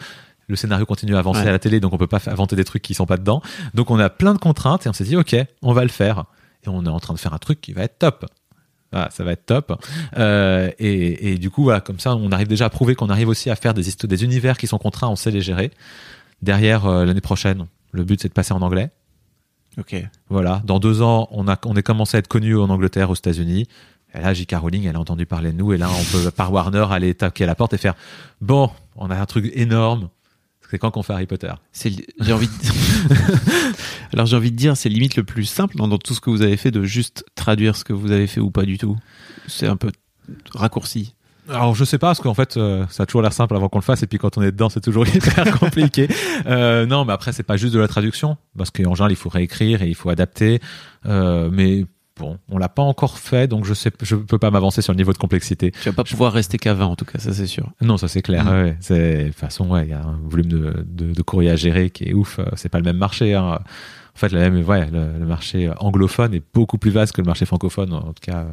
[0.47, 1.49] le scénario continue à avancer Ouais.
[1.49, 3.41] à la télé, donc on peut pas inventer des trucs qui sont pas dedans.
[3.73, 6.23] Donc on a plein de contraintes et on s'est dit ok, on va le faire.
[6.65, 8.25] Et on est en train de faire un truc qui va être top.
[8.93, 9.77] Voilà, ça va être top.
[10.17, 13.27] Euh, et, et du coup, voilà, comme ça, on arrive déjà à prouver qu'on arrive
[13.27, 15.71] aussi à faire des univers qui sont contraints, on sait les gérer.
[16.41, 18.91] Derrière, euh, l'année prochaine, le but c'est de passer en anglais.
[19.77, 19.95] Ok.
[20.29, 23.15] Voilà, dans deux ans, on a on est commencé à être connu en Angleterre, aux
[23.15, 23.67] États-Unis.
[24.13, 24.55] Et là, J.K.
[24.55, 27.43] Rowling, elle a entendu parler de nous, et là, on peut par Warner aller taquer
[27.43, 27.95] à la porte et faire
[28.41, 30.09] bon, on a un truc énorme.
[30.69, 32.53] C'est quand qu'on fait Harry Potter C'est j'ai envie de...
[34.13, 36.29] Alors j'ai envie de dire c'est limite le plus simple dans, dans tout ce que
[36.29, 38.97] vous avez fait de juste traduire ce que vous avez fait ou pas du tout.
[39.47, 39.91] C'est un peu
[40.53, 41.13] raccourci.
[41.49, 43.77] Alors je sais pas parce qu'en fait euh, ça a toujours l'air simple avant qu'on
[43.79, 46.07] le fasse et puis quand on est dedans c'est toujours hyper compliqué.
[46.45, 49.29] Euh, non mais après c'est pas juste de la traduction parce qu'en général il faut
[49.29, 50.59] réécrire et il faut adapter.
[51.05, 51.85] Euh, mais
[52.19, 54.97] bon on l'a pas encore fait donc je sais je peux pas m'avancer sur le
[54.97, 55.71] niveau de complexité.
[55.71, 57.69] Tu vas pas pouvoir rester qu'à 20 en tout cas, ça c'est sûr.
[57.81, 58.43] Non ça c'est clair.
[58.43, 58.47] Mm.
[58.49, 58.77] ouais, ouais.
[58.79, 61.55] c'est de toute façon ouais il y a un volume de, de, de courrier à
[61.55, 62.39] gérer qui est ouf.
[62.39, 63.33] euh, C'est pas le même marché.
[63.35, 63.59] Hein.
[64.15, 67.27] En fait le même ouais le, le marché anglophone est beaucoup plus vaste que le
[67.27, 68.47] marché francophone en tout cas.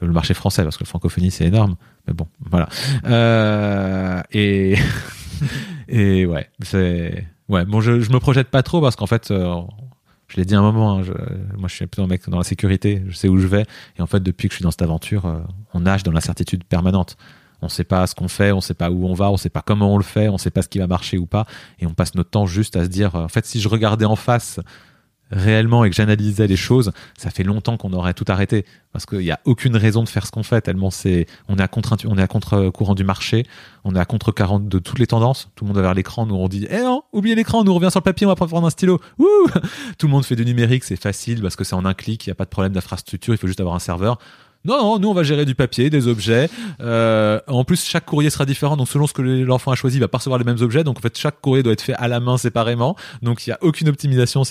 [0.00, 1.76] Le marché français parce que la francophonie c'est énorme.
[2.06, 2.68] Mais bon voilà.
[3.06, 4.76] Euh, et
[5.88, 7.64] et ouais c'est ouais.
[7.64, 9.60] Bon je, je me projette pas trop parce qu'en fait euh,
[10.28, 11.02] je l'ai dit un moment hein,
[11.56, 13.64] moi je suis plutôt un mec dans la sécurité je sais où je vais.
[13.98, 15.40] Et en fait depuis que je suis dans cette aventure euh,
[15.74, 17.16] on nage dans l'incertitude permanente.
[17.60, 19.62] On sait pas ce qu'on fait, on sait pas où on va, on sait pas
[19.62, 21.44] comment on le fait, on sait pas ce qui va marcher ou pas,
[21.80, 24.14] et on passe notre temps juste à se dire, en fait, si je regardais en
[24.14, 24.60] face
[25.30, 29.18] réellement et que j'analysais les choses, ça fait longtemps qu'on aurait tout arrêté parce qu'il
[29.18, 31.96] n'y a aucune raison de faire ce qu'on fait tellement c'est on est à contre
[32.06, 33.44] on est à contre courant du marché,
[33.84, 35.50] on est à contre 40 de toutes les tendances.
[35.54, 37.76] Tout le monde va vers l'écran, nous on dit "Eh non, oubliez l'écran, nous on
[37.76, 39.00] revient sur le papier, on va prendre un stylo."
[39.98, 42.30] tout le monde fait du numérique, c'est facile parce que c'est en un clic, il
[42.30, 44.18] n'y a pas de problème d'infrastructure, il faut juste avoir un serveur.
[44.64, 46.50] Non, non, nous on va gérer du papier, des objets.
[46.80, 50.00] Euh, en plus, chaque courrier sera différent, donc selon ce que l'enfant a choisi, il
[50.00, 50.84] va pas recevoir les mêmes objets.
[50.84, 52.96] Donc en fait, chaque courrier doit être fait à la main séparément.
[53.22, 54.42] Donc il y a aucune optimisation.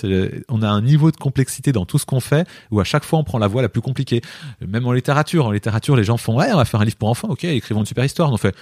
[0.48, 3.18] On a un niveau de complexité dans tout ce qu'on fait où à chaque fois
[3.18, 4.22] on prend la voie la plus compliquée.
[4.66, 7.08] Même en littérature, en littérature, les gens font ouais, on va faire un livre pour
[7.08, 8.32] enfants, ok, écrivons une super histoire.
[8.32, 8.54] On fait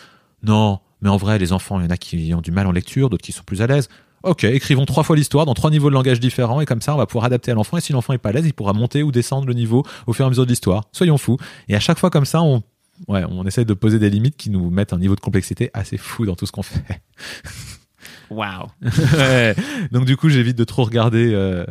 [0.43, 2.73] non, mais en vrai, les enfants, il y en a qui ont du mal en
[2.73, 3.89] lecture, d'autres qui sont plus à l'aise.
[4.27, 6.99] Ok, écrivons trois fois l'histoire dans trois niveaux de langage différents et comme ça on
[6.99, 9.05] va pouvoir adapter à l'enfant et si l'enfant est pas à l'aise, il pourra monter
[9.05, 10.85] ou descendre le niveau au fur et à mesure de l'histoire.
[10.91, 11.39] Soyons fous.
[11.69, 12.65] Et à chaque fois comme ça, on
[13.07, 15.97] ouais, on essaie de poser des limites qui nous mettent un niveau de complexité assez
[15.97, 16.83] fou dans tout ce qu'on fait.
[18.31, 18.67] Waouh.
[19.93, 21.65] Donc du coup, j'évite de trop regarder euh,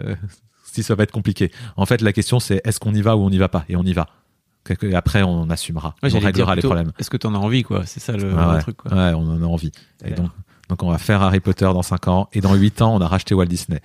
[0.63, 1.51] si ça va être compliqué.
[1.75, 3.65] En fait, la question c'est est-ce qu'on y va ou on n'y va pas?
[3.67, 4.07] Et on y va.
[4.93, 5.95] Après, on assumera.
[6.01, 6.91] on réglera les problèmes.
[6.97, 7.85] Est-ce que tu en as envie, quoi?
[7.85, 8.77] C'est ça le, truc.
[8.77, 8.91] Quoi.
[8.91, 9.71] Ouais, on en a envie.
[10.03, 10.31] Et donc,
[10.69, 13.07] donc on va faire Harry Potter dans 5 ans et dans 8 ans, on a
[13.07, 13.81] racheté Walt Disney.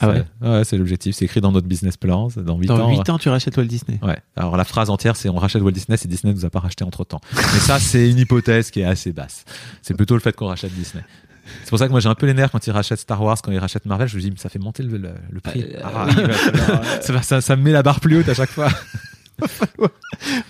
[0.00, 1.16] Ah ouais Ouais, c'est l'objectif.
[1.16, 2.28] C'est écrit dans notre business plan.
[2.36, 2.90] Dans 8 dans ans.
[2.90, 3.98] 8 ans, tu rachètes Walt Disney.
[4.02, 4.18] Ouais.
[4.36, 6.84] Alors la phrase entière, c'est on rachète Walt Disney si Disney nous a pas racheté
[6.84, 7.20] entre temps.
[7.34, 9.44] Mais ça, c'est une hypothèse qui est assez basse.
[9.82, 11.02] C'est plutôt le fait qu'on rachète Disney.
[11.62, 13.40] C'est pour ça que moi j'ai un peu les nerfs quand ils rachètent Star Wars,
[13.40, 14.08] quand ils rachètent Marvel.
[14.08, 15.62] Je me dis, mais ça fait monter le, le, prix.
[15.62, 16.08] Euh, ah,
[17.00, 18.68] ça, ça, ça me met la barre plus haute à chaque fois.
[19.38, 19.90] va falloir,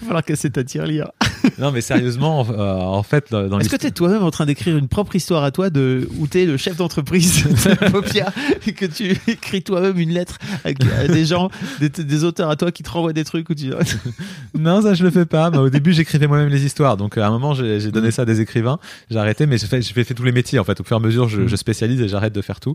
[0.01, 1.11] falloir casser ta tirelire.
[1.59, 4.77] non, mais sérieusement, euh, en fait, dans Est-ce que tu es toi-même en train d'écrire
[4.77, 8.33] une propre histoire à toi de où tu es le chef d'entreprise de Popia
[8.67, 12.83] et que tu écris toi-même une lettre à, des gens, des, auteurs à toi qui
[12.83, 13.71] te renvoient des trucs où tu
[14.59, 15.51] Non, ça je le fais pas.
[15.51, 16.97] Mais au début, j'écrivais moi-même les histoires.
[16.97, 18.79] Donc à un moment, j'ai donné ça à des écrivains.
[19.11, 20.81] J'ai arrêté, mais j'ai fait, fait, fait, tous les métiers en fait.
[20.81, 22.75] Au fur et à mesure, je, je spécialise et j'arrête de faire tout.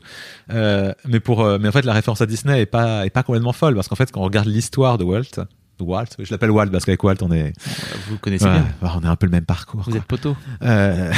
[0.51, 3.23] Euh, mais pour, euh, mais en fait, la référence à Disney est pas est pas
[3.23, 5.45] complètement folle parce qu'en fait, quand on regarde l'histoire de Walt,
[5.81, 6.07] Walt.
[6.19, 7.53] Je l'appelle Walt parce qu'avec Walt, on est.
[8.07, 8.67] Vous connaissez bien.
[8.81, 9.81] On est un peu le même parcours.
[9.81, 10.35] Vous êtes poteau.
[10.61, 11.11] Euh,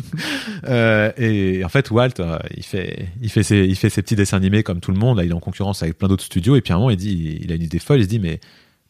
[0.68, 4.16] euh, et en fait, Walt, euh, il fait, il fait ses, il fait ses petits
[4.16, 5.18] dessins animés comme tout le monde.
[5.18, 6.56] Là, il est en concurrence avec plein d'autres studios.
[6.56, 8.00] Et puis à un moment, il dit, il a une idée folle.
[8.00, 8.40] Il se dit, mais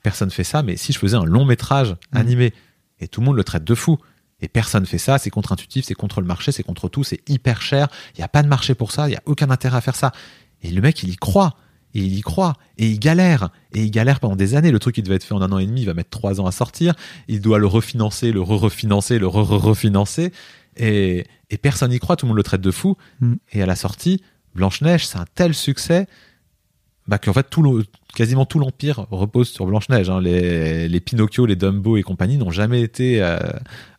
[0.02, 0.62] personne fait ça.
[0.62, 2.16] Mais si je faisais un long métrage mmh.
[2.16, 2.54] animé
[3.00, 3.98] et tout le monde le traite de fou.
[4.40, 7.62] Et personne fait ça, c'est contre-intuitif, c'est contre le marché, c'est contre tout, c'est hyper
[7.62, 9.80] cher, il n'y a pas de marché pour ça, il n'y a aucun intérêt à
[9.80, 10.12] faire ça.
[10.60, 11.56] Et le mec, il y croit
[11.94, 14.70] et il y croit et il galère et il galère pendant des années.
[14.70, 16.40] Le truc qui devait être fait en un an et demi, il va mettre trois
[16.40, 16.94] ans à sortir.
[17.28, 20.32] Il doit le refinancer, le re-refinancer, le re-refinancer
[20.76, 22.16] et, et personne n'y croit.
[22.16, 22.96] Tout le monde le traite de fou.
[23.20, 23.34] Mm.
[23.52, 24.22] Et à la sortie,
[24.54, 26.06] Blanche Neige, c'est un tel succès
[27.06, 27.84] bah, qu'en fait tout le,
[28.14, 30.08] quasiment tout l'empire repose sur Blanche Neige.
[30.10, 30.20] Hein.
[30.20, 33.38] Les, les Pinocchio, les Dumbo et compagnie n'ont jamais été euh,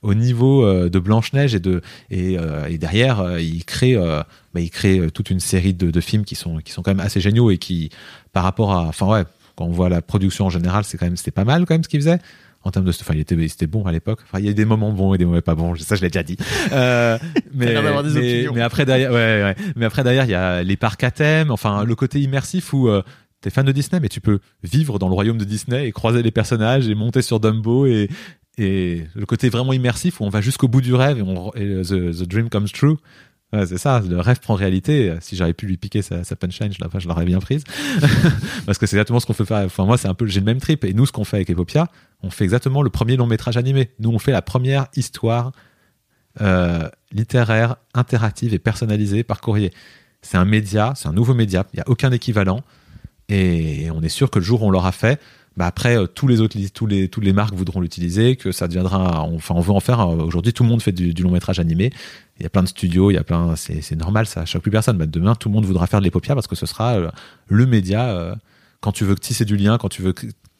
[0.01, 4.61] au niveau euh, de Blanche Neige et de et, euh, et derrière il crée bah,
[4.61, 7.19] il crée toute une série de, de, films qui sont qui sont quand même assez
[7.19, 7.89] géniaux et qui
[8.33, 9.23] par rapport à enfin ouais
[9.55, 11.83] quand on voit la production en général c'est quand même c'était pas mal quand même
[11.83, 12.19] ce qu'il faisait
[12.65, 14.65] en termes de enfin il était c'était bon à l'époque enfin il y a des
[14.65, 16.35] moments bons et des moments pas bons ça je l'ai déjà dit
[16.71, 17.17] euh,
[17.53, 21.03] mais, mais, mais, après derrière ouais, ouais, mais après derrière il y a les parcs
[21.03, 23.03] à thème enfin le côté immersif où euh,
[23.45, 26.23] t'es fan de Disney mais tu peux vivre dans le royaume de Disney et croiser
[26.23, 28.09] les personnages et monter sur Dumbo et
[28.57, 32.11] et le côté vraiment immersif où on va jusqu'au bout du rêve et, on, the,
[32.11, 32.97] the dream comes true
[33.65, 35.15] c'est ça, le rêve prend réalité.
[35.21, 37.63] Si j'avais pu lui piquer sa, sa punchline, je, je l'aurais bien prise.
[38.65, 39.63] Parce que c'est exactement ce qu'on fait faire.
[39.63, 40.83] Enfin, moi, c'est un peu, j'ai le même trip.
[40.83, 41.87] Et nous, ce qu'on fait avec Epopia,
[42.21, 43.91] on fait exactement le premier long métrage animé.
[43.99, 45.53] Nous, on fait la première histoire
[46.41, 49.71] euh, littéraire, interactive et personnalisée par courrier.
[50.21, 51.65] C'est un média, c'est un nouveau média.
[51.73, 52.61] Il n'y a aucun équivalent.
[53.29, 55.19] Et on est sûr que le jour où on l'aura fait,
[55.57, 58.67] bah après euh, tous les autres tous les toutes les marques voudront l'utiliser que ça
[58.67, 61.91] deviendra enfin on veut en faire aujourd'hui tout le monde fait du, long métrage animé.
[62.39, 64.71] Il y a plein de studios il y a plein c'est normal ça choque plus
[64.71, 64.97] personne.
[64.97, 67.09] Bah, demain tout le monde voudra faire de l'épopia parce que ce sera euh,
[67.47, 68.35] le média euh,
[68.81, 70.13] quand tu veux tisser du lien quand tu veux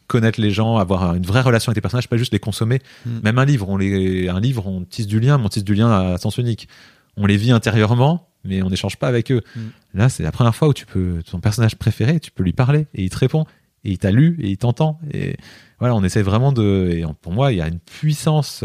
[0.08, 2.80] connaître les gens avoir une vraie relation avec tes personnages pas juste les consommer.
[3.06, 3.20] Mm.
[3.24, 5.76] même un livre on les un livre on tisse du lien mais on tisse du
[5.76, 6.70] lien à sens unique.
[7.18, 9.42] On les vit intérieurement mais on n'échange pas avec eux.
[9.56, 9.62] Mm.
[9.94, 12.88] Là, c'est la première fois où tu peux, ton personnage préféré, tu peux lui parler
[12.94, 13.46] et il te répond
[13.84, 15.00] et il t'a lu et il t'entend.
[15.14, 15.38] Et
[15.80, 16.90] voilà, on essaie vraiment de.
[16.92, 18.64] Et pour moi, il y a une puissance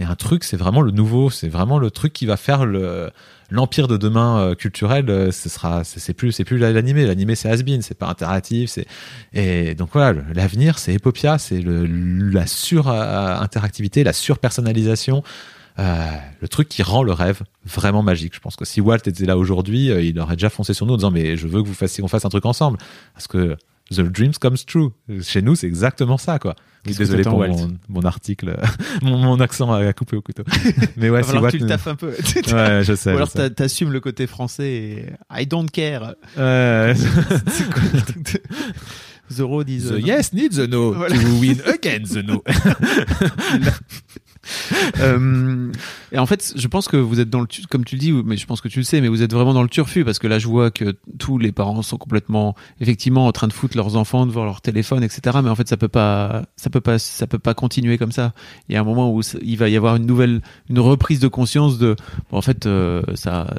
[0.00, 3.10] et un truc, c'est vraiment le nouveau, c'est vraiment le truc qui va faire le
[3.50, 5.08] l'empire de demain euh, culturel.
[5.08, 7.06] Euh, ce sera, c'est plus, c'est plus l'animé.
[7.06, 8.70] L'animé, c'est has-been, c'est pas interactif.
[8.70, 8.86] C'est
[9.32, 15.22] et donc voilà, l'avenir, c'est Epopia, c'est la sur interactivité, la sur personnalisation.
[15.78, 16.10] Euh,
[16.40, 18.34] le truc qui rend le rêve vraiment magique.
[18.34, 20.96] Je pense que si Walt était là aujourd'hui, il aurait déjà foncé sur nous en
[20.96, 22.78] disant mais je veux que vous fassiez qu'on fasse un truc ensemble
[23.14, 23.56] parce que
[23.90, 24.90] The dreams comes true.
[25.22, 26.54] Chez nous, c'est exactement ça, quoi.
[26.84, 28.56] Qu'est-ce désolé pour Walt mon, mon article,
[29.02, 30.42] mon, mon accent à couper au couteau.
[30.96, 32.14] Mais ouais, si que tu le taffes un peu.
[32.52, 33.12] Ouais, je sais.
[33.12, 36.14] Ou alors t'assumes le côté français et I don't care.
[36.36, 36.94] De...
[39.34, 39.88] The road is...
[39.88, 41.16] The yes needs the no Voilà.
[41.16, 42.42] to win against the no.
[45.00, 45.72] Euh,
[46.14, 48.36] et en fait, je pense que vous êtes dans le, comme tu le dis, mais
[48.36, 50.28] je pense que tu le sais, mais vous êtes vraiment dans le turfu parce que
[50.28, 53.96] là, je vois que tous les parents sont complètement, effectivement, en train de foutre leurs
[53.96, 55.38] enfants devant leur téléphone, etc.
[55.42, 58.32] Mais en fait, ça peut pas, ça peut pas, ça peut pas continuer comme ça.
[58.68, 60.40] Il y a un moment où il va y avoir une nouvelle,
[60.70, 61.96] une reprise de conscience de,
[62.30, 63.52] bon, en fait, euh, ça,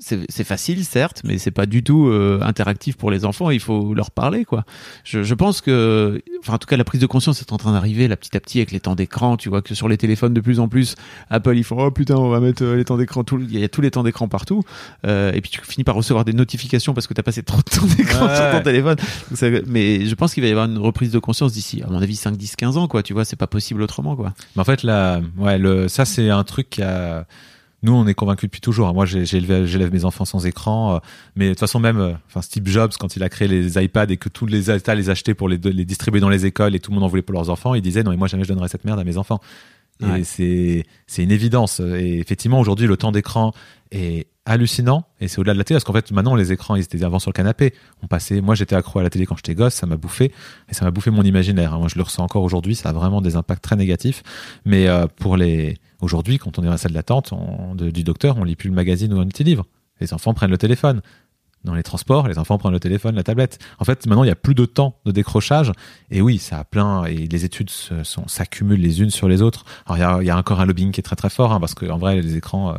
[0.00, 3.50] c'est facile, certes, mais c'est pas du tout euh, interactif pour les enfants.
[3.50, 4.64] Il faut leur parler, quoi.
[5.04, 7.74] Je, je pense que, enfin, en tout cas, la prise de conscience est en train
[7.74, 9.36] d'arriver là petit à petit avec les temps d'écran.
[9.36, 10.96] Tu vois que sur les téléphones de plus en plus,
[11.30, 13.22] Apple ils font oh putain, on va mettre euh, les temps d'écran.
[13.24, 14.62] Tout, il y a tous les temps d'écran partout.
[15.06, 17.62] Euh, et puis tu finis par recevoir des notifications parce que t'as passé trop de
[17.62, 18.36] temps d'écran Ouais.
[18.36, 18.96] sur ton téléphone.
[18.96, 21.88] Donc ça- mais je pense qu'il va y avoir une reprise de conscience d'ici, à
[21.88, 23.02] mon avis, 5, 10, 15 ans, quoi.
[23.02, 24.32] Tu vois, c'est pas possible autrement, quoi.
[24.56, 27.26] Mais en fait, là, ouais, le, ça, c'est un truc qui a.
[27.84, 28.94] Nous, on est convaincus depuis toujours.
[28.94, 30.94] Moi, j'ai j'élève mes enfants sans écran.
[30.94, 30.98] euh,
[31.34, 34.06] Mais de toute façon, même, euh, enfin, Steve Jobs, quand il a créé les iPads
[34.10, 36.78] et que tous les États les achetaient pour les, les distribuer dans les écoles et
[36.78, 38.48] tout le monde en voulait pour leurs enfants, il disait non, mais moi, jamais je
[38.50, 39.40] donnerais cette merde à mes enfants.
[40.02, 40.24] Ouais.
[40.24, 41.80] c'est c'est une évidence.
[41.80, 43.52] Et effectivement, aujourd'hui, le temps d'écran
[43.90, 45.04] est hallucinant.
[45.20, 47.18] Et c'est au-delà de la télé parce qu'en fait maintenant les écrans ils étaient avant
[47.18, 47.74] sur le canapé.
[48.02, 50.32] On passait moi j'étais accro à la télé quand j'étais gosse ça m'a bouffé.
[50.68, 51.78] Et ça m'a bouffé mon imaginaire.
[51.78, 54.22] Moi je le ressens encore aujourd'hui ça a vraiment des impacts très négatifs.
[54.64, 57.32] Mais euh, pour les aujourd'hui quand on est dans la salle d'attente
[57.76, 59.64] du docteur on lit plus le magazine ou un petit livre.
[60.00, 61.02] Les enfants prennent le téléphone
[61.64, 63.58] dans les transports, les enfants prennent le téléphone, la tablette.
[63.78, 65.72] En fait, maintenant, il y a plus de temps de décrochage.
[66.10, 69.64] Et oui, ça a plein, et les études s'accumulent les unes sur les autres.
[69.86, 71.86] Alors, il y a, encore un lobbying qui est très très fort, hein, parce que
[71.86, 72.78] en vrai, les écrans, euh,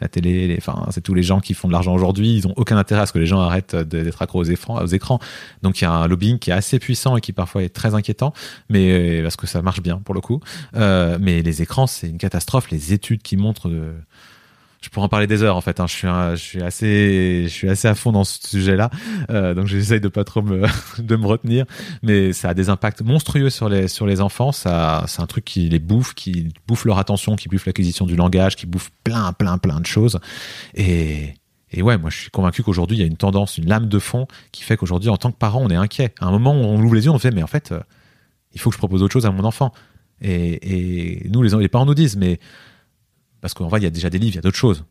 [0.00, 2.36] la télé, enfin, c'est tous les gens qui font de l'argent aujourd'hui.
[2.36, 5.18] Ils ont aucun intérêt à ce que les gens arrêtent d'être accros aux écrans.
[5.62, 7.94] Donc, il y a un lobbying qui est assez puissant et qui parfois est très
[7.94, 8.32] inquiétant,
[8.68, 10.40] mais euh, parce que ça marche bien pour le coup.
[10.76, 12.70] Euh, mais les écrans, c'est une catastrophe.
[12.70, 13.94] Les études qui montrent de,
[14.88, 15.80] je pourrais en parler des heures en fait.
[15.80, 15.86] hein.
[15.86, 18.88] Je suis assez je suis assez à fond dans ce sujet-là,
[19.28, 20.62] Euh, donc j'essaye de pas trop me
[20.98, 21.66] de me retenir.
[22.02, 24.50] Mais ça a des impacts monstrueux sur les sur les enfants.
[24.50, 28.16] Ça c'est un truc qui les bouffe, qui bouffe leur attention, qui bouffe l'acquisition du
[28.16, 30.18] langage, qui bouffe plein plein plein de choses.
[30.74, 31.34] Et
[31.76, 34.26] ouais, moi je suis convaincu qu'aujourd'hui il y a une tendance, une lame de fond
[34.52, 36.14] qui fait qu'aujourd'hui en tant que parent on est inquiet.
[36.18, 37.80] À un moment on ouvre les yeux, on fait mais en fait euh,
[38.54, 39.70] il faut que je propose autre chose à mon enfant.
[40.22, 42.40] Et, nous les parents nous disent mais
[43.40, 44.84] parce qu'en vrai, il y a déjà des livres, il y a d'autres choses.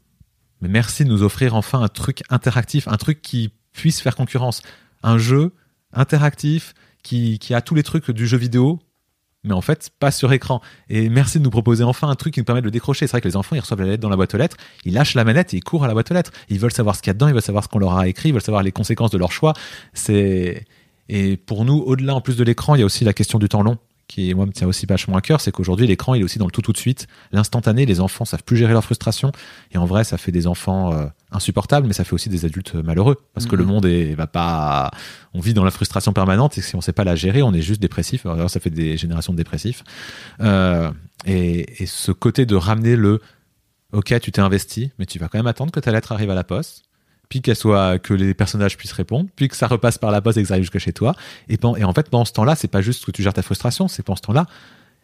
[0.62, 4.62] Mais merci de nous offrir enfin un truc interactif, un truc qui puisse faire concurrence.
[5.04, 5.54] Un jeu
[5.94, 6.74] interactif
[7.04, 8.80] qui, a tous les trucs du jeu vidéo,
[9.44, 10.62] mais en fait, pas sur écran.
[10.90, 13.08] Et merci de nous proposer enfin un truc qui nous permet de le décrocher.
[13.08, 14.94] C'est vrai que les enfants, ils reçoivent la lettre dans la boîte aux lettres, ils
[14.94, 16.32] lâchent la manette et ils courent à la boîte aux lettres.
[16.50, 18.08] Ils veulent savoir ce qu'il y a dedans, ils veulent savoir ce qu'on leur a
[18.08, 19.54] écrit, ils veulent savoir les conséquences de leur choix.
[19.94, 20.66] C'est
[21.10, 23.48] et pour nous, au-delà en plus de l'écran, il y a aussi la question du
[23.48, 23.78] temps long
[24.08, 26.46] qui moi me tient aussi vachement à cœur, c'est qu'aujourd'hui l'écran il est aussi dans
[26.46, 29.32] le tout tout de suite, l'instantané, les enfants savent plus gérer leur frustration
[29.72, 32.76] et en vrai ça fait des enfants euh, insupportables mais ça fait aussi des adultes
[32.76, 33.62] euh, malheureux parce que Mhm.
[33.62, 34.92] le monde est va pas
[35.34, 37.62] on vit dans la frustration permanente et si on sait pas la gérer, on est
[37.62, 38.26] juste dépressif.
[38.26, 39.84] Alors ça fait des générations de dépressifs.
[40.42, 40.90] Euh,
[41.26, 43.20] et, et ce côté de ramener le
[43.94, 46.36] OK, tu t'es investi, mais tu vas quand même attendre que ta lettre arrive à
[46.36, 46.84] la poste
[47.30, 50.38] puis qu'elle soit que les personnages puissent répondre, puis que ça repasse par la poste
[50.38, 51.16] et que ça arrive jusque chez toi.
[51.50, 54.04] Et, en fait, pendant ce temps-là, c'est pas juste que tu gères ta frustration, c'est
[54.04, 54.46] pendant ce temps-là.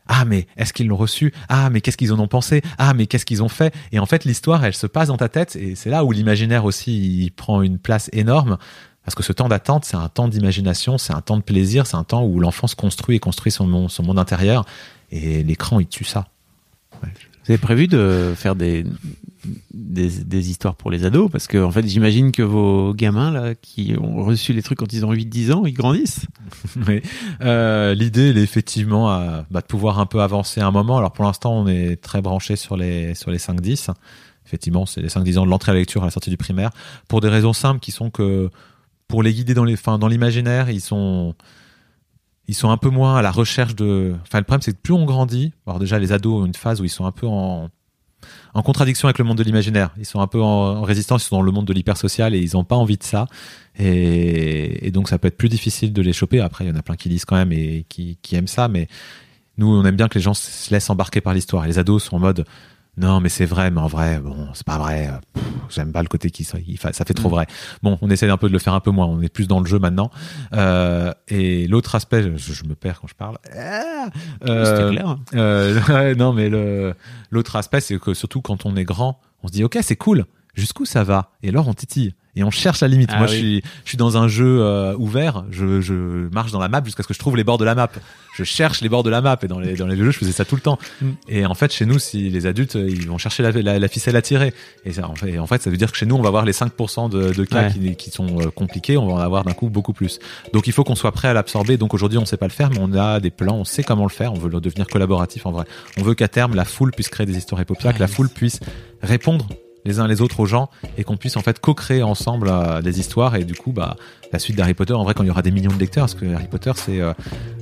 [0.06, 1.34] Ah mais est-ce qu'ils l'ont reçu?
[1.48, 2.62] Ah mais qu'est-ce qu'ils en ont pensé?
[2.78, 3.74] Ah mais qu'est-ce qu'ils ont fait?
[3.94, 6.66] Et en fait l'histoire elle se passe dans ta tête et c'est là où l'imaginaire
[6.66, 8.58] aussi prend une place énorme
[9.06, 11.96] parce que ce temps d'attente c'est un temps d'imagination, c'est un temps de plaisir, c'est
[11.96, 14.66] un temps où l'enfant se construit et construit son monde intérieur
[15.10, 16.28] et l'écran il tue ça.
[17.46, 18.86] Vous avez prévu de faire des,
[19.74, 21.30] des, histoires pour les ados?
[21.30, 24.94] Parce que, en fait, j'imagine que vos gamins, là, qui ont reçu les trucs quand
[24.94, 26.26] ils ont 8-10 ans, ils grandissent.
[26.88, 27.02] Mais
[27.42, 30.98] euh, l'idée, elle est effectivement à, bah, de pouvoir un peu avancer un moment.
[30.98, 33.90] Alors pour l'instant, on est très branché sur les sur les 5-10.
[34.46, 36.70] Effectivement, c'est les 5-10 ans de l'entrée à la lecture à la sortie du primaire,
[37.08, 38.50] pour des raisons simples qui sont que
[39.08, 41.36] pour les guider dans l'imaginaire, ils sont
[42.48, 44.16] ils sont un peu moins à la recherche de.
[44.24, 46.82] Enfin, le problème, c'est que plus on grandit, alors déjà les ados ont une phase
[46.82, 47.70] où ils sont un peu en
[48.54, 49.92] en contradiction avec le monde de l'imaginaire.
[49.98, 52.52] Ils sont un peu en, résistance, ils sont dans le monde de l'hypersocial et ils
[52.54, 53.28] n'ont pas envie de ça.
[53.78, 56.40] Et, et donc ça peut être plus difficile de les choper.
[56.40, 58.68] Après, il y en a plein qui lisent quand même et qui, qui aiment ça,
[58.68, 58.88] mais
[59.58, 61.66] nous, on aime bien que les gens se laissent embarquer par l'histoire.
[61.68, 62.46] Les ados sont en mode
[62.98, 65.10] non, mais c'est vrai, mais en vrai, bon, c'est pas vrai.
[65.70, 67.32] J'aime pas le côté qui ça fait trop Mm.
[67.32, 67.48] vrai.
[67.82, 69.08] Bon, on essaie un peu de le faire un peu moins.
[69.08, 70.12] On est plus dans le jeu maintenant.
[70.54, 73.38] Euh, et l'autre aspect, je, je me perds quand je parle.
[73.58, 74.06] Ah
[74.46, 75.18] Euh, C'était clair.
[75.34, 76.50] euh, ouais, non, mais
[77.32, 80.26] l'autre aspect, c'est que surtout quand on est grand, on se dit, OK, c'est cool.
[80.54, 81.32] Jusqu'où ça va?
[81.42, 82.14] Et alors, on titille.
[82.36, 83.10] Et on cherche la limite.
[83.14, 83.34] Ah Moi, oui.
[83.34, 85.46] je suis, je suis dans un jeu euh, ouvert.
[85.52, 85.94] Je, je
[86.34, 87.90] marche dans la map jusqu'à ce que je trouve les bords de la map.
[88.36, 90.32] Je cherche les bords de la map et dans les dans les jeux, je faisais
[90.32, 90.80] ça tout le temps.
[91.02, 91.10] Mm.
[91.28, 93.88] Et en fait, chez nous, si les adultes, euh, ils vont chercher la, la, la
[93.88, 94.54] ficelle à tirer.
[94.86, 96.30] Et ça, en fait, et en fait, ça veut dire que chez nous, on va
[96.30, 97.72] avoir les 5% de, de cas Ouais.
[97.72, 98.98] qui, qui sont euh, compliqués.
[98.98, 100.18] On va en avoir d'un coup beaucoup plus.
[100.54, 101.78] Donc, il faut qu'on soit prêt à l'absorber.
[101.78, 103.58] Donc, aujourd'hui, on sait pas le faire, mais on a des plans.
[103.58, 104.34] On sait comment le faire.
[104.34, 105.66] On veut devenir collaboratif en vrai.
[106.00, 107.94] On veut qu'à terme, la foule puisse créer des histoires épopéiques, Ouais.
[107.94, 108.60] que la foule puisse
[109.04, 109.48] répondre
[109.86, 113.00] les uns les autres aux gens et qu'on puisse en fait co-créer ensemble euh, des
[113.00, 113.36] histoires.
[113.36, 113.96] Et du coup bah
[114.32, 116.16] la suite d'Harry Potter en vrai quand il y aura des millions de lecteurs parce
[116.16, 117.14] que Harry Potter c'est euh,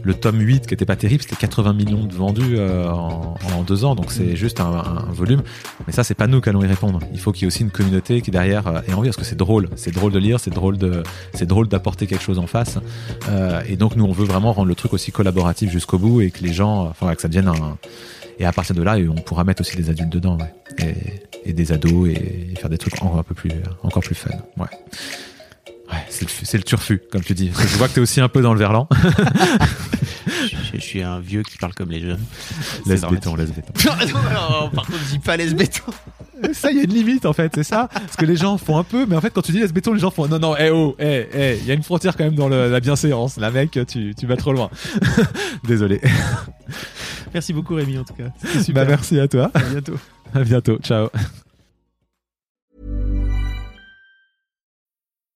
[0.04, 3.64] le tome 8 qui était pas terrible c'était 80 millions de vendus euh, en, en
[3.64, 3.96] deux ans.
[3.96, 5.42] Donc c'est juste un, un volume.
[5.86, 7.00] Mais ça c'est pas nous qui allons y répondre.
[7.14, 9.26] Il faut qu'il y ait aussi une communauté qui derrière euh, ait envie parce que
[9.26, 9.70] c'est drôle.
[9.76, 11.04] C'est drôle de lire c'est drôle de
[11.34, 12.78] c'est drôle d'apporter quelque chose en face.
[13.30, 16.32] Euh, et donc nous on veut vraiment rendre le truc aussi collaboratif jusqu'au bout et
[16.32, 17.78] que les gens enfin que ça devienne un
[18.42, 20.52] et à partir de là, on pourra mettre aussi des adultes dedans, ouais.
[20.80, 23.52] et, et des ados, et faire des trucs encore un peu plus,
[23.84, 24.32] encore plus fun.
[24.58, 24.66] Ouais.
[25.92, 27.50] Ouais, c'est le, turfu, comme tu dis.
[27.50, 28.88] Parce que je vois que t'es aussi un peu dans le verlan.
[30.26, 32.26] je, je suis un vieux qui parle comme les jeunes.
[32.88, 33.74] Laisse béton, laisse béton.
[33.86, 35.92] non, par contre, dis pas laisse béton.
[36.54, 37.88] Ça, il y a une limite, en fait, c'est ça.
[37.92, 39.94] Parce que les gens font un peu, mais en fait, quand tu dis laisse béton,
[39.94, 42.24] les gens font non, non, eh oh, eh, eh, il y a une frontière quand
[42.24, 43.38] même dans le- la bienséance.
[43.38, 44.70] La mec, tu, tu vas trop loin.
[45.68, 46.02] Désolé.
[47.34, 48.30] Merci beaucoup, Rémi, en tout cas.
[48.44, 48.88] Bah, super.
[48.88, 49.52] merci à toi.
[49.54, 49.98] À bientôt.
[50.34, 50.78] À bientôt.
[50.84, 51.10] Ciao.